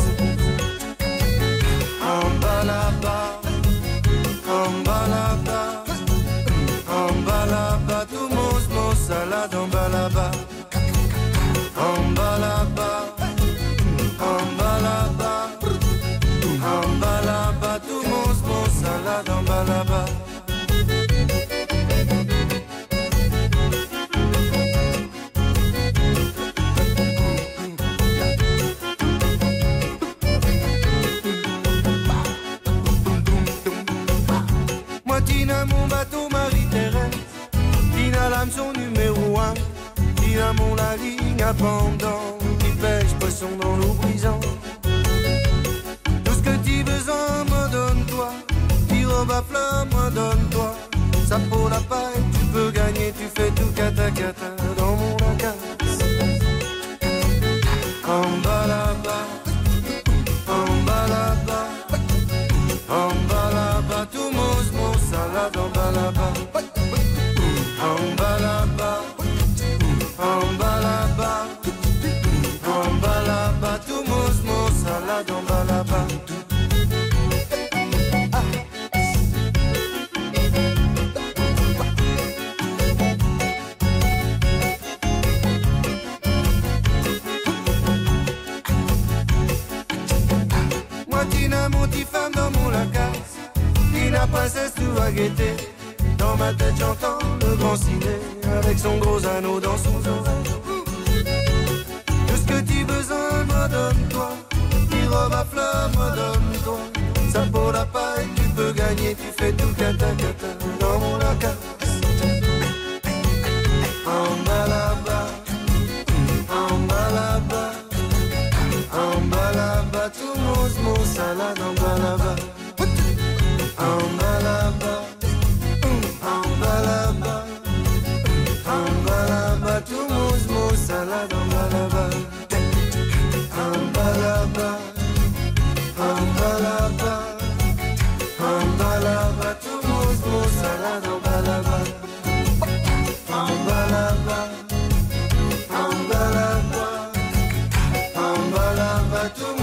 Bas 149.22 149.61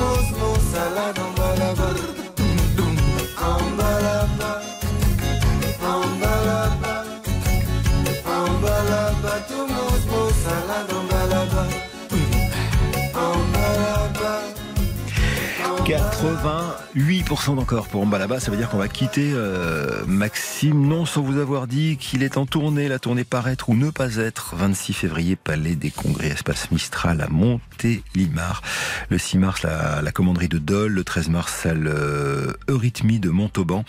88% 16.20 17.56
d'encore 17.56 17.88
pour 17.88 18.06
Mbalaba, 18.06 18.42
ça 18.42 18.52
veut 18.52 18.58
dire 18.58 18.68
qu'on 18.70 18.78
va 18.78 18.90
quitter 18.90 19.32
euh, 19.34 20.04
Maxime, 20.06 20.86
non 20.86 21.06
sans 21.06 21.22
vous 21.22 21.38
avoir 21.38 21.66
dit 21.66 21.96
qu'il 21.96 22.24
est 22.24 22.36
en 22.36 22.46
tournée, 22.46 22.90
la 22.90 23.00
tournée 23.00 23.24
paraître 23.24 23.70
ou 23.70 23.74
ne 23.74 23.90
pas 23.90 24.18
être, 24.18 24.56
26 24.58 24.92
février, 24.92 25.38
Palais 25.38 25.76
des 25.76 25.92
Congrès, 25.92 26.28
Espace 26.28 26.72
Mistral 26.72 27.22
à 27.22 27.30
Montélimar, 27.30 28.62
le 29.08 29.18
6 29.18 29.38
mars, 29.38 29.64
la, 29.64 30.02
la 30.02 30.12
commanderie 30.12 30.50
de 30.50 30.58
Dole, 30.58 30.92
le 30.92 31.06
13 31.06 31.30
mars, 31.30 31.54
salle 31.54 31.88
euh, 31.88 32.52
Eurythmie 32.68 33.22
de 33.22 33.30
Montauban, 33.30 33.86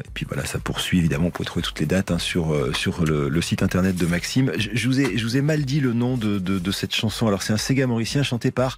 et 0.00 0.08
puis 0.12 0.26
voilà, 0.28 0.44
ça 0.44 0.58
poursuit 0.58 0.98
évidemment, 0.98 1.24
vous 1.26 1.30
pouvez 1.30 1.46
trouver 1.46 1.62
toutes 1.62 1.80
les 1.80 1.86
dates 1.86 2.10
hein, 2.10 2.18
sur, 2.18 2.52
euh, 2.52 2.74
sur 2.74 3.06
le, 3.06 3.30
le 3.30 3.40
site 3.40 3.62
internet 3.62 3.96
de 3.96 4.04
Maxime. 4.04 4.52
Je, 4.58 4.68
je 4.74 4.86
vous 4.86 5.00
ai, 5.00 5.16
je 5.16 5.24
vous 5.24 5.38
ai 5.38 5.42
mal 5.42 5.64
dit 5.64 5.80
le 5.80 5.94
nom 5.94 6.18
de, 6.18 6.38
de, 6.38 6.58
de 6.58 6.72
cette 6.72 6.94
chanson, 6.94 7.26
alors 7.26 7.42
c'est 7.42 7.54
un 7.54 7.58
Sega 7.58 7.86
mauricien 7.86 8.22
chanté 8.22 8.50
par, 8.50 8.76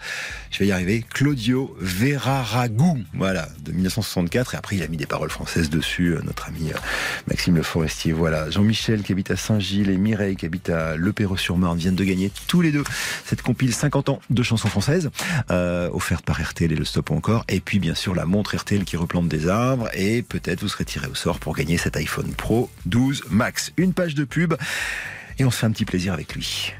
je 0.52 0.60
vais 0.60 0.68
y 0.68 0.72
arriver, 0.72 1.04
Claudio 1.12 1.76
Veraragou, 1.80 2.91
voilà, 3.14 3.48
de 3.64 3.72
1964. 3.72 4.54
Et 4.54 4.56
après, 4.56 4.76
il 4.76 4.82
a 4.82 4.88
mis 4.88 4.96
des 4.96 5.06
paroles 5.06 5.30
françaises 5.30 5.70
dessus, 5.70 6.08
euh, 6.08 6.20
notre 6.24 6.48
ami 6.48 6.72
euh, 6.72 6.76
Maxime 7.28 7.56
Le 7.56 7.62
Forestier. 7.62 8.12
Voilà, 8.12 8.50
Jean-Michel 8.50 9.02
qui 9.02 9.12
habite 9.12 9.30
à 9.30 9.36
Saint-Gilles 9.36 9.90
et 9.90 9.96
Mireille 9.96 10.36
qui 10.36 10.46
habite 10.46 10.70
à 10.70 10.96
Le 10.96 11.12
Perreux-sur-Marne 11.12 11.78
viennent 11.78 11.96
de 11.96 12.04
gagner 12.04 12.30
tous 12.46 12.60
les 12.60 12.72
deux 12.72 12.84
cette 13.24 13.42
compile 13.42 13.74
50 13.74 14.08
ans 14.08 14.20
de 14.30 14.42
chansons 14.42 14.68
françaises, 14.68 15.10
euh, 15.50 15.88
offerte 15.92 16.24
par 16.24 16.40
RTL 16.40 16.72
et 16.72 16.76
le 16.76 16.84
Stop 16.84 17.10
encore. 17.10 17.44
Et 17.48 17.60
puis, 17.60 17.78
bien 17.78 17.94
sûr, 17.94 18.14
la 18.14 18.26
montre 18.26 18.56
RTL 18.56 18.84
qui 18.84 18.96
replante 18.96 19.28
des 19.28 19.48
arbres. 19.48 19.88
Et 19.94 20.22
peut-être 20.22 20.60
vous 20.62 20.68
serez 20.68 20.84
tiré 20.84 21.06
au 21.06 21.14
sort 21.14 21.38
pour 21.38 21.54
gagner 21.54 21.78
cet 21.78 21.96
iPhone 21.96 22.32
Pro 22.34 22.70
12 22.86 23.24
Max. 23.30 23.72
Une 23.76 23.92
page 23.92 24.14
de 24.14 24.24
pub. 24.24 24.54
Et 25.38 25.44
on 25.44 25.50
se 25.50 25.58
fait 25.58 25.66
un 25.66 25.70
petit 25.70 25.84
plaisir 25.84 26.12
avec 26.12 26.34
lui. 26.34 26.74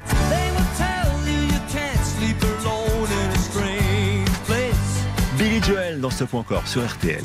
Joel 5.65 6.01
dans 6.01 6.09
Stop 6.09 6.33
ou 6.33 6.37
encore 6.39 6.67
sur 6.67 6.85
RTL. 6.85 7.23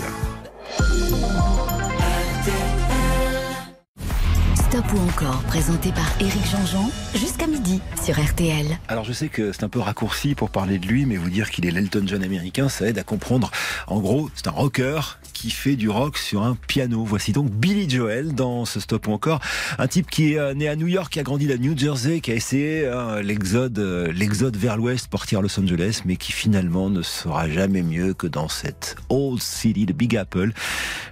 Stop 4.54 4.84
ou 4.94 4.98
encore, 5.08 5.42
présenté 5.48 5.90
par 5.90 6.06
Éric 6.20 6.46
Jean-Jean, 6.46 6.88
jusqu'à 7.16 7.48
midi 7.48 7.80
sur 8.00 8.14
RTL. 8.14 8.78
Alors 8.86 9.02
je 9.02 9.12
sais 9.12 9.28
que 9.28 9.50
c'est 9.50 9.64
un 9.64 9.68
peu 9.68 9.80
raccourci 9.80 10.36
pour 10.36 10.50
parler 10.50 10.78
de 10.78 10.86
lui, 10.86 11.04
mais 11.04 11.16
vous 11.16 11.30
dire 11.30 11.50
qu'il 11.50 11.66
est 11.66 11.72
l'Elton 11.72 12.04
John 12.06 12.22
américain, 12.22 12.68
ça 12.68 12.86
aide 12.86 12.98
à 12.98 13.02
comprendre. 13.02 13.50
En 13.88 13.98
gros, 13.98 14.30
c'est 14.36 14.46
un 14.46 14.52
rocker 14.52 15.18
qui 15.38 15.50
fait 15.50 15.76
du 15.76 15.88
rock 15.88 16.18
sur 16.18 16.42
un 16.42 16.56
piano. 16.66 17.04
Voici 17.04 17.32
donc 17.32 17.48
Billy 17.50 17.88
Joel 17.88 18.34
dans 18.34 18.64
ce 18.64 18.80
stop 18.80 19.06
ou 19.06 19.12
encore. 19.12 19.40
Un 19.78 19.86
type 19.86 20.10
qui 20.10 20.32
est 20.32 20.38
euh, 20.38 20.52
né 20.52 20.68
à 20.68 20.74
New 20.74 20.88
York, 20.88 21.12
qui 21.12 21.20
a 21.20 21.22
grandi 21.22 21.50
à 21.52 21.56
New 21.56 21.78
Jersey, 21.78 22.20
qui 22.20 22.32
a 22.32 22.34
essayé 22.34 22.88
hein, 22.88 23.20
l'exode, 23.22 23.78
euh, 23.78 24.12
l'exode 24.12 24.56
vers 24.56 24.76
l'ouest, 24.76 25.06
partir 25.06 25.38
à 25.38 25.42
Los 25.42 25.60
Angeles, 25.60 26.02
mais 26.04 26.16
qui 26.16 26.32
finalement 26.32 26.90
ne 26.90 27.02
sera 27.02 27.48
jamais 27.48 27.82
mieux 27.82 28.14
que 28.14 28.26
dans 28.26 28.48
cette 28.48 28.96
old 29.10 29.40
city 29.40 29.86
de 29.86 29.92
Big 29.92 30.16
Apple, 30.16 30.50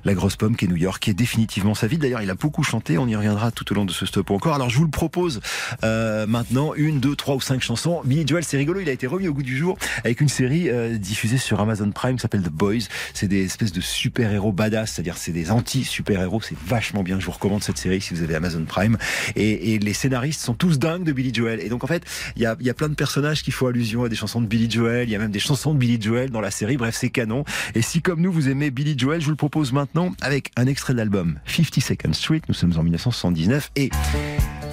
la 0.04 0.14
grosse 0.14 0.34
pomme 0.34 0.56
qui 0.56 0.64
est 0.64 0.68
New 0.68 0.76
York, 0.76 1.00
qui 1.00 1.10
est 1.10 1.14
définitivement 1.14 1.74
sa 1.74 1.86
vie. 1.86 1.98
D'ailleurs, 1.98 2.22
il 2.22 2.30
a 2.30 2.34
beaucoup 2.34 2.64
chanté, 2.64 2.98
on 2.98 3.06
y 3.06 3.14
reviendra 3.14 3.52
tout 3.52 3.70
au 3.70 3.76
long 3.76 3.84
de 3.84 3.92
ce 3.92 4.06
stop 4.06 4.30
ou 4.30 4.34
encore. 4.34 4.54
Alors 4.54 4.70
je 4.70 4.78
vous 4.78 4.84
le 4.84 4.90
propose 4.90 5.40
euh, 5.84 6.26
maintenant, 6.26 6.74
une, 6.74 6.98
deux, 6.98 7.14
trois 7.14 7.36
ou 7.36 7.40
cinq 7.40 7.62
chansons. 7.62 8.02
Billy 8.04 8.26
Joel, 8.26 8.42
c'est 8.42 8.56
rigolo, 8.56 8.80
il 8.80 8.88
a 8.88 8.92
été 8.92 9.06
remis 9.06 9.28
au 9.28 9.34
goût 9.34 9.44
du 9.44 9.56
jour 9.56 9.78
avec 10.02 10.20
une 10.20 10.28
série 10.28 10.68
euh, 10.68 10.98
diffusée 10.98 11.38
sur 11.38 11.60
Amazon 11.60 11.92
Prime 11.92 12.18
s'appelle 12.18 12.42
The 12.42 12.50
Boys. 12.50 12.88
C'est 13.14 13.28
des 13.28 13.44
espèces 13.44 13.72
de 13.72 13.80
super-héros 14.16 14.52
badass, 14.52 14.92
c'est-à-dire 14.92 15.18
c'est 15.18 15.32
des 15.32 15.50
anti-super-héros. 15.50 16.40
C'est 16.40 16.56
vachement 16.66 17.02
bien. 17.02 17.20
Je 17.20 17.26
vous 17.26 17.32
recommande 17.32 17.62
cette 17.62 17.76
série 17.76 18.00
si 18.00 18.14
vous 18.14 18.22
avez 18.22 18.34
Amazon 18.34 18.64
Prime. 18.64 18.96
Et, 19.34 19.78
les 19.78 19.92
scénaristes 19.92 20.40
sont 20.40 20.54
tous 20.54 20.78
dingues 20.78 21.04
de 21.04 21.12
Billy 21.12 21.34
Joel. 21.34 21.60
Et 21.60 21.68
donc 21.68 21.84
en 21.84 21.86
fait, 21.86 22.02
il 22.34 22.42
y 22.42 22.46
a, 22.46 22.56
y 22.60 22.70
a 22.70 22.74
plein 22.74 22.88
de 22.88 22.94
personnages 22.94 23.42
qui 23.42 23.50
font 23.50 23.66
allusion 23.66 24.04
à 24.04 24.08
des 24.08 24.16
chansons 24.16 24.40
de 24.40 24.46
Billy 24.46 24.70
Joel. 24.70 25.06
Il 25.06 25.12
y 25.12 25.16
a 25.16 25.18
même 25.18 25.32
des 25.32 25.38
chansons 25.38 25.74
de 25.74 25.78
Billy 25.78 26.00
Joel 26.00 26.30
dans 26.30 26.40
la 26.40 26.50
série. 26.50 26.78
Bref, 26.78 26.96
c'est 26.98 27.10
canon. 27.10 27.44
Et 27.74 27.82
si 27.82 28.00
comme 28.00 28.22
nous 28.22 28.32
vous 28.32 28.48
aimez 28.48 28.70
Billy 28.70 28.98
Joel, 28.98 29.20
je 29.20 29.26
vous 29.26 29.32
le 29.32 29.36
propose 29.36 29.72
maintenant 29.72 30.12
avec 30.22 30.50
un 30.56 30.66
extrait 30.66 30.94
de 30.94 30.98
l'album 30.98 31.38
50 31.46 31.80
Second 31.80 32.12
Street. 32.14 32.40
Nous 32.48 32.54
sommes 32.54 32.72
en 32.78 32.82
1979 32.82 33.70
et 33.76 33.90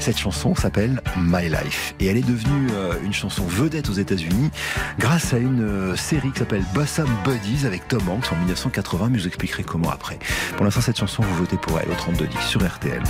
cette 0.04 0.20
chanson 0.20 0.54
s'appelle 0.54 1.02
My 1.16 1.48
Life 1.48 1.96
et 2.02 2.08
elle 2.08 2.18
est 2.18 2.28
devenue 2.28 2.68
euh, 2.74 2.94
une 3.06 3.14
chanson 3.14 3.46
vedette 3.46 3.88
aux 3.88 3.94
États-Unis 3.94 4.50
grâce 5.00 5.34
à 5.34 5.38
une 5.38 5.62
euh, 5.62 5.96
série 5.96 6.30
qui 6.34 6.40
s'appelle 6.40 6.66
Bossum 6.74 7.08
Buddies 7.24 7.66
avec 7.66 7.88
Tom 7.88 8.02
Hanks 8.10 8.30
en 8.34 8.36
1980. 8.36 9.08
Mais 9.10 9.18
je 9.18 9.24
vous 9.24 9.28
expliquerai 9.30 9.64
comment 9.64 9.90
après. 9.90 10.20
Pour 10.58 10.66
l'instant, 10.66 10.82
cette 10.82 11.00
chanson, 11.00 11.24
vous 11.24 11.36
votez 11.36 11.56
pour 11.56 11.80
elle 11.80 11.90
au 11.90 11.96
3210 11.96 12.38
sur 12.42 12.62
RTL. 12.62 13.02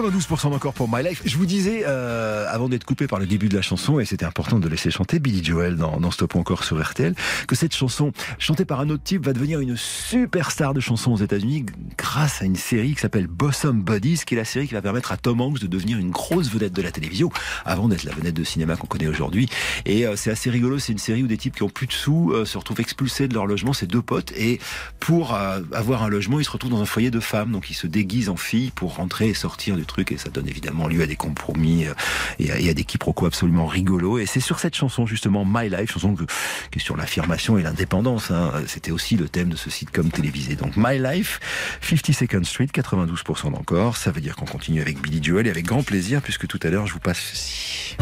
92% 0.00 0.54
encore 0.54 0.72
pour 0.72 0.88
My 0.90 1.02
Life. 1.02 1.20
Je 1.26 1.36
vous 1.36 1.44
disais, 1.44 1.84
euh, 1.86 2.46
avant 2.48 2.70
d'être 2.70 2.84
coupé 2.84 3.06
par 3.06 3.18
le 3.18 3.26
début 3.26 3.50
de 3.50 3.56
la 3.56 3.60
chanson, 3.60 4.00
et 4.00 4.06
c'était 4.06 4.24
important 4.24 4.58
de 4.58 4.66
laisser 4.66 4.90
chanter 4.90 5.18
Billy 5.18 5.44
Joel 5.44 5.76
dans, 5.76 6.00
dans 6.00 6.10
Stop 6.10 6.36
encore 6.36 6.64
sur 6.64 6.82
RTL, 6.82 7.14
que 7.46 7.54
cette 7.54 7.74
chanson, 7.74 8.12
chantée 8.38 8.64
par 8.64 8.80
un 8.80 8.88
autre 8.88 9.02
type, 9.02 9.26
va 9.26 9.34
devenir 9.34 9.60
une 9.60 9.76
superstar 9.76 10.72
de 10.72 10.80
chansons 10.80 11.12
aux 11.12 11.18
États-Unis 11.18 11.66
grâce 11.98 12.40
à 12.40 12.46
une 12.46 12.56
série 12.56 12.94
qui 12.94 13.00
s'appelle 13.00 13.26
Bosom 13.26 13.82
Buddies, 13.82 14.22
qui 14.24 14.34
est 14.34 14.38
la 14.38 14.46
série 14.46 14.66
qui 14.66 14.74
va 14.74 14.80
permettre 14.80 15.12
à 15.12 15.18
Tom 15.18 15.40
Hanks 15.42 15.60
de 15.60 15.66
devenir 15.66 15.98
une 15.98 16.10
grosse 16.10 16.50
vedette 16.50 16.72
de 16.72 16.82
la 16.82 16.92
télévision, 16.92 17.30
avant 17.66 17.88
d'être 17.88 18.04
la 18.04 18.12
vedette 18.12 18.34
de 18.34 18.44
cinéma 18.44 18.76
qu'on 18.76 18.86
connaît 18.86 19.08
aujourd'hui. 19.08 19.50
Et 19.84 20.06
euh, 20.06 20.16
c'est 20.16 20.30
assez 20.30 20.48
rigolo, 20.48 20.78
c'est 20.78 20.92
une 20.92 20.98
série 20.98 21.22
où 21.22 21.26
des 21.26 21.36
types 21.36 21.56
qui 21.56 21.62
ont 21.62 21.68
plus 21.68 21.86
de 21.86 21.92
sous 21.92 22.32
euh, 22.32 22.46
se 22.46 22.56
retrouvent 22.56 22.80
expulsés 22.80 23.28
de 23.28 23.34
leur 23.34 23.46
logement, 23.46 23.74
c'est 23.74 23.86
deux 23.86 24.02
potes, 24.02 24.32
et 24.32 24.60
pour 24.98 25.34
euh, 25.34 25.60
avoir 25.72 26.02
un 26.04 26.08
logement, 26.08 26.40
ils 26.40 26.44
se 26.44 26.50
retrouvent 26.50 26.70
dans 26.70 26.80
un 26.80 26.86
foyer 26.86 27.10
de 27.10 27.20
femmes, 27.20 27.52
donc 27.52 27.68
ils 27.70 27.74
se 27.74 27.86
déguisent 27.86 28.30
en 28.30 28.36
filles 28.36 28.70
pour 28.74 28.96
rentrer 28.96 29.28
et 29.28 29.34
sortir 29.34 29.76
du 29.76 29.84
truc, 29.90 30.12
et 30.12 30.16
ça 30.16 30.30
donne 30.30 30.48
évidemment 30.48 30.88
lieu 30.88 31.02
à 31.02 31.06
des 31.06 31.16
compromis 31.16 31.86
euh, 31.86 31.92
et, 32.38 32.50
à, 32.52 32.58
et 32.58 32.70
à 32.70 32.74
des 32.74 32.84
quiproquos 32.84 33.26
absolument 33.26 33.66
rigolos. 33.66 34.18
Et 34.18 34.26
c'est 34.26 34.40
sur 34.40 34.58
cette 34.60 34.74
chanson 34.74 35.06
justement, 35.06 35.44
My 35.46 35.68
Life, 35.68 35.92
chanson 35.92 36.14
que- 36.14 36.24
qui 36.70 36.78
est 36.78 36.82
sur 36.82 36.96
l'affirmation 36.96 37.58
et 37.58 37.62
l'indépendance. 37.62 38.30
hein. 38.30 38.52
C'était 38.66 38.90
aussi 38.92 39.16
le 39.16 39.28
thème 39.28 39.48
de 39.50 39.56
ce 39.56 39.68
sitcom 39.70 40.10
télévisé. 40.10 40.56
Donc 40.56 40.72
My 40.76 40.98
Life, 40.98 41.40
52nd 41.82 42.44
Street, 42.44 42.66
92% 42.72 43.50
d'encore. 43.52 43.96
Ça 43.96 44.10
veut 44.10 44.20
dire 44.20 44.36
qu'on 44.36 44.46
continue 44.46 44.80
avec 44.80 45.00
Billy 45.00 45.22
Joel 45.22 45.46
et 45.46 45.50
avec 45.50 45.66
grand 45.66 45.82
plaisir, 45.82 46.22
puisque 46.22 46.46
tout 46.46 46.60
à 46.62 46.68
l'heure 46.70 46.86
je 46.86 46.92
vous 46.94 46.98
passe 47.00 47.18
ceci. 47.20 47.96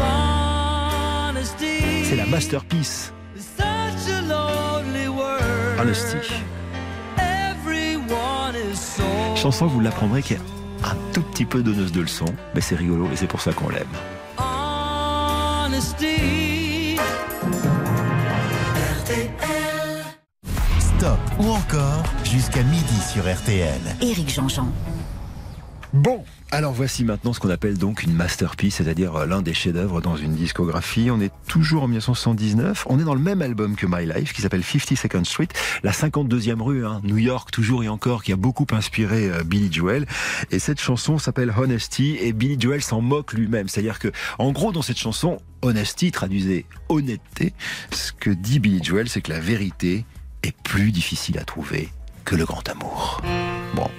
C'est 2.03 2.15
la 2.15 2.25
masterpiece. 2.25 3.11
Honesty. 5.79 6.17
Chanson, 9.35 9.67
vous 9.67 9.79
l'apprendrez, 9.79 10.21
qui 10.21 10.33
est 10.33 10.39
un 10.83 10.95
tout 11.13 11.21
petit 11.21 11.45
peu 11.45 11.61
donneuse 11.61 11.91
de 11.91 12.01
leçons, 12.01 12.33
mais 12.55 12.61
c'est 12.61 12.75
rigolo 12.75 13.07
et 13.11 13.15
c'est 13.15 13.27
pour 13.27 13.41
ça 13.41 13.53
qu'on 13.53 13.69
l'aime. 13.69 13.87
Stop 20.79 21.19
ou 21.39 21.51
encore 21.51 22.03
jusqu'à 22.23 22.63
midi 22.63 23.01
sur 23.11 23.23
RTL. 23.23 23.79
Éric 24.01 24.29
Jean-Jean. 24.29 24.67
Bon, 25.93 26.23
alors 26.51 26.73
voici 26.73 27.03
maintenant 27.03 27.31
ce 27.31 27.39
qu'on 27.39 27.49
appelle 27.49 27.77
donc 27.77 28.01
une 28.01 28.13
masterpiece, 28.13 28.75
c'est-à-dire 28.75 29.15
euh, 29.15 29.25
l'un 29.25 29.41
des 29.41 29.53
chefs-d'œuvre 29.53 30.01
dans 30.01 30.17
une 30.17 30.33
discographie. 30.33 31.11
On 31.11 31.21
est 31.21 31.31
toujours 31.47 31.83
en 31.83 31.87
1979. 31.87 32.87
On 32.89 32.99
est 32.99 33.03
dans 33.03 33.13
le 33.13 33.21
même 33.21 33.41
album 33.41 33.75
que 33.75 33.85
My 33.87 34.05
Life, 34.05 34.33
qui 34.33 34.41
s'appelle 34.41 34.61
52nd 34.61 35.25
Street, 35.25 35.47
la 35.83 35.91
52e 35.91 36.61
rue, 36.61 36.85
hein, 36.85 37.01
New 37.03 37.17
York, 37.17 37.51
toujours 37.51 37.83
et 37.83 37.87
encore, 37.87 38.23
qui 38.23 38.33
a 38.33 38.35
beaucoup 38.35 38.65
inspiré 38.71 39.29
euh, 39.29 39.43
Billy 39.43 39.71
Joel. 39.71 40.07
Et 40.49 40.57
cette 40.57 40.81
chanson 40.81 41.19
s'appelle 41.19 41.53
Honesty, 41.55 42.17
et 42.19 42.33
Billy 42.33 42.59
Joel 42.59 42.81
s'en 42.81 43.01
moque 43.01 43.33
lui-même. 43.33 43.67
C'est-à-dire 43.67 43.99
que, 43.99 44.11
en 44.39 44.51
gros, 44.51 44.71
dans 44.71 44.81
cette 44.81 44.97
chanson, 44.97 45.39
Honesty 45.61 46.11
traduisait 46.11 46.65
honnêteté. 46.89 47.53
Ce 47.91 48.11
que 48.11 48.31
dit 48.31 48.59
Billy 48.59 48.83
Joel, 48.83 49.07
c'est 49.07 49.21
que 49.21 49.31
la 49.31 49.39
vérité 49.39 50.05
est 50.41 50.57
plus 50.63 50.91
difficile 50.91 51.37
à 51.37 51.43
trouver 51.43 51.89
que 52.25 52.35
le 52.35 52.45
grand 52.45 52.67
amour. 52.69 53.21
Bon. 53.75 53.89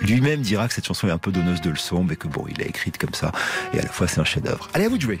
Lui-même 0.00 0.40
dira 0.40 0.68
que 0.68 0.74
cette 0.74 0.86
chanson 0.86 1.08
est 1.08 1.12
un 1.12 1.18
peu 1.18 1.32
donneuse 1.32 1.60
de 1.60 1.70
leçons, 1.70 2.04
mais 2.04 2.16
que 2.16 2.28
bon, 2.28 2.44
il 2.48 2.58
l'a 2.58 2.66
écrite 2.66 2.98
comme 2.98 3.14
ça, 3.14 3.32
et 3.72 3.78
à 3.78 3.82
la 3.82 3.88
fois 3.88 4.06
c'est 4.06 4.20
un 4.20 4.24
chef-d'œuvre. 4.24 4.68
Allez, 4.74 4.86
à 4.86 4.88
vous 4.88 4.96
de 4.96 5.02
jouer. 5.02 5.20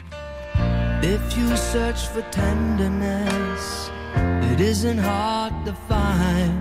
If 1.02 1.36
you 1.36 1.56
search 1.56 2.08
for 2.12 2.22
tenderness, 2.30 3.90
it 4.52 4.60
isn't 4.60 4.98
hard 4.98 5.52
to 5.64 5.72
find. 5.88 6.52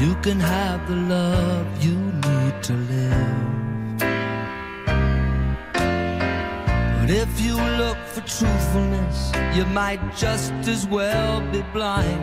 You 0.00 0.14
can 0.22 0.40
have 0.40 0.86
the 0.86 0.94
love 0.94 1.66
you 1.80 1.96
need 1.96 2.62
to 2.62 2.72
live. 2.72 3.58
But 7.00 7.10
if 7.10 7.40
you 7.40 7.56
look 7.56 7.96
for 8.12 8.20
truthfulness, 8.20 9.32
you 9.54 9.64
might 9.66 10.00
just 10.16 10.52
as 10.68 10.86
well 10.86 11.40
be 11.50 11.62
blind. 11.72 12.20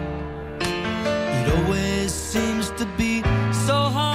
It 0.62 1.54
always 1.54 2.14
seems 2.14 2.70
to 2.72 2.86
be 2.98 3.22
so 3.52 3.74
hard 3.74 4.15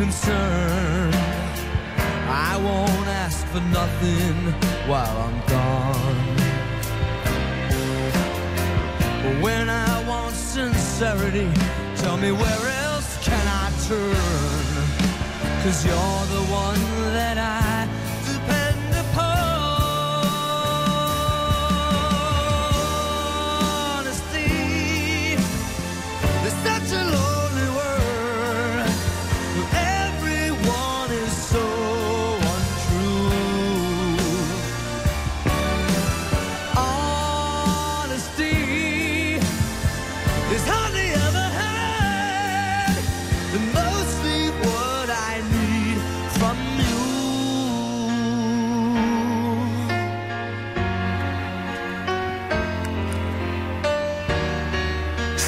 concerned. 0.00 1.14
I 2.26 2.56
won't 2.56 3.06
ask 3.22 3.46
for 3.48 3.60
nothing 3.60 4.36
while 4.88 5.16
I'm 5.26 5.38
gone. 5.54 6.36
But 9.22 9.42
when 9.42 9.68
I 9.68 10.08
want 10.08 10.34
sincerity, 10.34 11.50
tell 12.00 12.16
me 12.16 12.32
where 12.32 12.66
else 12.84 13.18
can 13.24 13.46
I 13.46 13.70
turn? 13.86 14.16
Cause 15.62 15.84
you're 15.84 16.24
the 16.36 16.44
one 16.50 16.80
that 17.12 17.36
I 17.36 17.69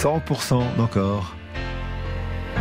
100% 0.03 0.76
d'encore. 0.76 1.36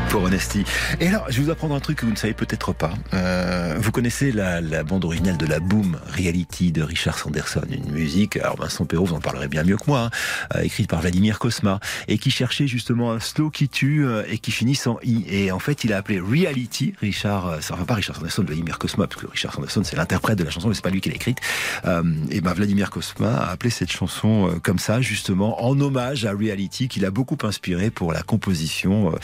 Pour 0.10 0.22
Honesty. 0.22 0.64
Et 1.00 1.08
alors, 1.08 1.26
je 1.30 1.38
vais 1.38 1.46
vous 1.46 1.50
apprendre 1.50 1.74
un 1.74 1.80
truc 1.80 1.98
que 1.98 2.06
vous 2.06 2.12
ne 2.12 2.16
savez 2.16 2.36
peut-être 2.36 2.72
pas. 2.72 2.92
Euh, 3.16 3.61
vous 3.78 3.92
connaissez 3.92 4.32
la, 4.32 4.62
la 4.62 4.84
bande 4.84 5.06
originale 5.06 5.38
de 5.38 5.46
la 5.46 5.60
Boom 5.60 5.98
Reality 6.16 6.72
de 6.72 6.82
Richard 6.82 7.18
Sanderson, 7.18 7.62
une 7.70 7.92
musique, 7.92 8.38
alors 8.38 8.58
Vincent 8.58 8.86
Perrault, 8.86 9.06
vous 9.06 9.16
en 9.16 9.20
parlerez 9.20 9.48
bien 9.48 9.64
mieux 9.64 9.78
que 9.78 9.84
moi, 9.88 10.00
hein, 10.00 10.10
euh, 10.56 10.62
écrite 10.62 10.90
par 10.90 11.02
Vladimir 11.02 11.40
Kosma, 11.40 11.80
et 12.08 12.18
qui 12.18 12.32
cherchait 12.32 12.68
justement 12.68 13.12
un 13.12 13.20
slow 13.20 13.50
qui 13.50 13.70
tue 13.70 14.06
euh, 14.06 14.24
et 14.28 14.38
qui 14.38 14.52
finit 14.52 14.76
sans 14.76 14.98
i. 15.04 15.24
Et 15.28 15.52
en 15.52 15.60
fait, 15.60 15.84
il 15.84 15.94
a 15.94 15.98
appelé 15.98 16.20
Reality, 16.20 16.94
Richard, 17.00 17.48
euh, 17.48 17.58
enfin 17.58 17.86
pas 17.86 17.96
Richard 17.96 18.16
Sanderson, 18.16 18.44
Vladimir 18.44 18.80
Kosma, 18.80 19.08
parce 19.08 19.22
que 19.22 19.28
Richard 19.28 19.54
Sanderson 19.54 19.84
c'est 19.84 19.96
l'interprète 19.96 20.38
de 20.38 20.44
la 20.44 20.52
chanson, 20.52 20.70
mais 20.70 20.76
c'est 20.76 20.84
pas 20.84 20.90
lui 20.90 21.02
qui 21.02 21.10
l'a 21.10 21.16
écrite. 21.16 21.38
Euh, 21.86 22.04
et 22.30 22.42
ben 22.42 22.54
Vladimir 22.54 22.90
Kosma 22.90 23.36
a 23.36 23.52
appelé 23.52 23.70
cette 23.70 23.92
chanson 23.92 24.48
euh, 24.48 24.60
comme 24.60 24.80
ça, 24.80 25.02
justement, 25.02 25.64
en 25.64 25.80
hommage 25.80 26.26
à 26.26 26.32
Reality, 26.32 26.88
qui 26.88 27.00
l'a 27.00 27.12
beaucoup 27.12 27.38
inspiré 27.44 27.92
pour 27.92 28.14
la 28.14 28.24
composition 28.24 29.14
euh, 29.14 29.18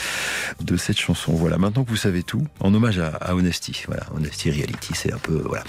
de 0.63 0.77
cette 0.77 0.99
chanson. 0.99 1.33
Voilà, 1.33 1.57
maintenant 1.57 1.83
que 1.83 1.89
vous 1.89 1.95
savez 1.95 2.23
tout, 2.23 2.45
en 2.59 2.73
hommage 2.73 2.99
à, 2.99 3.07
à 3.07 3.33
Honesty. 3.33 3.83
Voilà, 3.87 4.03
Honesty 4.13 4.36
Reality, 4.45 4.93
c'est 4.93 5.11
un 5.11 5.17
peu 5.17 5.41
voilà. 5.45 5.63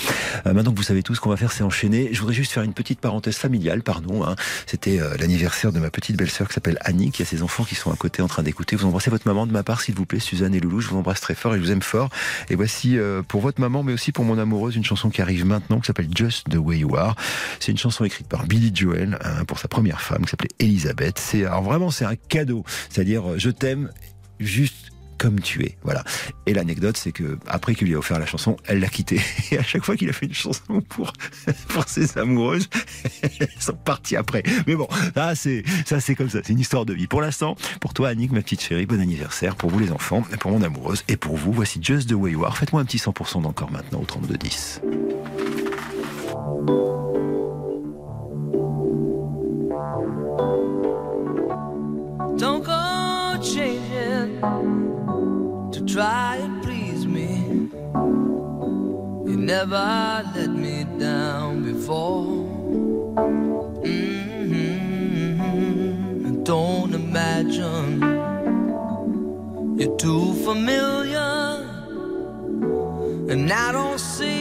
Euh, 0.47 0.53
maintenant 0.53 0.73
que 0.73 0.77
vous 0.77 0.83
savez 0.83 1.03
tout, 1.03 1.15
ce 1.15 1.21
qu'on 1.21 1.31
va 1.31 1.37
faire, 1.37 1.53
c'est 1.53 1.65
enchaîner. 1.65 2.11
Je 2.13 2.21
voudrais 2.21 2.35
juste 2.35 2.53
faire 2.53 2.63
une 2.63 2.75
petite 2.75 3.01
parenthèse 3.01 3.37
familiale, 3.37 3.83
pardon. 3.83 4.25
Hein. 4.25 4.37
C'était 4.67 5.01
euh, 5.01 5.17
l'anniversaire 5.19 5.73
de 5.73 5.79
ma 5.79 5.91
petite 5.91 6.17
belle-sœur 6.17 6.49
qui 6.49 6.55
s'appelle 6.55 6.79
Annie, 6.83 7.11
qui 7.11 7.23
a 7.23 7.25
ses 7.25 7.43
enfants 7.43 7.65
qui 7.65 7.75
sont 7.75 7.91
à 7.91 7.97
côté 7.97 8.23
en 8.23 8.29
train 8.29 8.43
d'écouter. 8.43 8.77
Vous 8.77 8.87
embrassez 8.87 9.11
votre 9.11 9.27
maman 9.27 9.47
de 9.47 9.53
ma 9.53 9.63
part, 9.63 9.81
s'il 9.81 9.95
vous 9.95 10.07
plaît, 10.07 10.21
Suzanne 10.21 10.55
et 10.55 10.61
Loulou. 10.61 10.81
Je 10.81 10.89
vous 10.89 10.97
embrasse 10.97 11.21
très 11.21 11.35
fort 11.35 11.55
et 11.55 11.59
je 11.59 11.63
vous 11.63 11.73
aime 11.73 11.83
fort. 11.83 12.11
Et 12.51 12.55
voici 12.55 12.99
euh, 12.99 13.23
pour 13.23 13.41
votre 13.41 13.61
maman, 13.61 13.83
mais 13.83 13.93
aussi 13.93 14.13
pour 14.13 14.25
mon 14.25 14.39
amoureuse, 14.39 14.77
une 14.77 14.85
chanson 14.85 15.11
qui 15.11 15.23
arrive 15.23 15.45
maintenant, 15.45 15.81
qui 15.81 15.87
s'appelle 15.87 16.09
Just 16.15 16.49
the 16.51 16.57
Way 16.57 16.79
You 16.79 16.97
Are. 16.97 17.17
C'est 17.61 17.73
une 17.73 17.79
chanson 17.79 18.05
écrite 18.05 18.29
par 18.29 18.47
Billy 18.47 18.71
Joel 18.75 19.19
hein, 19.25 19.45
pour 19.45 19.59
sa 19.59 19.69
première 19.69 20.01
femme, 20.01 20.25
qui 20.25 20.31
s'appelait 20.31 20.51
Elisabeth. 20.59 21.19
C'est 21.19 21.45
alors 21.45 21.63
vraiment 21.63 21.91
c'est 21.91 22.05
un 22.05 22.17
cadeau, 22.17 22.65
c'est-à-dire 22.91 23.39
je 23.39 23.51
t'aime 23.51 23.91
juste 24.41 24.88
comme 25.19 25.41
tu 25.41 25.65
es. 25.65 25.77
Voilà. 25.83 26.05
Et 26.47 26.55
l'anecdote, 26.55 26.97
c'est 26.97 27.13
que 27.13 27.39
après 27.47 27.75
qu'il 27.75 27.89
lui 27.89 27.95
a 27.95 27.99
offert 27.99 28.19
la 28.19 28.27
chanson, 28.27 28.57
elle 28.67 28.81
l'a 28.81 28.89
quitté. 28.89 29.21
Et 29.51 29.59
à 29.59 29.63
chaque 29.63 29.85
fois 29.85 29.97
qu'il 29.97 30.09
a 30.09 30.13
fait 30.13 30.27
une 30.27 30.35
chanson 30.35 30.81
pour, 30.89 31.13
pour 31.69 31.89
ses 31.89 32.17
amoureuses, 32.17 32.69
elles 33.23 33.49
sont 33.59 33.75
parties 33.75 34.17
après. 34.17 34.43
Mais 34.67 34.77
bon, 34.77 34.89
ça 35.15 35.35
c'est, 35.35 35.65
ça 35.85 36.01
c'est 36.01 36.15
comme 36.15 36.31
ça. 36.31 36.41
C'est 36.45 36.53
une 36.53 36.61
histoire 36.61 36.87
de 36.87 36.95
vie. 36.95 37.07
Pour 37.07 37.21
l'instant, 37.21 37.57
pour 37.81 37.93
toi, 37.93 38.09
Annick, 38.09 38.33
ma 38.33 38.41
petite 38.41 38.63
chérie, 38.63 38.87
bon 38.87 39.01
anniversaire. 39.01 39.57
Pour 39.57 39.71
vous, 39.71 39.79
les 39.79 39.93
enfants, 39.93 40.23
pour 40.41 40.51
mon 40.51 40.63
amoureuse 40.63 41.05
et 41.09 41.17
pour 41.17 41.37
vous, 41.37 41.53
voici 41.53 41.81
Just 41.83 42.09
the 42.09 42.15
Way 42.15 42.33
You 42.33 42.45
Are. 42.45 42.57
Faites-moi 42.57 42.81
un 42.81 42.85
petit 42.85 42.99
100% 42.99 43.43
d'encore 43.43 43.71
maintenant 43.71 44.01
au 44.01 44.05
32-10. 44.05 45.48
Never 59.59 60.23
let 60.37 60.51
me 60.65 60.77
down 61.01 61.53
before. 61.71 62.27
Mhm. 63.83 64.65
Don't 66.51 66.93
imagine 67.03 67.91
you're 69.79 69.97
too 70.05 70.27
familiar, 70.49 71.35
and 73.33 73.45
I 73.65 73.67
don't 73.79 74.01
see 74.15 74.38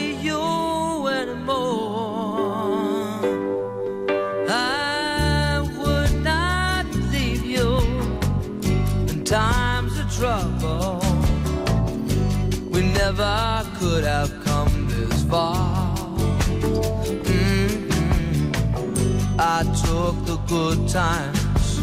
good 20.48 20.88
times. 20.88 21.78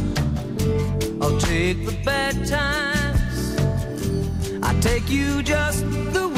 I'll 1.21 1.39
take 1.39 1.85
the 1.85 1.95
bad 2.03 2.35
times. 2.47 3.55
I 4.63 4.73
take 4.79 5.07
you 5.07 5.43
just 5.43 5.85
the 6.13 6.34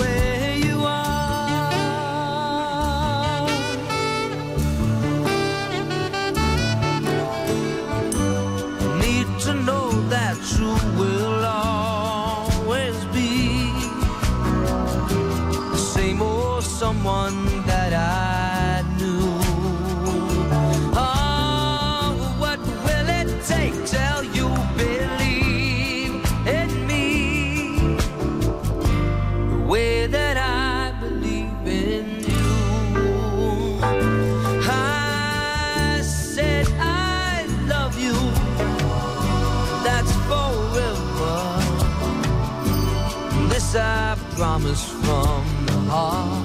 heart. 45.97 46.36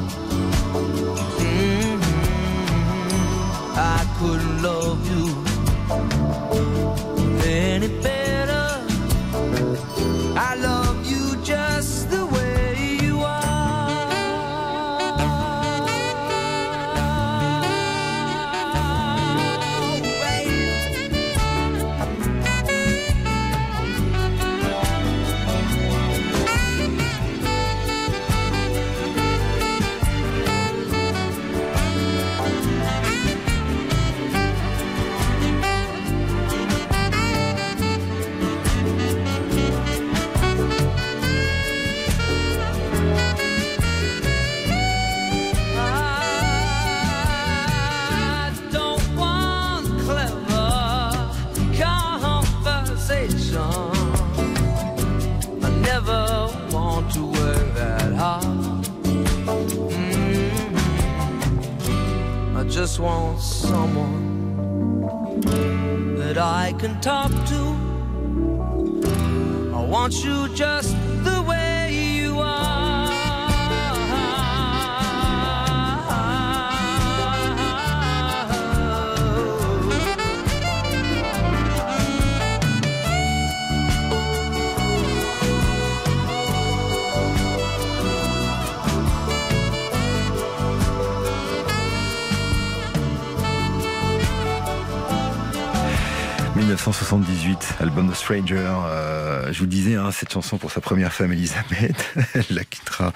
1978, 97.43 97.77
album 97.81 98.09
de 98.09 98.15
Stranger. 98.15 98.73
Euh, 98.87 99.53
je 99.53 99.59
vous 99.59 99.67
disais, 99.67 99.97
hein, 99.97 100.11
cette 100.13 100.33
chanson 100.33 100.59
pour 100.59 100.71
sa 100.71 100.81
première 100.81 101.13
femme 101.13 101.33
Elisabeth, 101.33 102.15
elle 102.35 102.45
la 102.51 102.65
quittera 102.65 103.13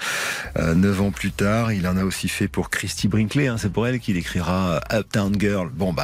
euh, 0.57 0.75
neuf 0.75 0.99
ans 1.01 1.11
plus 1.11 1.31
tard. 1.31 1.71
Il 1.71 1.87
en 1.87 1.95
a 1.95 2.03
aussi 2.03 2.27
fait 2.27 2.49
pour 2.49 2.69
Christy 2.69 3.07
Brinkley. 3.07 3.47
Hein, 3.47 3.57
c'est 3.57 3.71
pour 3.71 3.87
elle 3.87 3.99
qu'il 3.99 4.17
écrira 4.17 4.81
Uptown 4.91 5.39
Girl. 5.39 5.69
Bon, 5.69 5.93
ben, 5.93 6.03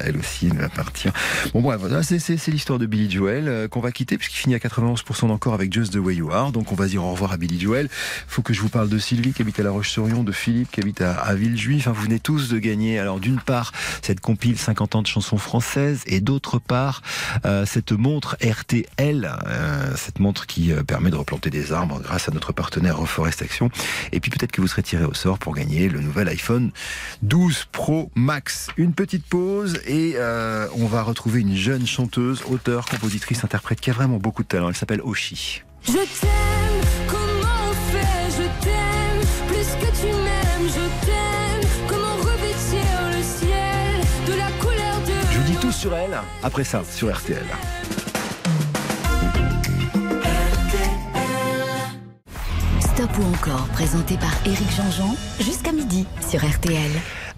elle 0.00 0.18
aussi, 0.18 0.48
elle 0.50 0.58
va 0.58 0.68
partir. 0.68 1.12
Bon, 1.54 1.62
bref, 1.62 1.80
voilà, 1.80 2.02
c'est, 2.02 2.46
l'histoire 2.48 2.78
de 2.78 2.84
Billy 2.84 3.10
Joel 3.10 3.48
euh, 3.48 3.68
qu'on 3.68 3.80
va 3.80 3.90
quitter 3.90 4.18
puisqu'il 4.18 4.36
finit 4.36 4.54
à 4.54 4.58
91% 4.58 5.28
d'encore 5.28 5.54
avec 5.54 5.72
Just 5.72 5.94
the 5.94 5.96
Way 5.96 6.16
You 6.16 6.32
Are. 6.32 6.52
Donc, 6.52 6.72
on 6.72 6.76
va 6.76 6.86
dire 6.86 7.04
au 7.04 7.12
revoir 7.12 7.32
à 7.32 7.36
Billy 7.38 7.58
Joel. 7.58 7.88
Faut 8.28 8.42
que 8.42 8.52
je 8.52 8.60
vous 8.60 8.68
parle 8.68 8.90
de 8.90 8.98
Sylvie 8.98 9.32
qui 9.32 9.40
habite 9.40 9.58
à 9.60 9.62
La 9.62 9.70
Roche-sur-Yon, 9.70 10.24
de 10.24 10.32
Philippe 10.32 10.70
qui 10.72 10.80
habite 10.80 11.00
à, 11.00 11.14
à 11.14 11.34
Villejuif. 11.34 11.86
Enfin, 11.86 11.92
vous 11.92 12.02
venez 12.02 12.20
tous 12.20 12.50
de 12.50 12.58
gagner. 12.58 12.98
Alors, 12.98 13.18
d'une 13.18 13.40
part, 13.40 13.72
cette 14.02 14.20
compile 14.20 14.58
50 14.58 14.96
ans 14.96 15.02
de 15.02 15.06
chansons 15.06 15.38
françaises 15.38 16.02
et 16.06 16.20
d'autre 16.20 16.58
part, 16.58 17.02
euh, 17.44 17.45
cette 17.64 17.92
montre 17.92 18.36
RTL, 18.42 19.30
euh, 19.46 19.96
cette 19.96 20.18
montre 20.18 20.46
qui 20.46 20.72
euh, 20.72 20.82
permet 20.82 21.10
de 21.10 21.16
replanter 21.16 21.50
des 21.50 21.72
arbres 21.72 22.00
grâce 22.00 22.28
à 22.28 22.32
notre 22.32 22.52
partenaire 22.52 22.98
Reforest 22.98 23.42
Action. 23.42 23.70
Et 24.12 24.20
puis 24.20 24.30
peut-être 24.30 24.52
que 24.52 24.60
vous 24.60 24.66
serez 24.66 24.82
tiré 24.82 25.04
au 25.04 25.14
sort 25.14 25.38
pour 25.38 25.54
gagner 25.54 25.88
le 25.88 26.00
nouvel 26.00 26.28
iPhone 26.28 26.70
12 27.22 27.66
Pro 27.72 28.10
Max. 28.14 28.68
Une 28.76 28.92
petite 28.92 29.24
pause 29.24 29.80
et 29.86 30.16
on 30.74 30.86
va 30.86 31.02
retrouver 31.02 31.40
une 31.40 31.56
jeune 31.56 31.86
chanteuse, 31.86 32.42
auteure, 32.48 32.86
compositrice, 32.86 33.44
interprète 33.44 33.80
qui 33.80 33.90
a 33.90 33.92
vraiment 33.92 34.18
beaucoup 34.18 34.42
de 34.42 34.48
talent. 34.48 34.68
Elle 34.68 34.76
s'appelle 34.76 35.00
Oshi. 35.02 35.62
Sur 45.76 45.94
elle, 45.94 46.18
après 46.42 46.64
ça, 46.64 46.82
sur 46.90 47.14
RTL. 47.14 47.44
Stop 52.80 53.10
ou 53.18 53.34
encore, 53.34 53.66
présenté 53.74 54.16
par 54.16 54.32
Éric 54.46 54.70
Jean-Jean, 54.74 55.14
jusqu'à 55.38 55.72
midi 55.72 56.06
sur 56.26 56.40
RTL. 56.40 56.90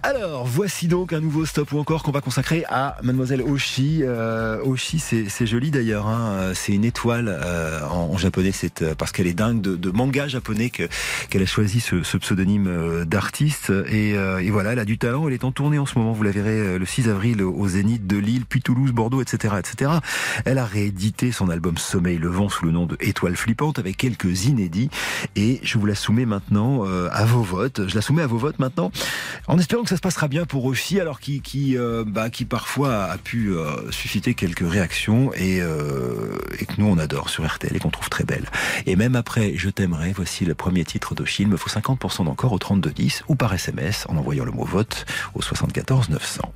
Alors, 0.04 0.46
voici 0.46 0.86
donc 0.86 1.12
un 1.12 1.18
nouveau 1.18 1.44
stop 1.44 1.72
ou 1.72 1.78
encore 1.78 2.04
qu'on 2.04 2.12
va 2.12 2.20
consacrer 2.20 2.64
à 2.68 2.96
Mademoiselle 3.02 3.42
Oshi. 3.42 4.02
Euh, 4.02 4.62
Oshi, 4.64 5.00
c'est 5.00 5.46
joli 5.46 5.72
d'ailleurs. 5.72 6.06
Hein. 6.06 6.52
C'est 6.54 6.72
une 6.72 6.84
étoile 6.84 7.26
euh, 7.28 7.80
en, 7.84 8.16
japonais. 8.16 8.52
C'est 8.52 8.82
euh, 8.82 8.94
parce 8.94 9.10
qu'elle 9.10 9.26
est 9.26 9.34
dingue 9.34 9.60
de, 9.60 9.74
de 9.74 9.90
manga 9.90 10.28
japonais 10.28 10.70
que 10.70 10.88
qu'elle 11.30 11.42
a 11.42 11.46
choisi 11.46 11.80
ce, 11.80 12.04
ce 12.04 12.16
pseudonyme 12.16 12.68
euh, 12.68 13.04
d'artiste. 13.04 13.70
Et, 13.70 14.16
euh, 14.16 14.38
et 14.38 14.50
voilà, 14.50 14.72
elle 14.72 14.78
a 14.78 14.84
du 14.84 14.98
talent. 14.98 15.26
Elle 15.26 15.34
est 15.34 15.42
en 15.42 15.50
tournée 15.50 15.80
en 15.80 15.86
ce 15.86 15.98
moment. 15.98 16.12
Vous 16.12 16.22
la 16.22 16.30
verrez 16.30 16.58
euh, 16.58 16.78
le 16.78 16.86
6 16.86 17.08
avril 17.08 17.42
au 17.42 17.66
Zénith 17.66 18.06
de 18.06 18.18
Lille, 18.18 18.44
puis 18.48 18.62
Toulouse, 18.62 18.92
Bordeaux, 18.92 19.20
etc., 19.20 19.54
etc. 19.58 19.90
Elle 20.44 20.58
a 20.58 20.64
réédité 20.64 21.32
son 21.32 21.50
album 21.50 21.76
Sommeil 21.76 22.18
le 22.18 22.28
vent 22.28 22.48
sous 22.48 22.64
le 22.64 22.70
nom 22.70 22.86
de 22.86 22.96
Étoile 23.00 23.34
flippante 23.34 23.80
avec 23.80 23.96
quelques 23.96 24.44
inédits. 24.44 24.90
Et 25.34 25.58
je 25.64 25.76
vous 25.76 25.86
la 25.86 25.96
soumets 25.96 26.26
maintenant 26.26 26.84
à 26.84 27.24
vos 27.24 27.42
votes. 27.42 27.88
Je 27.88 27.94
la 27.96 28.02
soumets 28.02 28.22
à 28.22 28.26
vos 28.26 28.38
votes 28.38 28.58
maintenant, 28.58 28.92
en 29.48 29.58
espérant 29.58 29.82
que 29.82 29.87
ça 29.88 29.96
se 29.96 30.02
passera 30.02 30.28
bien 30.28 30.44
pour 30.44 30.66
Oshi, 30.66 31.00
alors 31.00 31.18
euh, 31.56 32.04
bah, 32.06 32.28
qui 32.28 32.44
parfois 32.44 33.04
a 33.04 33.16
pu 33.16 33.54
euh, 33.54 33.90
susciter 33.90 34.34
quelques 34.34 34.68
réactions 34.68 35.32
et, 35.32 35.62
euh, 35.62 36.36
et 36.58 36.66
que 36.66 36.74
nous 36.76 36.86
on 36.86 36.98
adore 36.98 37.30
sur 37.30 37.46
RTL 37.46 37.74
et 37.74 37.78
qu'on 37.78 37.88
trouve 37.88 38.10
très 38.10 38.24
belle. 38.24 38.44
Et 38.84 38.96
même 38.96 39.16
après 39.16 39.54
Je 39.56 39.70
t'aimerai, 39.70 40.12
voici 40.12 40.44
le 40.44 40.54
premier 40.54 40.84
titre 40.84 41.14
d'Oshi. 41.14 41.44
Il 41.44 41.48
me 41.48 41.56
faut 41.56 41.70
50% 41.70 42.26
d'encore 42.26 42.52
au 42.52 42.58
3210 42.58 43.22
ou 43.28 43.34
par 43.34 43.54
SMS 43.54 44.04
en 44.10 44.18
envoyant 44.18 44.44
le 44.44 44.52
mot 44.52 44.64
vote 44.64 45.06
au 45.34 45.40
74 45.40 46.10
900. 46.10 46.52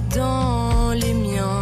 Dans 0.00 0.90
les 0.90 1.14
miens. 1.14 1.60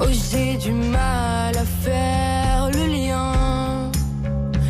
Oh, 0.00 0.06
j'ai 0.10 0.56
du 0.56 0.72
mal 0.72 1.56
à 1.56 1.64
faire 1.64 2.70
le 2.72 2.86
lien. 2.86 3.90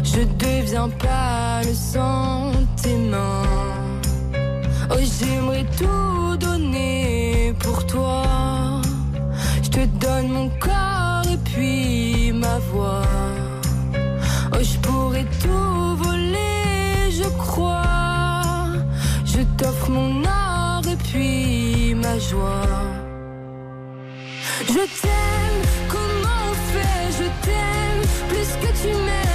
Je 0.03 0.21
deviens 0.39 0.89
pas 0.89 1.63
le 1.63 1.75
sang 1.75 2.53
tes 2.83 2.97
mains. 2.97 3.43
Oh, 4.91 5.01
j'aimerais 5.01 5.67
tout 5.79 6.37
donner 6.39 7.55
pour 7.59 7.85
toi. 7.87 8.23
Je 9.63 9.69
te 9.69 9.85
donne 10.05 10.29
mon 10.29 10.49
corps 10.61 11.31
et 11.31 11.39
puis 11.39 12.33
ma 12.33 12.59
voix. 12.71 13.03
Oh, 14.53 14.63
je 14.63 14.79
pourrais 14.79 15.27
tout 15.43 15.97
voler, 15.97 17.11
je 17.11 17.29
crois. 17.37 17.83
Je 19.25 19.43
t'offre 19.59 19.91
mon 19.91 20.26
Je 24.69 24.83
t'aime, 25.01 25.63
comment 25.89 26.39
on 26.51 26.55
fait? 26.73 27.05
Je 27.19 27.27
t'aime, 27.45 28.03
plus 28.29 28.51
que 28.61 28.71
tu 28.83 28.89
m'aimes, 28.89 29.26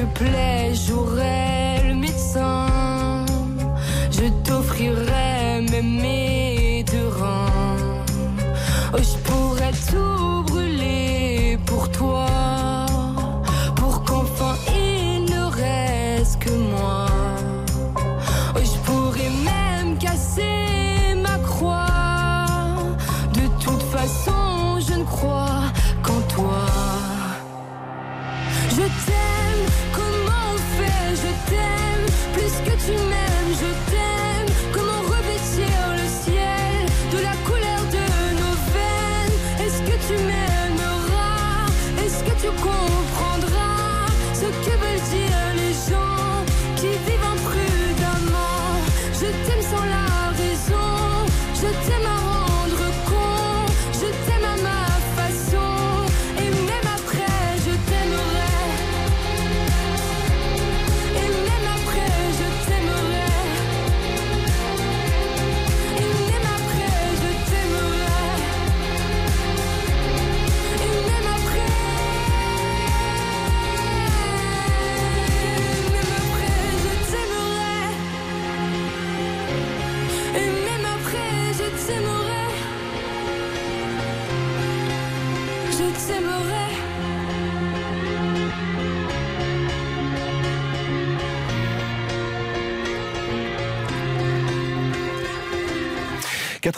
chaque 0.00 0.14
plaie, 0.14 0.72
j'aurai 0.74 1.88
le 1.88 1.94
médecin. 1.94 2.66
Je 4.10 4.28
t'offrirai 4.44 5.66
même 5.70 6.00
mes 6.00 6.84
deux 6.84 7.08
reins. 7.08 7.46
Oh, 8.92 8.98
je 8.98 9.16
pourrais 9.28 9.72
tout 9.90 10.42
brûler 10.46 11.58
pour 11.66 11.90
toi. 11.90 12.26
Pour 13.76 14.04
qu'enfin 14.04 14.54
il 14.74 15.24
ne 15.24 15.42
reste 15.44 16.38
que 16.40 16.50
moi. 16.50 17.06
Oh, 18.54 18.58
je 18.58 18.78
pourrais 18.86 19.30
même 19.44 19.98
casser 19.98 21.14
ma 21.22 21.38
croix. 21.38 21.86
De 23.34 23.46
toute 23.62 23.82
façon, 23.82 24.80
je 24.80 24.94
ne 24.94 25.04
crois 25.04 25.62
qu'en 26.02 26.20
toi. 26.34 26.64
Je 28.70 28.82
t'aime, 29.04 29.39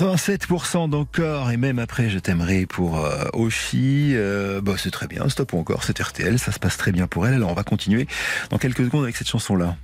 87% 0.02 0.90
d'encore 0.90 1.52
et 1.52 1.56
même 1.56 1.78
après 1.78 2.10
je 2.10 2.18
t'aimerai 2.18 2.66
pour 2.66 2.98
euh, 2.98 3.24
Oshi. 3.34 4.14
Euh, 4.16 4.60
bah, 4.60 4.72
c'est 4.76 4.90
très 4.90 5.06
bien, 5.06 5.28
stop 5.28 5.54
encore, 5.54 5.84
c'est 5.84 5.96
RTL, 6.00 6.40
ça 6.40 6.50
se 6.50 6.58
passe 6.58 6.76
très 6.76 6.90
bien 6.90 7.06
pour 7.06 7.24
elle. 7.24 7.34
Alors 7.34 7.52
on 7.52 7.54
va 7.54 7.62
continuer 7.62 8.08
dans 8.50 8.58
quelques 8.58 8.84
secondes 8.84 9.04
avec 9.04 9.14
cette 9.14 9.28
chanson-là. 9.28 9.76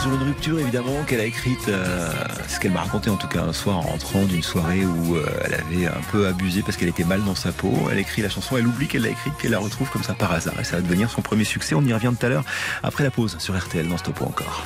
Sur 0.00 0.14
une 0.14 0.22
rupture 0.22 0.58
évidemment 0.58 1.02
qu'elle 1.06 1.20
a 1.20 1.24
écrite, 1.24 1.68
euh, 1.68 2.10
ce 2.48 2.58
qu'elle 2.58 2.72
m'a 2.72 2.80
raconté 2.80 3.10
en 3.10 3.16
tout 3.16 3.28
cas 3.28 3.42
un 3.42 3.52
soir 3.52 3.76
en 3.76 3.82
rentrant 3.82 4.24
d'une 4.24 4.42
soirée 4.42 4.84
où 4.84 5.16
euh, 5.16 5.26
elle 5.44 5.54
avait 5.54 5.86
un 5.86 6.00
peu 6.10 6.26
abusé 6.26 6.62
parce 6.62 6.78
qu'elle 6.78 6.88
était 6.88 7.04
mal 7.04 7.22
dans 7.24 7.34
sa 7.34 7.52
peau. 7.52 7.72
Elle 7.92 7.98
écrit 7.98 8.22
la 8.22 8.30
chanson, 8.30 8.56
elle 8.56 8.66
oublie 8.66 8.88
qu'elle 8.88 9.02
l'a 9.02 9.10
écrite, 9.10 9.34
puis 9.36 9.46
elle 9.48 9.52
la 9.52 9.58
retrouve 9.58 9.90
comme 9.90 10.02
ça 10.02 10.14
par 10.14 10.32
hasard 10.32 10.58
et 10.58 10.64
ça 10.64 10.76
va 10.76 10.82
devenir 10.82 11.10
son 11.10 11.20
premier 11.20 11.44
succès. 11.44 11.74
On 11.74 11.82
y 11.82 11.92
revient 11.92 12.12
tout 12.18 12.24
à 12.24 12.28
l'heure 12.30 12.44
après 12.82 13.04
la 13.04 13.10
pause 13.10 13.36
sur 13.38 13.56
RTL 13.58 13.86
dans 13.88 13.98
Stop 13.98 14.20
ou 14.22 14.24
encore. 14.24 14.64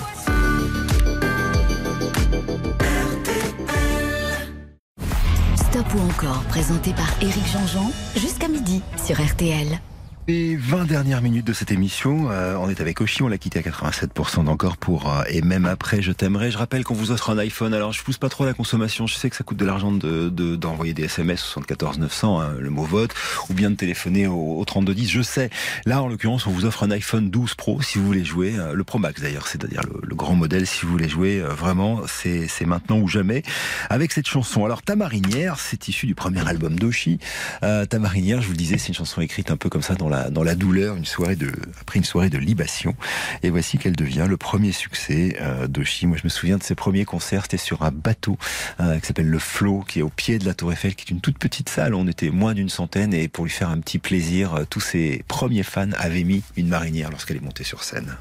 Stop 5.56 5.86
ou 5.96 6.00
encore, 6.10 6.44
présenté 6.48 6.92
par 6.92 7.10
Éric 7.20 7.46
Jean-Jean, 7.52 7.90
jusqu'à 8.16 8.46
midi 8.46 8.82
sur 9.04 9.20
RTL. 9.20 9.80
Les 10.26 10.56
20 10.56 10.86
dernières 10.86 11.20
minutes 11.20 11.46
de 11.46 11.52
cette 11.52 11.70
émission, 11.70 12.30
euh, 12.30 12.56
on 12.56 12.70
est 12.70 12.80
avec 12.80 12.98
Oshi, 13.02 13.22
on 13.22 13.28
l'a 13.28 13.36
quitté 13.36 13.58
à 13.58 13.62
87% 13.62 14.44
d'encore 14.44 14.78
pour 14.78 15.12
euh, 15.12 15.22
et 15.28 15.42
même 15.42 15.66
après 15.66 16.00
je 16.00 16.12
t'aimerai. 16.12 16.50
Je 16.50 16.56
rappelle 16.56 16.82
qu'on 16.82 16.94
vous 16.94 17.10
offre 17.10 17.28
un 17.28 17.36
iPhone. 17.36 17.74
Alors 17.74 17.92
je 17.92 18.02
pousse 18.02 18.16
pas 18.16 18.30
trop 18.30 18.46
la 18.46 18.54
consommation, 18.54 19.06
je 19.06 19.16
sais 19.16 19.28
que 19.28 19.36
ça 19.36 19.44
coûte 19.44 19.58
de 19.58 19.66
l'argent 19.66 19.92
de 19.92 20.30
d'envoyer 20.56 20.94
des 20.94 21.04
SMS 21.04 21.40
74 21.40 21.98
900 21.98 22.40
hein, 22.40 22.54
le 22.58 22.70
mot 22.70 22.84
vote 22.84 23.12
ou 23.50 23.52
bien 23.52 23.70
de 23.70 23.74
téléphoner 23.74 24.26
au, 24.26 24.58
au 24.58 24.64
3210, 24.64 25.10
je 25.10 25.20
sais. 25.20 25.50
Là 25.84 26.02
en 26.02 26.08
l'occurrence, 26.08 26.46
on 26.46 26.52
vous 26.52 26.64
offre 26.64 26.84
un 26.84 26.90
iPhone 26.90 27.28
12 27.28 27.54
Pro 27.56 27.82
si 27.82 27.98
vous 27.98 28.06
voulez 28.06 28.24
jouer 28.24 28.54
euh, 28.58 28.72
le 28.72 28.82
Pro 28.82 28.98
Max 28.98 29.20
d'ailleurs, 29.20 29.46
c'est-à-dire 29.46 29.82
le, 29.82 30.00
le 30.02 30.14
grand 30.14 30.36
modèle 30.36 30.66
si 30.66 30.86
vous 30.86 30.92
voulez 30.92 31.10
jouer 31.10 31.42
euh, 31.42 31.48
vraiment, 31.48 32.00
c'est 32.06 32.48
c'est 32.48 32.64
maintenant 32.64 32.96
ou 32.98 33.08
jamais 33.08 33.42
avec 33.90 34.10
cette 34.10 34.26
chanson. 34.26 34.64
Alors 34.64 34.80
Ta 34.80 34.96
marinière, 34.96 35.58
c'est 35.58 35.86
issu 35.86 36.06
du 36.06 36.14
premier 36.14 36.48
album 36.48 36.78
d'Oshi. 36.78 37.18
Euh, 37.62 37.84
Ta 37.84 37.98
marinière, 37.98 38.40
je 38.40 38.46
vous 38.46 38.52
le 38.52 38.58
disais, 38.58 38.78
c'est 38.78 38.88
une 38.88 38.94
chanson 38.94 39.20
écrite 39.20 39.50
un 39.50 39.58
peu 39.58 39.68
comme 39.68 39.82
ça 39.82 39.94
dans 39.94 40.08
la 40.08 40.13
dans 40.30 40.42
la 40.42 40.54
douleur, 40.54 40.96
une 40.96 41.04
soirée 41.04 41.36
de 41.36 41.52
après 41.80 41.98
une 41.98 42.04
soirée 42.04 42.30
de 42.30 42.38
libation. 42.38 42.94
Et 43.42 43.50
voici 43.50 43.78
qu'elle 43.78 43.96
devient 43.96 44.26
le 44.28 44.36
premier 44.36 44.72
succès 44.72 45.36
euh. 45.40 45.66
Moi, 46.04 46.16
je 46.16 46.24
me 46.24 46.28
souviens 46.28 46.58
de 46.58 46.62
ses 46.62 46.74
premiers 46.74 47.04
concerts. 47.04 47.42
C'était 47.42 47.56
sur 47.56 47.82
un 47.82 47.90
bateau 47.90 48.38
euh, 48.80 48.98
qui 48.98 49.06
s'appelle 49.06 49.28
le 49.28 49.38
Flot, 49.38 49.84
qui 49.86 50.00
est 50.00 50.02
au 50.02 50.08
pied 50.08 50.38
de 50.38 50.46
la 50.46 50.54
Tour 50.54 50.72
Eiffel, 50.72 50.94
qui 50.94 51.04
est 51.06 51.10
une 51.10 51.20
toute 51.20 51.38
petite 51.38 51.68
salle. 51.68 51.94
On 51.94 52.06
était 52.08 52.30
moins 52.30 52.54
d'une 52.54 52.68
centaine, 52.68 53.14
et 53.14 53.28
pour 53.28 53.44
lui 53.44 53.50
faire 53.50 53.70
un 53.70 53.78
petit 53.78 53.98
plaisir, 53.98 54.54
euh, 54.54 54.64
tous 54.68 54.80
ses 54.80 55.24
premiers 55.28 55.62
fans 55.62 55.90
avaient 55.98 56.24
mis 56.24 56.42
une 56.56 56.68
marinière 56.68 57.10
lorsqu'elle 57.10 57.36
est 57.36 57.44
montée 57.44 57.64
sur 57.64 57.84
scène. 57.84 58.16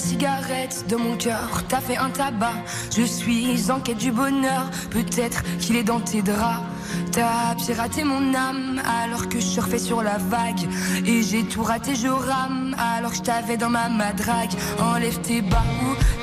Cigarette 0.00 0.86
de 0.88 0.96
mon 0.96 1.14
cœur, 1.14 1.62
t'as 1.68 1.80
fait 1.80 1.98
un 1.98 2.08
tabac. 2.08 2.54
Je 2.96 3.02
suis 3.02 3.70
en 3.70 3.80
quête 3.80 3.98
du 3.98 4.10
bonheur, 4.10 4.70
peut-être 4.90 5.42
qu'il 5.58 5.76
est 5.76 5.82
dans 5.82 6.00
tes 6.00 6.22
draps. 6.22 6.64
T'as 7.12 7.54
piraté 7.56 8.04
mon 8.04 8.34
âme 8.34 8.80
alors 9.02 9.28
que 9.28 9.40
je 9.40 9.46
surfais 9.46 9.78
sur 9.78 10.02
la 10.02 10.18
vague. 10.18 10.68
Et 11.06 11.22
j'ai 11.22 11.44
tout 11.44 11.62
raté, 11.62 11.94
je 11.94 12.08
rame 12.08 12.74
alors 12.78 13.10
que 13.10 13.16
je 13.18 13.22
t'avais 13.22 13.56
dans 13.56 13.70
ma 13.70 13.88
madrague. 13.88 14.52
Enlève 14.80 15.18
tes 15.20 15.42
bas 15.42 15.64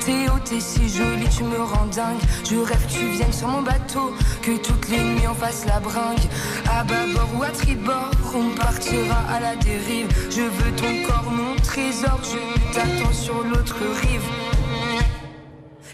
tes 0.08 0.30
hauts, 0.30 0.40
t'es 0.46 0.62
si 0.62 0.88
jolie, 0.88 1.28
tu 1.30 1.44
me 1.44 1.62
rends 1.62 1.86
dingue. 1.88 2.24
Je 2.50 2.56
rêve 2.56 2.86
que 2.88 2.94
tu 2.94 3.06
viennes 3.18 3.34
sur 3.34 3.50
mon 3.50 3.62
bateau, 3.62 4.14
que 4.42 4.56
toutes 4.66 4.88
les 4.90 5.04
nuits 5.04 5.28
on 5.30 5.34
fasse 5.34 5.66
la 5.66 5.80
bringue. 5.80 6.28
À 6.72 6.84
bâbord 6.86 7.30
ou 7.38 7.44
à 7.44 7.50
tribord, 7.50 8.12
on 8.34 8.56
partira 8.56 9.20
à 9.30 9.40
la 9.42 9.56
dérive. 9.58 10.08
Je 10.30 10.44
veux 10.44 10.72
ton 10.82 10.94
corps, 11.08 11.32
mon 11.32 11.56
trésor, 11.58 12.20
je 12.24 12.74
t'attends 12.74 13.14
sur 13.14 13.44
l'autre 13.44 13.76
rive. 14.02 14.28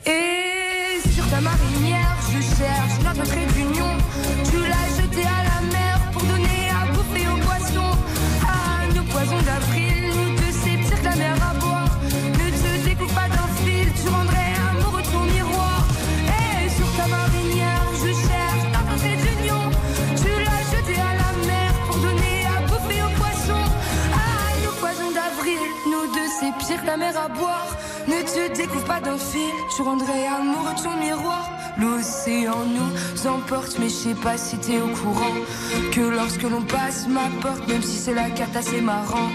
Et 0.06 1.10
sur 1.10 1.28
ta 1.30 1.42
marinière, 1.42 2.16
je 2.32 2.42
cherche 2.56 2.96
notre 3.04 3.26
trait 3.28 3.48
Ne 28.06 28.22
te 28.22 28.54
découvre 28.58 28.84
pas 28.84 29.00
d'un 29.00 29.18
fil, 29.18 29.54
tu 29.74 29.82
rendrais 29.82 30.28
amoureux 30.28 30.76
ton 30.84 30.98
miroir. 30.98 31.50
L'océan 31.80 32.66
nous 32.66 33.28
emporte, 33.28 33.78
mais 33.80 33.88
je 33.88 33.94
sais 33.94 34.14
pas 34.14 34.38
si 34.38 34.58
t'es 34.58 34.78
au 34.82 34.88
courant. 34.88 35.36
Que 35.94 36.02
lorsque 36.02 36.44
l'on 36.44 36.62
passe 36.62 37.08
ma 37.08 37.30
porte, 37.42 37.66
même 37.68 37.82
si 37.82 37.98
c'est 37.98 38.14
la 38.14 38.30
carte 38.30 38.56
assez 38.58 38.82
marrant. 38.82 39.30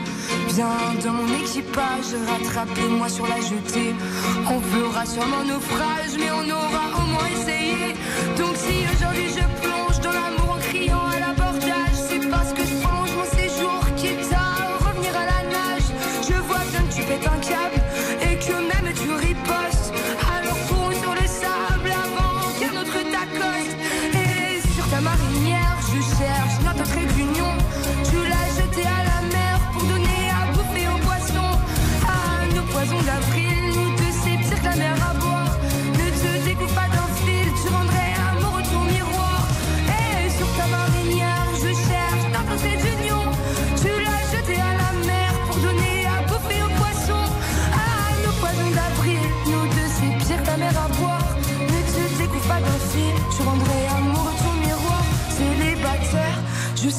Viens 0.49 0.69
dans 1.03 1.13
mon 1.13 1.29
équipage, 1.43 2.13
rattrapez-moi 2.29 3.09
sur 3.09 3.27
la 3.27 3.41
jetée. 3.41 3.95
On 4.51 4.61
fera 4.61 5.07
sûrement 5.07 5.45
naufrage, 5.45 6.13
mais 6.19 6.31
on 6.31 6.51
aura 6.51 7.03
au 7.03 7.07
moins 7.07 7.29
essayé. 7.41 7.95
Donc 8.37 8.55
si 8.57 8.78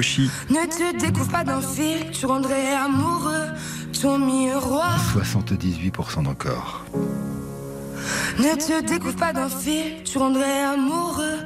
Oshi. 0.00 0.30
Ne 0.48 0.64
te 0.66 0.98
découvre 0.98 1.28
pas 1.30 1.44
d'un 1.44 1.60
fil, 1.60 2.10
tu 2.10 2.24
rendrais 2.24 2.72
amoureux 2.72 3.48
ton 4.00 4.16
miroir. 4.18 4.98
78% 5.14 6.22
d'encore. 6.22 6.86
Ne 8.38 8.56
te 8.56 8.80
découvre 8.86 9.16
pas 9.16 9.34
d'un 9.34 9.50
fil, 9.50 10.02
tu 10.04 10.16
rendrais 10.16 10.62
amoureux 10.62 11.40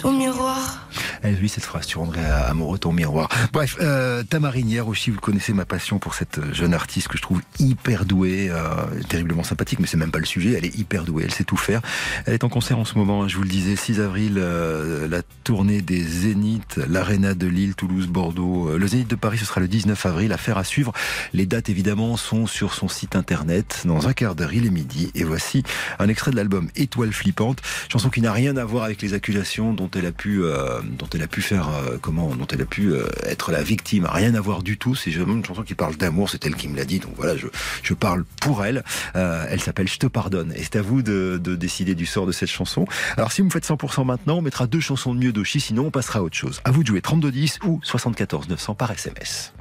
ton 0.00 0.12
miroir. 0.12 0.86
Elle 1.22 1.36
oui, 1.40 1.48
cette 1.48 1.64
phrase, 1.64 1.86
tu 1.86 1.98
rendrais 1.98 2.24
amoureux 2.24 2.78
ton 2.78 2.92
miroir. 2.92 3.28
Bref, 3.52 3.76
euh, 3.80 4.22
Tamarinière 4.22 4.88
aussi, 4.88 5.10
vous 5.10 5.20
connaissez 5.20 5.52
ma 5.52 5.64
passion 5.64 5.98
pour 5.98 6.14
cette 6.14 6.52
jeune 6.52 6.74
artiste 6.74 7.08
que 7.08 7.16
je 7.16 7.22
trouve 7.22 7.40
hyper 7.58 8.04
douée, 8.04 8.48
euh, 8.50 8.64
terriblement 9.08 9.42
sympathique, 9.42 9.80
mais 9.80 9.86
c'est 9.86 9.96
même 9.96 10.10
pas 10.10 10.18
le 10.18 10.26
sujet, 10.26 10.52
elle 10.52 10.64
est 10.64 10.78
hyper 10.78 11.04
douée, 11.04 11.24
elle 11.24 11.32
sait 11.32 11.44
tout 11.44 11.56
faire. 11.56 11.80
Elle 12.26 12.34
est 12.34 12.44
en 12.44 12.48
concert 12.48 12.78
en 12.78 12.84
ce 12.84 12.96
moment, 12.96 13.26
je 13.28 13.36
vous 13.36 13.42
le 13.42 13.48
disais, 13.48 13.76
6 13.76 14.00
avril, 14.00 14.34
euh, 14.36 15.08
la 15.08 15.22
tournée 15.44 15.82
des 15.82 16.02
Zéniths, 16.02 16.80
l'Arena 16.88 17.34
de 17.34 17.46
Lille, 17.46 17.74
Toulouse, 17.74 18.06
Bordeaux. 18.06 18.68
Euh, 18.70 18.78
le 18.78 18.86
Zénith 18.86 19.08
de 19.08 19.16
Paris, 19.16 19.38
ce 19.38 19.44
sera 19.44 19.60
le 19.60 19.68
19 19.68 20.06
avril, 20.06 20.32
affaire 20.32 20.58
à 20.58 20.64
suivre. 20.64 20.92
Les 21.32 21.46
dates, 21.46 21.68
évidemment, 21.68 22.16
sont 22.16 22.46
sur 22.46 22.74
son 22.74 22.88
site 22.88 23.16
internet. 23.16 23.82
Dans 23.84 24.08
un 24.08 24.12
quart 24.12 24.34
d'heure, 24.34 24.52
il 24.52 24.66
est 24.66 24.70
midi. 24.70 25.10
Et 25.14 25.24
voici 25.24 25.62
un 25.98 26.08
extrait 26.08 26.30
de 26.30 26.36
l'album 26.36 26.68
Étoile 26.76 27.12
flippante, 27.12 27.60
chanson 27.90 28.10
qui 28.10 28.20
n'a 28.20 28.32
rien 28.32 28.56
à 28.56 28.64
voir 28.64 28.84
avec 28.84 29.02
les 29.02 29.14
accusations 29.14 29.72
dont 29.72 29.90
elle 29.94 30.06
a 30.06 30.12
pu, 30.12 30.42
euh, 30.42 30.80
elle 31.14 31.22
a 31.22 31.26
pu 31.26 31.42
faire, 31.42 31.68
euh, 31.68 31.98
comment, 32.00 32.28
dont 32.34 32.46
elle 32.46 32.62
a 32.62 32.66
pu 32.66 32.92
euh, 32.92 33.06
être 33.24 33.52
la 33.52 33.62
victime. 33.62 34.06
Rien 34.10 34.34
à 34.34 34.40
voir 34.40 34.62
du 34.62 34.78
tout. 34.78 34.94
C'est 34.94 35.10
une 35.10 35.44
chanson 35.44 35.62
qui 35.62 35.74
parle 35.74 35.96
d'amour. 35.96 36.30
C'est 36.30 36.44
elle 36.46 36.54
qui 36.54 36.68
me 36.68 36.76
l'a 36.76 36.84
dit. 36.84 36.98
Donc 36.98 37.12
voilà, 37.16 37.36
je, 37.36 37.46
je 37.82 37.94
parle 37.94 38.24
pour 38.40 38.64
elle. 38.64 38.84
Euh, 39.16 39.46
elle 39.48 39.60
s'appelle 39.60 39.88
Je 39.88 39.98
te 39.98 40.06
pardonne. 40.06 40.52
Et 40.56 40.62
c'est 40.62 40.76
à 40.76 40.82
vous 40.82 41.02
de, 41.02 41.40
de 41.42 41.56
décider 41.56 41.94
du 41.94 42.06
sort 42.06 42.26
de 42.26 42.32
cette 42.32 42.50
chanson. 42.50 42.86
Alors 43.16 43.32
si 43.32 43.40
vous 43.40 43.46
me 43.46 43.52
faites 43.52 43.66
100% 43.66 44.04
maintenant, 44.04 44.38
on 44.38 44.42
mettra 44.42 44.66
deux 44.66 44.80
chansons 44.80 45.14
de 45.14 45.20
mieux 45.20 45.32
d'Oshi. 45.32 45.60
Sinon, 45.60 45.86
on 45.86 45.90
passera 45.90 46.20
à 46.20 46.22
autre 46.22 46.36
chose. 46.36 46.60
À 46.64 46.70
vous 46.70 46.82
de 46.82 46.88
jouer 46.88 47.00
3210 47.00 47.60
ou 47.64 47.80
74 47.82 48.48
900 48.48 48.74
par 48.74 48.90
SMS. 48.90 49.52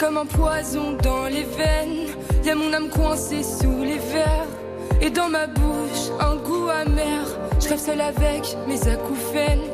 Comme 0.00 0.16
un 0.16 0.24
poison 0.24 0.96
dans 1.02 1.26
les 1.26 1.42
veines. 1.42 2.08
Y 2.42 2.50
a 2.50 2.54
mon 2.54 2.72
âme 2.72 2.88
coincée 2.88 3.42
sous 3.42 3.82
les 3.82 3.98
verres. 3.98 4.48
Et 5.02 5.10
dans 5.10 5.28
ma 5.28 5.46
bouche, 5.46 6.04
un 6.18 6.36
goût 6.36 6.68
amer. 6.70 7.26
Je 7.60 7.68
rêve 7.68 7.78
seul 7.78 8.00
avec 8.00 8.56
mes 8.66 8.88
acouphènes. 8.88 9.68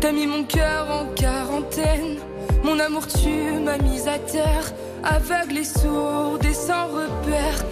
T'as 0.00 0.12
mis 0.12 0.26
mon 0.26 0.44
cœur 0.44 0.86
en 0.90 1.04
quarantaine. 1.14 2.16
Mon 2.64 2.78
amour, 2.80 3.06
tu 3.06 3.60
m'as 3.60 3.76
mise 3.78 4.08
à 4.08 4.18
terre. 4.18 4.72
Aveugle 5.04 5.58
et 5.58 5.64
sourde 5.64 6.44
et 6.44 6.54
sans 6.54 6.86
repère. 6.86 7.64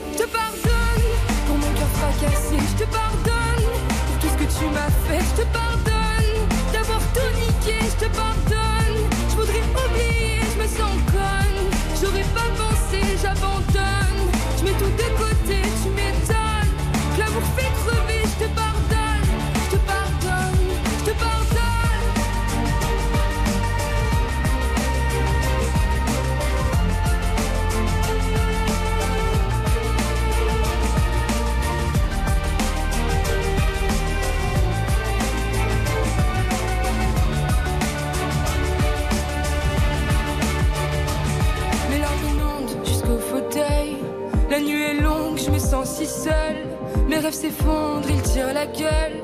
Rêves 47.25 47.33
s'effondrent, 47.33 48.11
ils 48.11 48.23
tirent 48.23 48.53
la 48.53 48.67
gueule. 48.67 49.17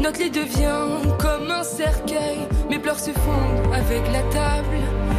Notre 0.00 0.20
lit 0.20 0.30
devient 0.30 0.86
comme 1.18 1.50
un 1.50 1.64
cercueil. 1.64 2.38
Mes 2.70 2.78
pleurs 2.78 3.00
se 3.00 3.10
fondent 3.10 3.74
avec 3.74 4.02
la 4.12 4.22
table. 4.30 4.78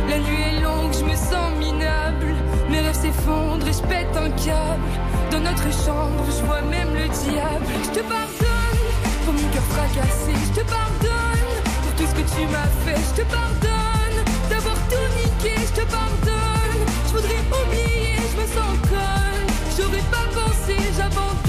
La 0.10 0.20
nuit 0.20 0.42
est 0.50 0.62
longue, 0.62 0.94
je 0.94 1.04
me 1.04 1.16
sens 1.16 1.52
minable. 1.60 2.34
Mes 2.70 2.80
rêves 2.80 2.96
s'effondrent 2.96 3.68
et 3.68 3.74
je 3.74 3.82
pète 3.82 4.16
un 4.16 4.30
câble. 4.32 4.92
Dans 5.32 5.42
notre 5.42 5.70
chambre, 5.84 6.24
je 6.28 6.46
vois 6.46 6.62
même 6.62 6.94
le 6.94 7.08
diable. 7.26 7.66
Je 7.84 7.90
te 8.00 8.04
pardonne 8.08 8.88
pour 9.26 9.34
mon 9.34 9.48
cœur 9.52 9.68
fracassé. 9.76 10.32
Je 10.48 10.62
te 10.62 10.66
pardonne 10.70 11.52
pour 11.84 11.94
tout 11.98 12.08
ce 12.08 12.16
que 12.20 12.26
tu 12.36 12.48
m'as 12.48 12.72
fait. 12.86 13.02
Je 13.10 13.22
te 13.22 13.28
pardonne 13.28 14.18
d'avoir 14.50 14.78
tout 14.88 15.08
niqué. 15.20 15.56
Je 15.58 15.82
te 15.82 15.86
pardonne. 15.92 16.84
Je 17.06 17.12
voudrais 17.16 17.42
oublier, 17.60 18.16
je 18.32 18.42
me 18.42 18.48
sens 18.48 18.74
conne. 18.88 19.50
J'aurais 19.76 20.08
pas 20.16 20.28
pensé, 20.40 20.76
j'abandonne. 20.96 21.49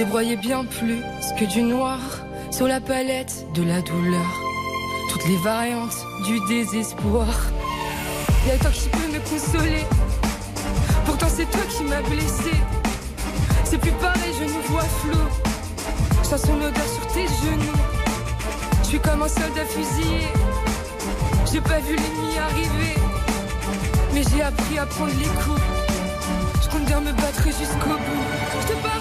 J'ai 0.00 0.36
bien 0.36 0.64
plus 0.64 1.02
que 1.38 1.44
du 1.44 1.60
noir 1.60 1.98
sur 2.50 2.66
la 2.66 2.80
palette 2.80 3.44
de 3.52 3.62
la 3.62 3.82
douleur. 3.82 4.40
Toutes 5.10 5.26
les 5.26 5.36
variantes 5.36 6.06
du 6.24 6.40
désespoir. 6.48 7.26
Y'a 8.46 8.56
toi 8.56 8.70
qui 8.70 8.88
peux 8.88 9.12
me 9.12 9.20
consoler. 9.28 9.84
Pourtant 11.04 11.26
c'est 11.28 11.44
toi 11.50 11.60
qui 11.68 11.82
m'as 11.84 12.00
blessé. 12.00 12.50
C'est 13.64 13.76
plus 13.76 13.92
pareil, 13.92 14.32
je 14.40 14.44
nous 14.44 14.62
vois 14.70 14.88
flou. 15.02 15.18
Je 16.22 16.28
sens 16.28 16.46
son 16.46 16.54
odeur 16.54 16.88
sur 16.94 17.06
tes 17.08 17.26
genoux. 17.26 17.82
Je 18.82 18.88
suis 18.88 19.00
comme 19.00 19.22
un 19.22 19.28
soldat 19.28 19.66
fusillé. 19.66 20.28
J'ai 21.52 21.60
pas 21.60 21.80
vu 21.80 21.94
l'ennemi 21.96 22.38
arriver. 22.38 22.94
Mais 24.14 24.22
j'ai 24.32 24.40
appris 24.40 24.78
à 24.78 24.86
prendre 24.86 25.12
les 25.18 25.32
coups. 25.42 25.60
Je 26.62 26.68
compte 26.70 26.84
bien 26.86 27.00
me 27.00 27.12
battre 27.12 27.44
jusqu'au 27.44 27.98
bout. 27.98 28.99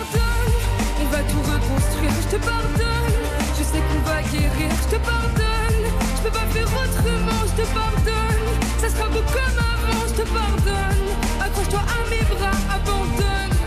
Va 1.11 1.21
tout 1.23 1.41
reconstruire. 1.41 2.11
Je 2.23 2.37
te 2.37 2.45
pardonne, 2.45 3.15
je 3.57 3.63
sais 3.63 3.81
qu'on 3.87 4.01
va 4.09 4.21
guérir. 4.23 4.71
Je 4.83 4.95
te 4.95 4.99
pardonne, 5.03 5.83
je 6.15 6.21
peux 6.23 6.33
pas 6.39 6.47
faire 6.53 6.67
autrement. 6.67 7.41
Je 7.49 7.55
te 7.61 7.67
pardonne, 7.73 8.45
ça 8.77 8.89
sera 8.89 9.09
beau 9.09 9.23
comme 9.35 9.59
avant. 9.73 10.01
Je 10.07 10.15
te 10.21 10.25
pardonne, 10.29 11.05
accroche-toi 11.41 11.79
à 11.79 12.09
mes 12.09 12.23
bras, 12.33 12.57
abandonne. 12.75 13.58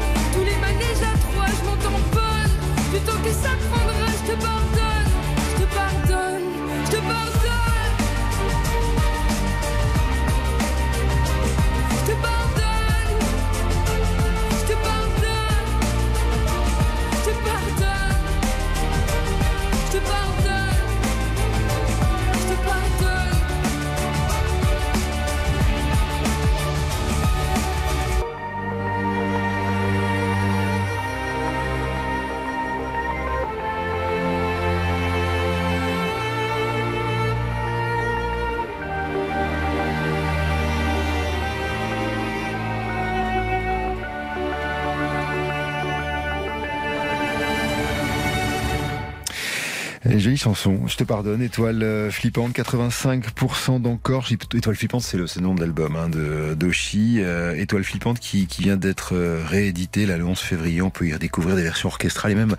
Chanson, 50.42 50.88
je 50.88 50.96
te 50.96 51.04
pardonne. 51.04 51.40
Étoile 51.40 51.84
euh, 51.84 52.10
flippante, 52.10 52.52
85% 52.52 53.80
d'encore. 53.80 54.26
Étoile 54.32 54.74
flippante, 54.74 55.02
c'est 55.02 55.16
le, 55.16 55.26
le 55.36 55.40
nom 55.40 55.54
de 55.54 55.60
l'album 55.60 55.94
hein, 55.94 56.08
de 56.08 56.54
d'Oshi. 56.54 57.18
Euh, 57.20 57.54
Étoile 57.54 57.84
flippante 57.84 58.18
qui, 58.18 58.48
vient 58.58 58.76
d'être 58.76 59.14
euh, 59.14 59.44
réédité 59.46 60.04
là, 60.04 60.16
le 60.16 60.24
11 60.24 60.36
février. 60.36 60.82
On 60.82 60.90
peut 60.90 61.06
y 61.06 61.12
redécouvrir 61.12 61.54
des 61.54 61.62
versions 61.62 61.88
orchestrales 61.88 62.32
et 62.32 62.34
même 62.34 62.56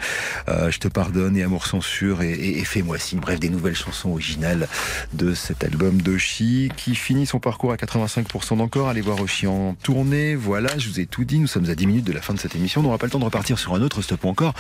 Je 0.48 0.78
te 0.78 0.88
pardonne 0.88 1.36
et 1.36 1.44
Amour 1.44 1.66
censure 1.66 2.22
et, 2.22 2.32
et, 2.32 2.60
et 2.60 2.64
Fais-moi 2.64 2.98
signe. 3.00 3.20
Bref, 3.20 3.42
des 3.42 3.50
nouvelles 3.50 3.76
chansons 3.76 4.12
originales 4.12 4.70
de 5.12 5.34
cet 5.34 5.66
album 5.66 6.02
d'Oshi 6.02 6.72
qui 6.78 6.96
finit 6.96 7.26
son 7.26 7.40
parcours 7.40 7.74
à 7.74 7.76
85% 7.76 8.58
d'encore. 8.58 8.88
Allez 8.88 9.02
voir 9.02 9.20
Oshi 9.20 9.46
en 9.46 9.76
tournée. 9.84 10.36
Voilà, 10.36 10.70
je 10.78 10.88
vous 10.88 11.02
ai 11.02 11.06
tout 11.06 11.26
dit. 11.26 11.40
Nous 11.40 11.48
sommes 11.48 11.70
à 11.70 11.76
10 11.76 11.88
minutes 11.88 12.06
de 12.06 12.14
la 12.14 12.22
fin 12.22 12.34
de 12.34 12.40
cette 12.40 12.56
émission. 12.56 12.80
On 12.80 12.86
n'aura 12.86 12.98
pas 12.98 13.08
le 13.08 13.12
temps 13.12 13.20
de 13.20 13.26
repartir 13.26 13.60
sur 13.60 13.76
un 13.76 13.82
autre 13.82 14.02
stop 14.02 14.24
encore 14.24 14.54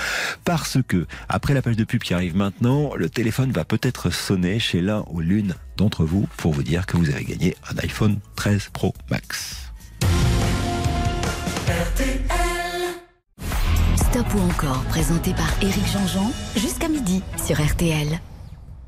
parce 0.43 0.79
que 0.85 1.05
après 1.29 1.53
la 1.53 1.61
page 1.61 1.77
de 1.77 1.85
pub 1.85 2.03
qui 2.03 2.13
arrive 2.13 2.35
maintenant, 2.35 2.93
le 2.95 3.09
téléphone 3.13 3.51
va 3.51 3.63
peut-être 3.63 4.09
sonner 4.09 4.59
chez 4.59 4.81
l'un 4.81 5.05
ou 5.09 5.21
l'une 5.21 5.55
d'entre 5.77 6.03
vous 6.03 6.27
pour 6.37 6.51
vous 6.51 6.63
dire 6.63 6.85
que 6.85 6.97
vous 6.97 7.09
avez 7.09 7.23
gagné 7.23 7.55
un 7.69 7.77
iPhone 7.77 8.19
13 8.35 8.69
Pro 8.73 8.93
Max. 9.09 9.71
Stop 13.95 14.25
ou 14.35 14.39
encore, 14.39 14.83
présenté 14.85 15.33
par 15.33 15.51
Éric 15.61 15.87
Jean-Jean, 15.91 16.31
jusqu'à 16.55 16.87
midi 16.87 17.21
sur 17.43 17.63
RTL. 17.63 18.19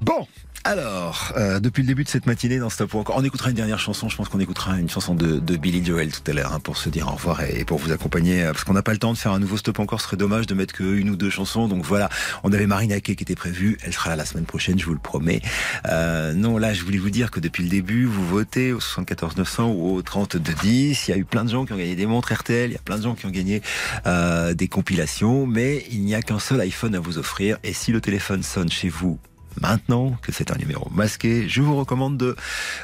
Bon, 0.02 0.28
alors, 0.68 1.32
euh, 1.38 1.60
depuis 1.60 1.84
le 1.84 1.88
début 1.88 2.04
de 2.04 2.10
cette 2.10 2.26
matinée 2.26 2.58
dans 2.58 2.72
Stop 2.72 2.96
encore, 2.96 3.16
on 3.18 3.24
écoutera 3.24 3.52
une 3.52 3.56
dernière 3.56 3.78
chanson. 3.78 4.10
Je 4.10 4.16
pense 4.16 4.30
qu'on 4.30 4.40
écoutera 4.40 4.80
une 4.80 4.90
chanson 4.90 5.14
de, 5.14 5.38
Billy 5.58 5.86
Joel 5.86 6.12
tout 6.12 6.24
à 6.26 6.34
l'heure 6.34 6.54
hein, 6.54 6.60
pour 6.60 6.78
se 6.78 6.90
dire 6.90 7.08
au 7.08 7.12
revoir 7.12 7.44
et, 7.44 7.64
pour 7.66 7.78
vous 7.78 7.92
accompagner. 7.92 8.42
euh, 8.42 8.52
Parce 8.52 8.64
qu'on 8.64 8.74
n'a 8.74 8.82
pas 8.82 8.92
le 8.92 8.98
temps 8.98 9.14
de 9.14 9.18
faire 9.20 9.32
un 9.32 9.38
nouveau 9.38 9.58
Stop 9.58 9.78
encore. 9.78 10.02
Ce 10.02 10.08
serait 10.08 10.18
dommage 10.18 10.48
de 10.48 10.56
mettre 10.56 10.74
que 10.74 10.84
une 10.84 11.12
ou 11.12 11.16
deux 11.16 11.30
chansons. 11.30 11.68
Donc 11.68 11.84
voilà, 11.86 12.10
on 12.44 12.52
avait 12.52 12.66
Marine 12.66 12.92
Haquet 12.92 13.16
qui 13.16 13.22
était 13.22 13.36
prévue. 13.36 13.78
Elle 13.84 13.94
sera 13.94 14.10
là 14.10 14.16
la 14.16 14.26
semaine 14.26 14.46
prochaine, 14.46 14.80
je 14.80 14.86
vous 14.86 14.94
le 14.94 15.00
promets. 15.00 15.44
Euh, 15.88 16.34
non, 16.34 16.58
là, 16.58 16.74
je 16.74 16.84
voulais 16.84 16.98
vous 16.98 17.12
dire 17.12 17.30
que 17.30 17.40
depuis 17.40 17.62
le 17.62 17.70
début, 17.70 18.06
vous 18.06 18.26
votez 18.26 18.74
au 18.74 18.80
74 18.80 19.38
900 19.38 19.68
ou 19.70 19.94
au 19.94 20.02
32 20.02 20.40
10. 20.40 21.08
Il 21.08 21.12
y 21.12 21.14
a 21.14 21.18
eu 21.18 21.26
plein 21.26 21.46
de 21.46 21.52
gens 21.52 21.66
qui 21.66 21.74
ont 21.74 21.78
gagné 21.78 21.96
des 21.96 22.08
montres 22.08 22.34
RTL. 22.34 22.72
Il 22.72 22.74
y 22.74 22.78
a 22.78 22.82
plein 22.82 22.98
de 22.98 23.04
gens 23.04 23.14
qui 23.14 23.28
ont 23.28 23.32
gagné 23.32 23.62
des 24.06 24.68
compilations. 24.68 25.46
Mais 25.46 25.86
il 25.92 26.02
n'y 26.02 26.16
a 26.16 26.24
qu'un 26.24 26.40
seul 26.40 26.60
iPhone 26.62 26.96
à 26.96 27.00
vous 27.00 27.20
offrir. 27.20 27.60
Et 27.64 27.74
si 27.74 27.92
le 27.92 28.02
téléphone 28.02 28.42
sonne 28.42 28.72
chez 28.72 28.90
vous 28.90 29.20
maintenant 29.62 30.12
que 30.22 30.32
c'est 30.32 30.52
un 30.52 30.56
numéro 30.56 30.90
masqué, 30.90 31.48
je 31.48 31.62
vous 31.62 31.76
recommande 31.76 32.18
de 32.18 32.36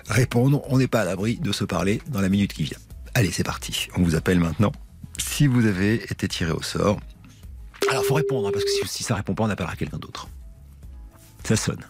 répondre. 0.07 0.61
On 0.69 0.77
n'est 0.77 0.88
pas 0.88 1.02
à 1.02 1.06
l'abri 1.06 1.38
de 1.38 1.52
se 1.52 1.64
parler 1.64 2.02
dans 2.07 2.22
la 2.22 2.30
minute 2.30 2.53
qui 2.53 2.64
vient. 2.64 2.77
Allez, 3.14 3.31
c'est 3.31 3.43
parti. 3.43 3.89
On 3.95 4.03
vous 4.03 4.15
appelle 4.15 4.39
maintenant. 4.39 4.72
Si 5.18 5.48
vous 5.48 5.65
avez 5.65 5.95
été 6.11 6.27
tiré 6.27 6.52
au 6.52 6.61
sort, 6.61 6.99
alors 7.89 8.03
faut 8.06 8.14
répondre 8.14 8.48
hein, 8.48 8.52
parce 8.53 8.64
que 8.64 8.72
si, 8.72 8.88
si 8.88 9.03
ça 9.03 9.15
répond 9.15 9.34
pas, 9.34 9.43
on 9.43 9.49
appellera 9.49 9.76
quelqu'un 9.76 9.98
d'autre. 9.98 10.27
Ça 11.43 11.56
sonne. 11.56 11.84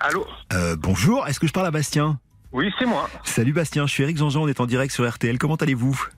Allô? 0.00 0.26
Euh, 0.52 0.76
bonjour, 0.76 1.26
est-ce 1.28 1.38
que 1.38 1.46
je 1.46 1.52
parle 1.52 1.66
à 1.66 1.70
Bastien? 1.70 2.18
Oui, 2.52 2.72
c'est 2.78 2.86
moi. 2.86 3.08
Salut 3.24 3.52
Bastien, 3.52 3.86
je 3.86 3.92
suis 3.92 4.02
Eric 4.02 4.16
Jean-Jean, 4.16 4.42
on 4.42 4.48
est 4.48 4.60
en 4.60 4.66
direct 4.66 4.92
sur 4.92 5.08
RTL. 5.08 5.38
Comment 5.38 5.56
allez-vous? 5.56 6.08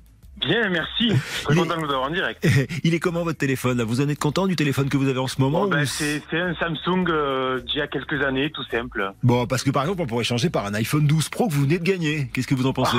Bien, 0.44 0.68
merci. 0.70 1.08
Très 1.44 1.54
content 1.54 1.76
de 1.76 1.86
vous 1.86 1.92
avoir 1.92 2.04
en 2.04 2.10
direct. 2.10 2.46
Il 2.84 2.94
est 2.94 3.00
comment 3.00 3.22
votre 3.22 3.38
téléphone 3.38 3.78
là? 3.78 3.84
Vous 3.84 4.00
en 4.00 4.08
êtes 4.08 4.18
content 4.18 4.46
du 4.46 4.56
téléphone 4.56 4.88
que 4.88 4.96
vous 4.96 5.08
avez 5.08 5.18
en 5.18 5.28
ce 5.28 5.40
moment 5.40 5.62
Bon, 5.62 5.68
ben, 5.68 5.86
c'est 5.86 6.22
un 6.32 6.54
Samsung 6.54 7.06
euh, 7.08 7.60
d'il 7.60 7.76
y 7.76 7.80
a 7.80 7.86
quelques 7.86 8.22
années, 8.22 8.50
tout 8.50 8.64
simple. 8.70 9.12
Bon, 9.22 9.46
parce 9.46 9.62
que 9.62 9.70
par 9.70 9.84
exemple, 9.84 10.02
on 10.02 10.06
pourrait 10.06 10.24
changer 10.24 10.50
par 10.50 10.66
un 10.66 10.74
iPhone 10.74 11.06
12 11.06 11.28
Pro 11.28 11.48
que 11.48 11.52
vous 11.52 11.62
venez 11.62 11.78
de 11.78 11.84
gagner. 11.84 12.28
Qu'est-ce 12.32 12.46
que 12.48 12.54
vous 12.54 12.66
en 12.66 12.72
pensez? 12.72 12.98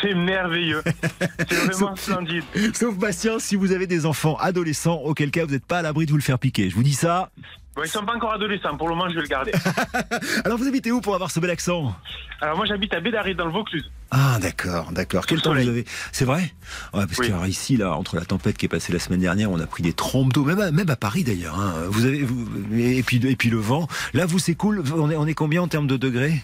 C'est 0.00 0.14
merveilleux. 0.14 0.82
C'est 1.48 1.54
vraiment 1.54 1.96
splendide. 1.96 2.44
Sauf 2.74 2.96
Bastien, 2.96 3.38
si 3.38 3.56
vous 3.56 3.72
avez 3.72 3.86
des 3.86 4.06
enfants 4.06 4.36
adolescents, 4.36 5.00
auquel 5.04 5.30
cas 5.30 5.44
vous 5.44 5.52
n'êtes 5.52 5.66
pas 5.66 5.78
à 5.78 5.82
l'abri 5.82 6.06
de 6.06 6.10
vous 6.10 6.16
le 6.16 6.22
faire 6.22 6.38
piquer. 6.38 6.70
Je 6.70 6.74
vous 6.74 6.82
dis 6.82 6.94
ça. 6.94 7.30
Bon, 7.74 7.82
ils 7.82 7.88
sont 7.88 8.04
pas 8.04 8.14
encore 8.14 8.32
adolescents, 8.34 8.76
pour 8.76 8.88
le 8.88 8.94
moment 8.94 9.08
je 9.08 9.14
vais 9.14 9.22
le 9.22 9.28
garder. 9.28 9.52
Alors 10.44 10.58
vous 10.58 10.68
habitez 10.68 10.92
où 10.92 11.00
pour 11.00 11.14
avoir 11.14 11.30
ce 11.30 11.40
bel 11.40 11.48
accent? 11.50 11.94
Alors 12.42 12.56
moi 12.56 12.66
j'habite 12.66 12.92
à 12.92 13.00
Bédarry 13.00 13.34
dans 13.34 13.46
le 13.46 13.52
Vaucluse. 13.52 13.90
Ah 14.10 14.38
d'accord, 14.42 14.92
d'accord. 14.92 15.24
Quel 15.24 15.40
temps 15.40 15.54
vous 15.54 15.68
avez? 15.68 15.86
C'est 16.12 16.26
vrai? 16.26 16.52
Ouais, 16.92 17.06
parce 17.06 17.16
Oui. 17.18 17.28
que 17.28 17.32
alors, 17.32 17.46
ici, 17.46 17.78
là, 17.78 17.94
entre 17.96 18.16
la 18.16 18.26
tempête 18.26 18.58
qui 18.58 18.66
est 18.66 18.68
passée 18.68 18.92
la 18.92 18.98
semaine 18.98 19.20
dernière, 19.20 19.50
on 19.50 19.58
a 19.58 19.66
pris 19.66 19.82
des 19.82 19.94
trompes 19.94 20.34
d'eau, 20.34 20.44
même 20.44 20.60
à, 20.60 20.70
même 20.70 20.90
à 20.90 20.96
Paris 20.96 21.24
d'ailleurs. 21.24 21.58
hein. 21.58 21.72
Vous 21.88 22.04
avez, 22.04 22.22
vous- 22.22 22.46
et 22.78 23.02
puis 23.02 23.26
et 23.26 23.36
puis 23.36 23.48
le 23.48 23.56
vent. 23.56 23.88
Là, 24.12 24.26
vous 24.26 24.38
c'est 24.38 24.54
cool. 24.54 24.82
On 24.94 25.10
est 25.10 25.16
on 25.16 25.26
est 25.26 25.32
combien 25.34 25.62
en 25.62 25.68
termes 25.68 25.86
de 25.86 25.96
degrés? 25.96 26.34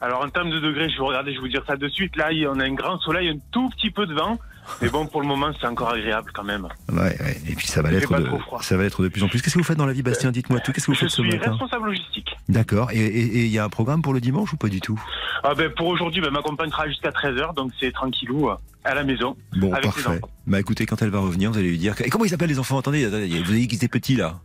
Alors 0.00 0.22
en 0.24 0.28
termes 0.28 0.50
de 0.50 0.60
degrés, 0.60 0.88
je 0.90 0.96
vais 0.98 1.04
regarder, 1.06 1.32
je 1.32 1.38
vais 1.38 1.42
vous 1.42 1.48
dire 1.48 1.64
ça 1.66 1.74
de 1.76 1.88
suite. 1.88 2.14
Là, 2.16 2.28
on 2.52 2.60
a 2.60 2.64
un 2.64 2.74
grand 2.74 2.98
soleil, 3.00 3.28
un 3.30 3.38
tout 3.50 3.68
petit 3.70 3.90
peu 3.90 4.06
de 4.06 4.14
vent. 4.14 4.38
Mais 4.80 4.88
bon, 4.88 5.06
pour 5.06 5.20
le 5.20 5.26
moment, 5.26 5.50
c'est 5.60 5.66
encore 5.66 5.90
agréable 5.92 6.30
quand 6.32 6.44
même. 6.44 6.68
Ouais, 6.92 7.16
ouais. 7.20 7.36
Et 7.48 7.54
puis 7.54 7.66
ça 7.66 7.82
va 7.82 7.90
l'être 7.90 8.12
de, 8.16 8.28
ça 8.60 8.76
va 8.76 8.84
être 8.84 9.02
de 9.02 9.08
plus 9.08 9.22
en 9.22 9.28
plus. 9.28 9.42
Qu'est-ce 9.42 9.54
que 9.54 9.58
vous 9.58 9.64
faites 9.64 9.76
dans 9.78 9.86
la 9.86 9.92
vie, 9.92 10.02
Bastien? 10.02 10.30
Dites-moi 10.30 10.60
tout. 10.60 10.72
Qu'est-ce 10.72 10.86
que 10.86 10.90
vous 10.92 10.94
Je 10.94 11.00
faites 11.00 11.10
ce 11.10 11.22
suis 11.22 11.30
matin? 11.30 11.50
responsable 11.50 11.86
logistique. 11.86 12.28
D'accord. 12.48 12.90
Et 12.92 13.06
il 13.08 13.46
y 13.48 13.58
a 13.58 13.64
un 13.64 13.68
programme 13.68 14.02
pour 14.02 14.14
le 14.14 14.20
dimanche 14.20 14.52
ou 14.52 14.56
pas 14.56 14.68
du 14.68 14.80
tout? 14.80 15.00
Ah 15.44 15.54
ben, 15.54 15.70
pour 15.76 15.88
aujourd'hui, 15.88 16.20
ben, 16.20 16.30
ma 16.30 16.42
compagne 16.42 16.70
sera 16.70 16.86
jusqu'à 16.88 17.10
13h, 17.10 17.54
donc 17.54 17.72
c'est 17.80 17.92
tranquillou, 17.92 18.48
euh, 18.50 18.54
à 18.84 18.94
la 18.94 19.02
maison. 19.04 19.36
Bon, 19.56 19.72
Avec 19.72 19.84
les 19.84 19.90
parfait. 19.90 20.08
enfants. 20.08 20.28
Bah 20.46 20.60
écoutez, 20.60 20.86
quand 20.86 21.02
elle 21.02 21.10
va 21.10 21.18
revenir, 21.20 21.50
vous 21.50 21.58
allez 21.58 21.68
lui 21.70 21.78
dire. 21.78 21.94
que- 21.96 22.04
Et 22.04 22.08
comment 22.10 22.24
ils 22.24 22.30
s'appellent 22.30 22.48
les 22.48 22.58
enfants? 22.58 22.78
Attendez, 22.78 23.04
attendez, 23.04 23.26
vous 23.42 23.50
avez 23.50 23.60
dit 23.60 23.68
qu'ils 23.68 23.78
étaient 23.78 23.88
petits 23.88 24.16
là. 24.16 24.38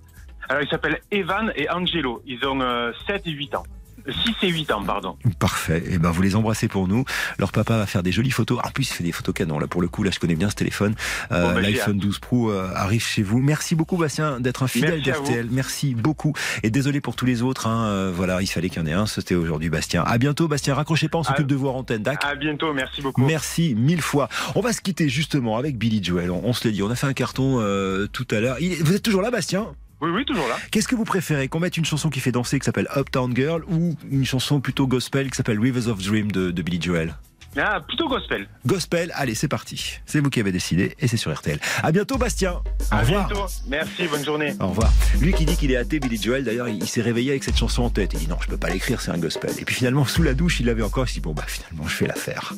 Alors, 0.49 0.61
ils 0.63 0.69
s'appellent 0.69 0.99
Evan 1.11 1.51
et 1.55 1.69
Angelo. 1.69 2.21
Ils 2.25 2.43
ont 2.45 2.59
euh, 2.61 2.91
7 3.05 3.23
et 3.27 3.31
8 3.31 3.53
ans. 3.55 3.63
6 4.11 4.35
et 4.43 4.49
8 4.49 4.71
ans, 4.71 4.83
pardon. 4.83 5.17
Parfait. 5.39 5.83
Et 5.89 5.97
ben 5.97 6.11
vous 6.11 6.21
les 6.21 6.35
embrassez 6.35 6.67
pour 6.67 6.87
nous. 6.87 7.03
Leur 7.39 7.51
papa 7.51 7.77
va 7.77 7.85
faire 7.85 8.03
des 8.03 8.11
jolies 8.11 8.31
photos. 8.31 8.59
En 8.63 8.71
plus, 8.71 8.89
il 8.89 8.93
fait 8.93 9.03
des 9.03 9.11
photos 9.11 9.33
canon. 9.33 9.59
Là, 9.59 9.67
pour 9.67 9.81
le 9.81 9.87
coup, 9.87 10.03
là, 10.03 10.11
je 10.11 10.19
connais 10.19 10.35
bien 10.35 10.49
ce 10.49 10.55
téléphone. 10.55 10.95
Euh, 11.31 11.47
Bon, 11.47 11.53
bah, 11.53 11.61
L'iPhone 11.61 11.97
12 11.97 12.19
Pro 12.19 12.49
euh, 12.51 12.69
arrive 12.75 13.03
chez 13.03 13.23
vous. 13.23 13.39
Merci 13.39 13.75
beaucoup, 13.75 13.97
Bastien, 13.97 14.39
d'être 14.39 14.63
un 14.63 14.67
fidèle 14.67 15.01
d'RTL. 15.01 15.47
Merci 15.51 15.95
beaucoup. 15.95 16.33
Et 16.63 16.69
désolé 16.69 17.01
pour 17.01 17.15
tous 17.15 17.25
les 17.25 17.41
autres. 17.41 17.67
Hein. 17.67 17.85
Euh, 17.85 18.11
voilà, 18.13 18.41
il 18.41 18.47
fallait 18.47 18.69
qu'il 18.69 18.81
y 18.81 18.83
en 18.83 18.87
ait 18.87 18.93
un. 18.93 19.05
C'était 19.05 19.35
aujourd'hui, 19.35 19.69
Bastien. 19.69 20.03
À 20.03 20.17
bientôt, 20.17 20.47
Bastien. 20.47 20.73
Raccrochez 20.73 21.07
pas. 21.09 21.19
On 21.19 21.23
s'occupe 21.23 21.47
de 21.47 21.55
vous 21.55 21.67
en 21.67 21.75
antenne. 21.75 22.03
D'accord 22.03 22.29
À 22.29 22.35
bientôt, 22.35 22.73
merci 22.73 23.01
beaucoup. 23.01 23.23
Merci 23.25 23.75
mille 23.75 24.01
fois. 24.01 24.29
On 24.55 24.61
va 24.61 24.73
se 24.73 24.81
quitter 24.81 25.09
justement 25.09 25.57
avec 25.57 25.77
Billy 25.77 26.03
Joel. 26.03 26.31
On, 26.31 26.41
on 26.43 26.53
se 26.53 26.67
l'est 26.67 26.73
dit, 26.73 26.83
on 26.83 26.89
a 26.89 26.95
fait 26.95 27.07
un 27.07 27.13
carton 27.13 27.57
euh, 27.59 28.07
tout 28.07 28.27
à 28.31 28.39
l'heure. 28.39 28.57
Vous 28.81 28.93
êtes 28.95 29.03
toujours 29.03 29.21
là, 29.21 29.31
Bastien? 29.31 29.67
Oui, 30.01 30.09
oui, 30.13 30.25
toujours 30.25 30.47
là. 30.47 30.57
Qu'est-ce 30.71 30.87
que 30.87 30.95
vous 30.95 31.05
préférez 31.05 31.47
Qu'on 31.47 31.59
mette 31.59 31.77
une 31.77 31.85
chanson 31.85 32.09
qui 32.09 32.19
fait 32.19 32.31
danser 32.31 32.59
qui 32.59 32.65
s'appelle 32.65 32.87
Uptown 32.95 33.35
Girl 33.35 33.63
ou 33.67 33.95
une 34.11 34.25
chanson 34.25 34.59
plutôt 34.59 34.85
gospel 34.87 35.29
qui 35.31 35.37
s'appelle 35.37 35.59
Rivers 35.59 35.87
of 35.87 36.01
Dream 36.03 36.31
de, 36.31 36.51
de 36.51 36.61
Billy 36.61 36.81
Joel? 36.81 37.15
Ah, 37.59 37.81
plutôt 37.87 38.07
gospel. 38.07 38.47
Gospel, 38.67 39.11
allez, 39.15 39.33
c'est 39.33 39.47
parti. 39.47 39.99
C'est 40.05 40.19
vous 40.19 40.29
qui 40.29 40.39
avez 40.39 40.51
décidé 40.51 40.95
et 40.99 41.07
c'est 41.07 41.17
sur 41.17 41.33
RTL. 41.33 41.59
À 41.81 41.91
bientôt, 41.91 42.17
Bastien. 42.19 42.51
Au 42.51 42.61
À 42.91 42.99
revoir. 43.01 43.27
bientôt. 43.27 43.45
Merci, 43.67 44.07
bonne 44.07 44.23
journée. 44.23 44.53
Au 44.59 44.67
revoir. 44.67 44.91
Lui 45.19 45.33
qui 45.33 45.45
dit 45.45 45.55
qu'il 45.55 45.71
est 45.71 45.77
athée, 45.77 45.99
Billy 45.99 46.21
Joel, 46.21 46.43
d'ailleurs, 46.43 46.69
il, 46.69 46.85
s'est 46.87 47.01
réveillé 47.01 47.31
avec 47.31 47.43
cette 47.43 47.57
chanson 47.57 47.81
en 47.81 47.89
tête. 47.89 48.11
Il 48.13 48.19
dit 48.19 48.27
non, 48.27 48.37
je 48.41 48.47
peux 48.47 48.57
pas 48.57 48.69
l'écrire, 48.69 49.01
c'est 49.01 49.09
un 49.11 49.17
gospel. 49.17 49.51
Et 49.59 49.65
puis 49.65 49.73
finalement, 49.73 50.05
sous 50.05 50.21
la 50.21 50.35
douche, 50.35 50.59
il 50.59 50.67
l'avait 50.67 50.83
encore. 50.83 51.05
Il 51.05 51.07
s'est 51.07 51.13
dit 51.15 51.19
bon, 51.21 51.33
bah 51.33 51.45
finalement, 51.47 51.87
je 51.87 51.95
fais 51.95 52.05
l'affaire. 52.05 52.53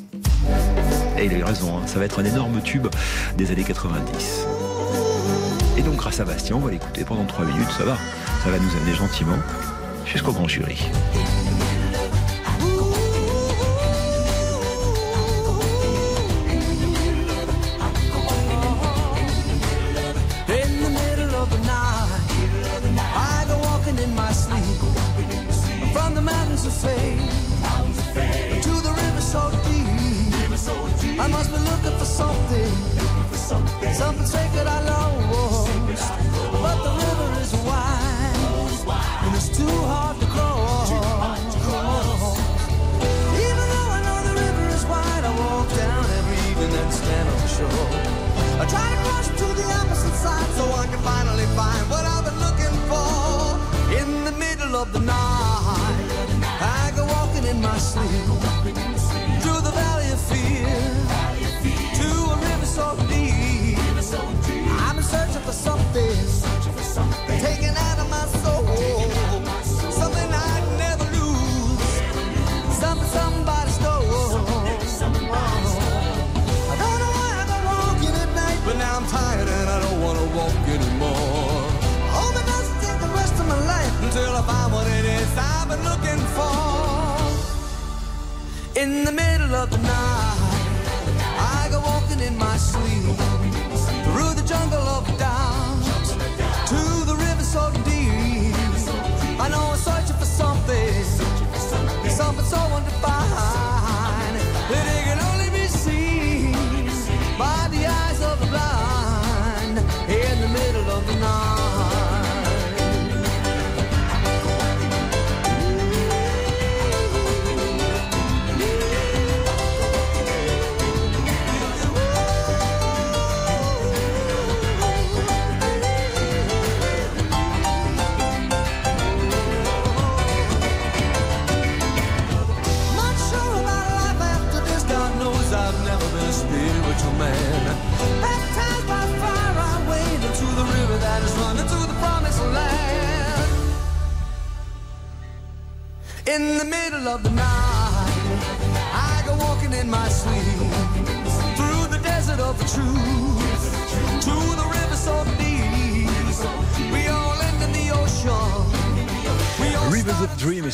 Et 1.17 1.25
il 1.25 1.33
a 1.33 1.37
eu 1.37 1.43
raison, 1.43 1.77
hein. 1.77 1.87
ça 1.87 1.99
va 1.99 2.03
être 2.05 2.19
un 2.19 2.25
énorme 2.25 2.61
tube 2.61 2.87
des 3.37 3.51
années 3.51 3.63
90. 3.63 4.45
Et 5.79 5.81
donc, 5.81 5.95
grâce 5.95 6.19
à 6.19 6.25
Bastien, 6.25 6.57
on 6.57 6.59
va 6.59 6.71
l'écouter 6.71 7.05
pendant 7.05 7.23
3 7.23 7.45
minutes, 7.45 7.71
ça 7.77 7.85
va. 7.85 7.95
Ça 8.43 8.49
va 8.49 8.59
nous 8.59 8.69
amener 8.81 8.93
gentiment 8.93 9.37
jusqu'au 10.05 10.33
grand 10.33 10.45
jury. 10.45 10.77
I 23.15 23.45
go 23.47 23.55
walking 23.63 23.97
in 24.03 24.13
my 24.15 24.33
sleep 24.33 24.63
from 25.93 26.13
the 26.13 26.21
mountains 26.21 26.65
of 26.65 26.73
fame 26.73 27.19
to 28.61 28.81
the 28.81 28.91
river 28.91 29.21
so 29.21 29.49
deep. 29.63 31.17
I 31.21 31.27
must 31.27 31.49
be 31.49 31.57
looking 31.57 31.97
for 31.97 32.05
something, 32.05 32.73
something 33.93 34.25
sacred 34.25 34.67
I 34.67 34.83
lost. 34.89 35.28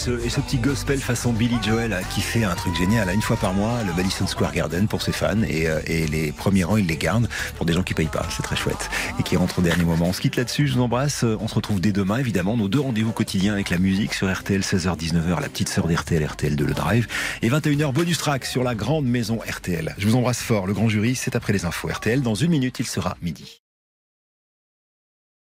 Ce, 0.06 0.24
et 0.24 0.30
ce 0.30 0.40
petit 0.40 0.58
gospel 0.58 1.00
façon 1.00 1.34
Billy 1.34 1.58
Joel 1.64 1.92
euh, 1.92 2.02
qui 2.14 2.22
fait 2.22 2.44
un 2.44 2.54
truc 2.54 2.76
génial. 2.76 3.10
Une 3.12 3.24
fois 3.24 3.38
par 3.38 3.54
mois, 3.54 3.82
le 3.84 3.92
Madison 3.94 4.28
Square 4.28 4.54
Garden 4.54 4.88
pour 4.88 5.02
ses 5.02 5.12
fans 5.12 5.42
et, 5.42 5.68
euh, 5.68 5.80
et 5.88 6.06
les 6.06 6.32
premiers 6.32 6.64
rangs, 6.64 6.78
il 6.78 6.86
les 6.86 6.98
garde 6.98 7.28
pour 7.56 7.66
des 7.66 7.74
gens 7.74 7.82
qui 7.82 7.96
payent 7.96 8.06
pas. 8.06 8.26
C'est 8.30 8.44
très 8.44 8.56
chouette 8.56 8.90
et 9.20 9.24
qui 9.24 9.36
rentrent 9.36 9.60
au 9.60 9.62
dernier 9.64 9.84
moment. 9.84 10.06
On 10.06 10.14
se 10.14 10.22
quitte 10.22 10.36
là-dessus. 10.36 10.68
Je 10.68 10.76
vous 10.76 10.82
embrasse. 10.82 11.24
Euh, 11.24 11.38
On 11.40 11.48
se 11.48 11.56
retrouve 11.56 11.82
dès 11.82 11.92
demain, 11.92 12.18
évidemment. 12.18 12.56
Nos 12.56 12.68
deux 12.68 12.80
rendez-vous 12.80 13.14
quotidiens 13.14 13.54
avec 13.54 13.72
la 13.72 13.80
musique 13.80 14.14
sur 14.14 14.32
RTL 14.32 14.62
16h-19h, 14.62 15.42
la 15.42 15.50
petite 15.50 15.70
sœur 15.70 15.88
d'RTL, 15.88 16.24
RTL 16.24 16.56
de 16.56 16.66
Le 16.66 16.74
Drive 16.74 17.08
et 17.42 17.50
21h 17.50 17.92
bonus 17.92 18.20
track 18.20 18.46
sur 18.46 18.64
la 18.64 18.76
grande 18.76 19.06
maison 19.06 19.40
RTL. 19.40 19.96
Je 19.98 20.08
vous 20.08 20.16
embrasse 20.16 20.42
fort. 20.42 20.68
Le 20.68 20.74
grand 20.74 20.88
jury, 20.88 21.16
c'est 21.16 21.36
après 21.36 21.54
les 21.54 21.66
infos 21.66 21.88
RTL. 21.88 22.22
Dans 22.22 22.36
une 22.36 22.52
minute, 22.52 22.80
il 22.80 22.86
sera 22.86 23.18
midi. 23.24 23.65